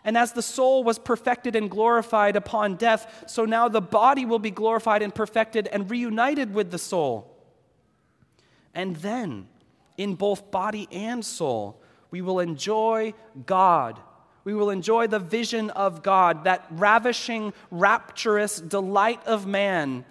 And 0.04 0.16
as 0.16 0.32
the 0.32 0.42
soul 0.42 0.82
was 0.82 0.98
perfected 0.98 1.54
and 1.54 1.70
glorified 1.70 2.36
upon 2.36 2.76
death, 2.76 3.24
so 3.28 3.44
now 3.44 3.68
the 3.68 3.80
body 3.80 4.24
will 4.24 4.38
be 4.38 4.50
glorified 4.50 5.02
and 5.02 5.14
perfected 5.14 5.68
and 5.68 5.90
reunited 5.90 6.52
with 6.52 6.70
the 6.70 6.78
soul. 6.78 7.32
And 8.74 8.96
then, 8.96 9.48
in 9.96 10.14
both 10.14 10.50
body 10.50 10.88
and 10.90 11.24
soul, 11.24 11.80
we 12.10 12.22
will 12.22 12.40
enjoy 12.40 13.14
God 13.46 14.00
we 14.46 14.54
will 14.54 14.70
enjoy 14.70 15.08
the 15.08 15.18
vision 15.18 15.70
of 15.70 16.04
God, 16.04 16.44
that 16.44 16.64
ravishing, 16.70 17.52
rapturous 17.72 18.60
delight 18.60 19.20
of 19.26 19.44
man, 19.44 20.04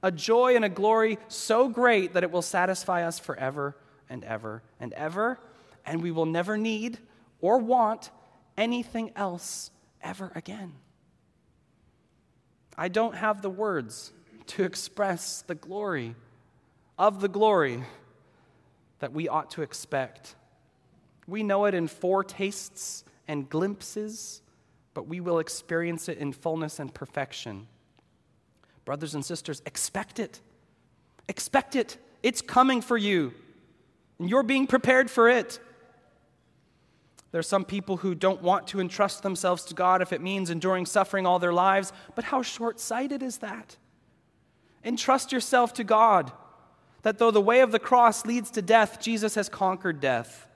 a 0.00 0.12
joy 0.12 0.54
and 0.54 0.64
a 0.64 0.68
glory 0.68 1.18
so 1.26 1.68
great 1.68 2.14
that 2.14 2.22
it 2.22 2.30
will 2.30 2.40
satisfy 2.40 3.04
us 3.04 3.18
forever 3.18 3.76
and 4.08 4.22
ever 4.22 4.62
and 4.78 4.92
ever, 4.92 5.40
and 5.84 6.00
we 6.04 6.12
will 6.12 6.24
never 6.24 6.56
need 6.56 7.00
or 7.40 7.58
want 7.58 8.12
anything 8.56 9.10
else 9.16 9.72
ever 10.00 10.30
again. 10.36 10.72
I 12.78 12.86
don't 12.86 13.16
have 13.16 13.42
the 13.42 13.50
words 13.50 14.12
to 14.46 14.62
express 14.62 15.42
the 15.42 15.56
glory 15.56 16.14
of 16.96 17.20
the 17.20 17.28
glory 17.28 17.82
that 19.00 19.12
we 19.12 19.28
ought 19.28 19.50
to 19.50 19.62
expect. 19.62 20.36
We 21.26 21.42
know 21.42 21.64
it 21.64 21.74
in 21.74 21.88
foretastes 21.88 23.02
and 23.30 23.48
glimpses, 23.48 24.42
but 24.92 25.06
we 25.06 25.20
will 25.20 25.38
experience 25.38 26.08
it 26.08 26.18
in 26.18 26.32
fullness 26.32 26.80
and 26.80 26.92
perfection. 26.92 27.68
Brothers 28.84 29.14
and 29.14 29.24
sisters, 29.24 29.62
expect 29.66 30.18
it. 30.18 30.40
Expect 31.28 31.76
it. 31.76 31.96
It's 32.24 32.42
coming 32.42 32.80
for 32.80 32.96
you, 32.96 33.32
and 34.18 34.28
you're 34.28 34.42
being 34.42 34.66
prepared 34.66 35.08
for 35.08 35.28
it. 35.28 35.60
There 37.30 37.38
are 37.38 37.44
some 37.44 37.64
people 37.64 37.98
who 37.98 38.16
don't 38.16 38.42
want 38.42 38.66
to 38.68 38.80
entrust 38.80 39.22
themselves 39.22 39.64
to 39.66 39.74
God 39.74 40.02
if 40.02 40.12
it 40.12 40.20
means 40.20 40.50
enduring 40.50 40.84
suffering 40.84 41.24
all 41.24 41.38
their 41.38 41.52
lives, 41.52 41.92
but 42.16 42.24
how 42.24 42.42
short 42.42 42.80
sighted 42.80 43.22
is 43.22 43.38
that? 43.38 43.76
Entrust 44.84 45.30
yourself 45.30 45.72
to 45.74 45.84
God, 45.84 46.32
that 47.02 47.18
though 47.18 47.30
the 47.30 47.40
way 47.40 47.60
of 47.60 47.70
the 47.70 47.78
cross 47.78 48.26
leads 48.26 48.50
to 48.50 48.60
death, 48.60 49.00
Jesus 49.00 49.36
has 49.36 49.48
conquered 49.48 50.00
death. 50.00 50.48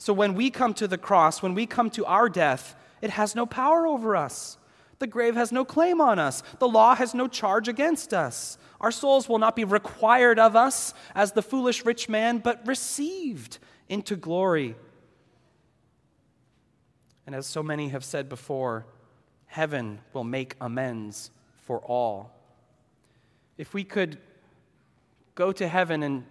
So 0.00 0.14
when 0.14 0.32
we 0.32 0.48
come 0.48 0.72
to 0.74 0.88
the 0.88 0.96
cross, 0.96 1.42
when 1.42 1.52
we 1.52 1.66
come 1.66 1.90
to 1.90 2.06
our 2.06 2.30
death, 2.30 2.74
it 3.02 3.10
has 3.10 3.34
no 3.34 3.44
power 3.44 3.86
over 3.86 4.16
us. 4.16 4.56
The 4.98 5.06
grave 5.06 5.34
has 5.34 5.52
no 5.52 5.62
claim 5.62 6.00
on 6.00 6.18
us. 6.18 6.42
The 6.58 6.68
law 6.68 6.94
has 6.94 7.12
no 7.12 7.28
charge 7.28 7.68
against 7.68 8.14
us. 8.14 8.56
Our 8.80 8.92
souls 8.92 9.28
will 9.28 9.38
not 9.38 9.54
be 9.54 9.64
required 9.64 10.38
of 10.38 10.56
us 10.56 10.94
as 11.14 11.32
the 11.32 11.42
foolish 11.42 11.84
rich 11.84 12.08
man, 12.08 12.38
but 12.38 12.66
received 12.66 13.58
into 13.90 14.16
glory. 14.16 14.74
And 17.26 17.34
as 17.34 17.46
so 17.46 17.62
many 17.62 17.90
have 17.90 18.02
said 18.02 18.30
before, 18.30 18.86
heaven 19.48 20.00
will 20.14 20.24
make 20.24 20.56
amends 20.62 21.30
for 21.66 21.80
all. 21.80 22.32
If 23.58 23.74
we 23.74 23.84
could 23.84 24.16
go 25.34 25.52
to 25.52 25.68
heaven 25.68 26.02
and 26.02 26.24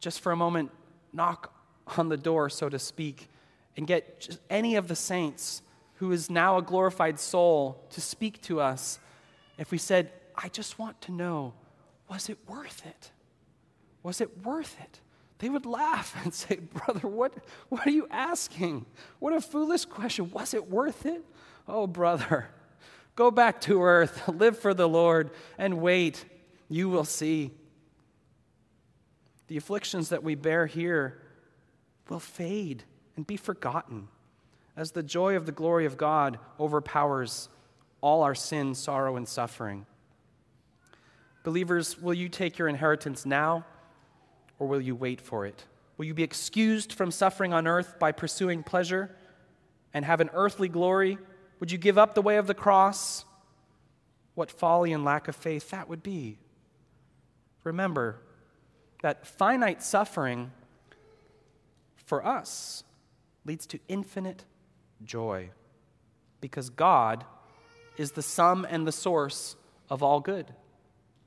just 0.00 0.20
for 0.20 0.32
a 0.32 0.36
moment 0.36 0.70
knock 1.14 1.55
on 1.96 2.08
the 2.08 2.16
door, 2.16 2.50
so 2.50 2.68
to 2.68 2.78
speak, 2.78 3.28
and 3.76 3.86
get 3.86 4.38
any 4.50 4.76
of 4.76 4.88
the 4.88 4.96
saints 4.96 5.62
who 5.96 6.12
is 6.12 6.30
now 6.30 6.58
a 6.58 6.62
glorified 6.62 7.18
soul 7.18 7.84
to 7.90 8.00
speak 8.00 8.40
to 8.42 8.60
us, 8.60 8.98
if 9.58 9.70
we 9.70 9.78
said, 9.78 10.10
I 10.34 10.48
just 10.48 10.78
want 10.78 11.00
to 11.02 11.12
know, 11.12 11.54
was 12.08 12.28
it 12.28 12.38
worth 12.46 12.84
it? 12.84 13.10
Was 14.02 14.20
it 14.20 14.44
worth 14.44 14.76
it? 14.80 15.00
They 15.38 15.48
would 15.48 15.66
laugh 15.66 16.14
and 16.24 16.32
say, 16.32 16.56
Brother, 16.56 17.08
what, 17.08 17.34
what 17.68 17.86
are 17.86 17.90
you 17.90 18.06
asking? 18.10 18.86
What 19.18 19.32
a 19.32 19.40
foolish 19.40 19.84
question. 19.84 20.30
Was 20.30 20.54
it 20.54 20.70
worth 20.70 21.06
it? 21.06 21.24
Oh, 21.68 21.86
brother, 21.86 22.48
go 23.16 23.30
back 23.30 23.60
to 23.62 23.82
earth, 23.82 24.28
live 24.28 24.58
for 24.58 24.74
the 24.74 24.88
Lord, 24.88 25.30
and 25.58 25.80
wait. 25.80 26.24
You 26.68 26.88
will 26.88 27.04
see. 27.04 27.52
The 29.46 29.56
afflictions 29.56 30.08
that 30.08 30.24
we 30.24 30.34
bear 30.34 30.66
here 30.66 31.20
will 32.08 32.20
fade 32.20 32.84
and 33.16 33.26
be 33.26 33.36
forgotten 33.36 34.08
as 34.76 34.92
the 34.92 35.02
joy 35.02 35.36
of 35.36 35.46
the 35.46 35.52
glory 35.52 35.86
of 35.86 35.96
God 35.96 36.38
overpowers 36.60 37.48
all 38.00 38.22
our 38.22 38.34
sin, 38.34 38.74
sorrow, 38.74 39.16
and 39.16 39.26
suffering. 39.26 39.86
Believers, 41.44 42.00
will 42.00 42.14
you 42.14 42.28
take 42.28 42.58
your 42.58 42.68
inheritance 42.68 43.24
now 43.24 43.64
or 44.58 44.66
will 44.66 44.80
you 44.80 44.94
wait 44.94 45.20
for 45.20 45.46
it? 45.46 45.64
Will 45.96 46.04
you 46.04 46.14
be 46.14 46.22
excused 46.22 46.92
from 46.92 47.10
suffering 47.10 47.52
on 47.52 47.66
earth 47.66 47.98
by 47.98 48.12
pursuing 48.12 48.62
pleasure 48.62 49.16
and 49.94 50.04
have 50.04 50.20
an 50.20 50.30
earthly 50.34 50.68
glory? 50.68 51.18
Would 51.60 51.72
you 51.72 51.78
give 51.78 51.96
up 51.96 52.14
the 52.14 52.22
way 52.22 52.36
of 52.36 52.46
the 52.46 52.54
cross? 52.54 53.24
What 54.34 54.50
folly 54.50 54.92
and 54.92 55.04
lack 55.04 55.28
of 55.28 55.36
faith 55.36 55.70
that 55.70 55.88
would 55.88 56.02
be. 56.02 56.38
Remember 57.64 58.20
that 59.02 59.26
finite 59.26 59.82
suffering 59.82 60.52
for 62.06 62.24
us 62.24 62.84
leads 63.44 63.66
to 63.66 63.78
infinite 63.88 64.44
joy 65.04 65.50
because 66.40 66.70
God 66.70 67.24
is 67.96 68.12
the 68.12 68.22
sum 68.22 68.66
and 68.68 68.86
the 68.86 68.92
source 68.92 69.56
of 69.90 70.02
all 70.02 70.20
good, 70.20 70.46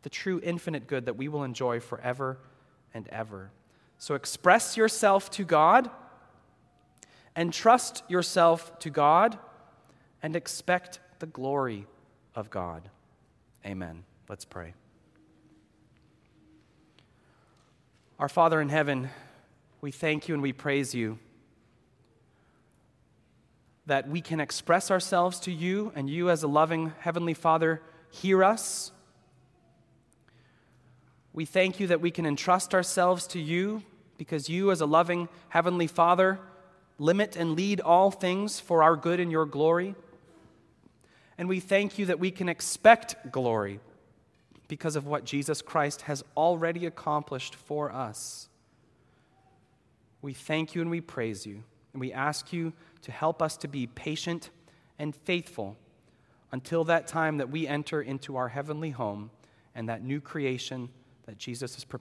the 0.04 0.10
true 0.10 0.40
infinite 0.44 0.88
good 0.88 1.06
that 1.06 1.18
we 1.18 1.28
will 1.28 1.44
enjoy 1.44 1.80
forever 1.80 2.38
and 2.94 3.08
ever. 3.10 3.52
So 3.98 4.16
express 4.16 4.78
yourself 4.78 5.30
to 5.32 5.44
God 5.44 5.90
and 7.36 7.54
trust 7.54 8.04
yourself 8.08 8.80
to 8.80 8.90
God 8.90 9.38
and 10.24 10.36
expect 10.36 11.00
the 11.20 11.26
glory 11.26 11.86
of 12.36 12.50
God. 12.50 12.90
Amen. 13.66 14.04
Let's 14.30 14.46
pray. 14.46 14.74
Our 18.20 18.30
Father 18.30 18.62
in 18.62 18.70
heaven, 18.70 19.10
we 19.82 19.92
thank 19.92 20.28
you 20.28 20.34
and 20.34 20.42
we 20.42 20.54
praise 20.54 20.94
you 20.94 21.20
that 23.90 24.08
we 24.08 24.22
can 24.22 24.40
express 24.40 24.92
ourselves 24.92 25.40
to 25.40 25.52
you, 25.52 25.92
and 25.96 26.08
you, 26.08 26.30
as 26.30 26.44
a 26.44 26.48
loving 26.48 26.94
Heavenly 27.00 27.34
Father, 27.34 27.82
hear 28.12 28.44
us. 28.44 28.92
We 31.34 31.44
thank 31.46 31.80
you 31.80 31.88
that 31.88 32.00
we 32.00 32.12
can 32.12 32.28
entrust 32.28 32.76
ourselves 32.76 33.26
to 33.28 33.40
you 33.40 33.82
because 34.16 34.48
you, 34.48 34.70
as 34.70 34.82
a 34.82 34.86
loving 34.86 35.28
Heavenly 35.50 35.88
Father, 35.88 36.40
limit 37.00 37.36
and 37.36 37.56
lead 37.56 37.82
all 37.82 38.12
things 38.12 38.60
for 38.60 38.84
our 38.84 38.96
good 38.96 39.20
and 39.20 39.32
your 39.32 39.46
glory. 39.48 39.96
And 41.40 41.50
we 41.50 41.60
thank 41.60 41.98
you 41.98 42.06
that 42.08 42.20
we 42.20 42.30
can 42.30 42.48
expect 42.48 43.32
glory 43.32 43.80
because 44.68 44.96
of 44.96 45.08
what 45.08 45.24
Jesus 45.26 45.64
Christ 45.64 46.04
has 46.04 46.24
already 46.38 46.86
accomplished 46.86 47.56
for 47.56 47.92
us. 47.92 48.49
We 50.22 50.34
thank 50.34 50.76
you 50.76 50.82
and 50.82 50.90
we 50.92 51.02
praise 51.02 51.46
you. 51.46 51.64
And 51.94 52.00
we 52.00 52.14
ask 52.14 52.54
you 52.54 52.74
to 53.02 53.12
help 53.12 53.42
us 53.42 53.58
to 53.58 53.68
be 53.68 53.88
patient 53.88 54.50
and 54.98 55.16
faithful 55.16 55.78
until 56.52 56.84
that 56.86 57.08
time 57.08 57.38
that 57.38 57.50
we 57.50 57.68
enter 57.68 58.02
into 58.02 58.36
our 58.36 58.50
heavenly 58.50 58.92
home 58.92 59.32
and 59.76 59.88
that 59.90 60.04
new 60.04 60.20
creation 60.20 60.90
that 61.26 61.38
Jesus 61.38 61.78
is 61.78 61.84
preparing. 61.84 61.98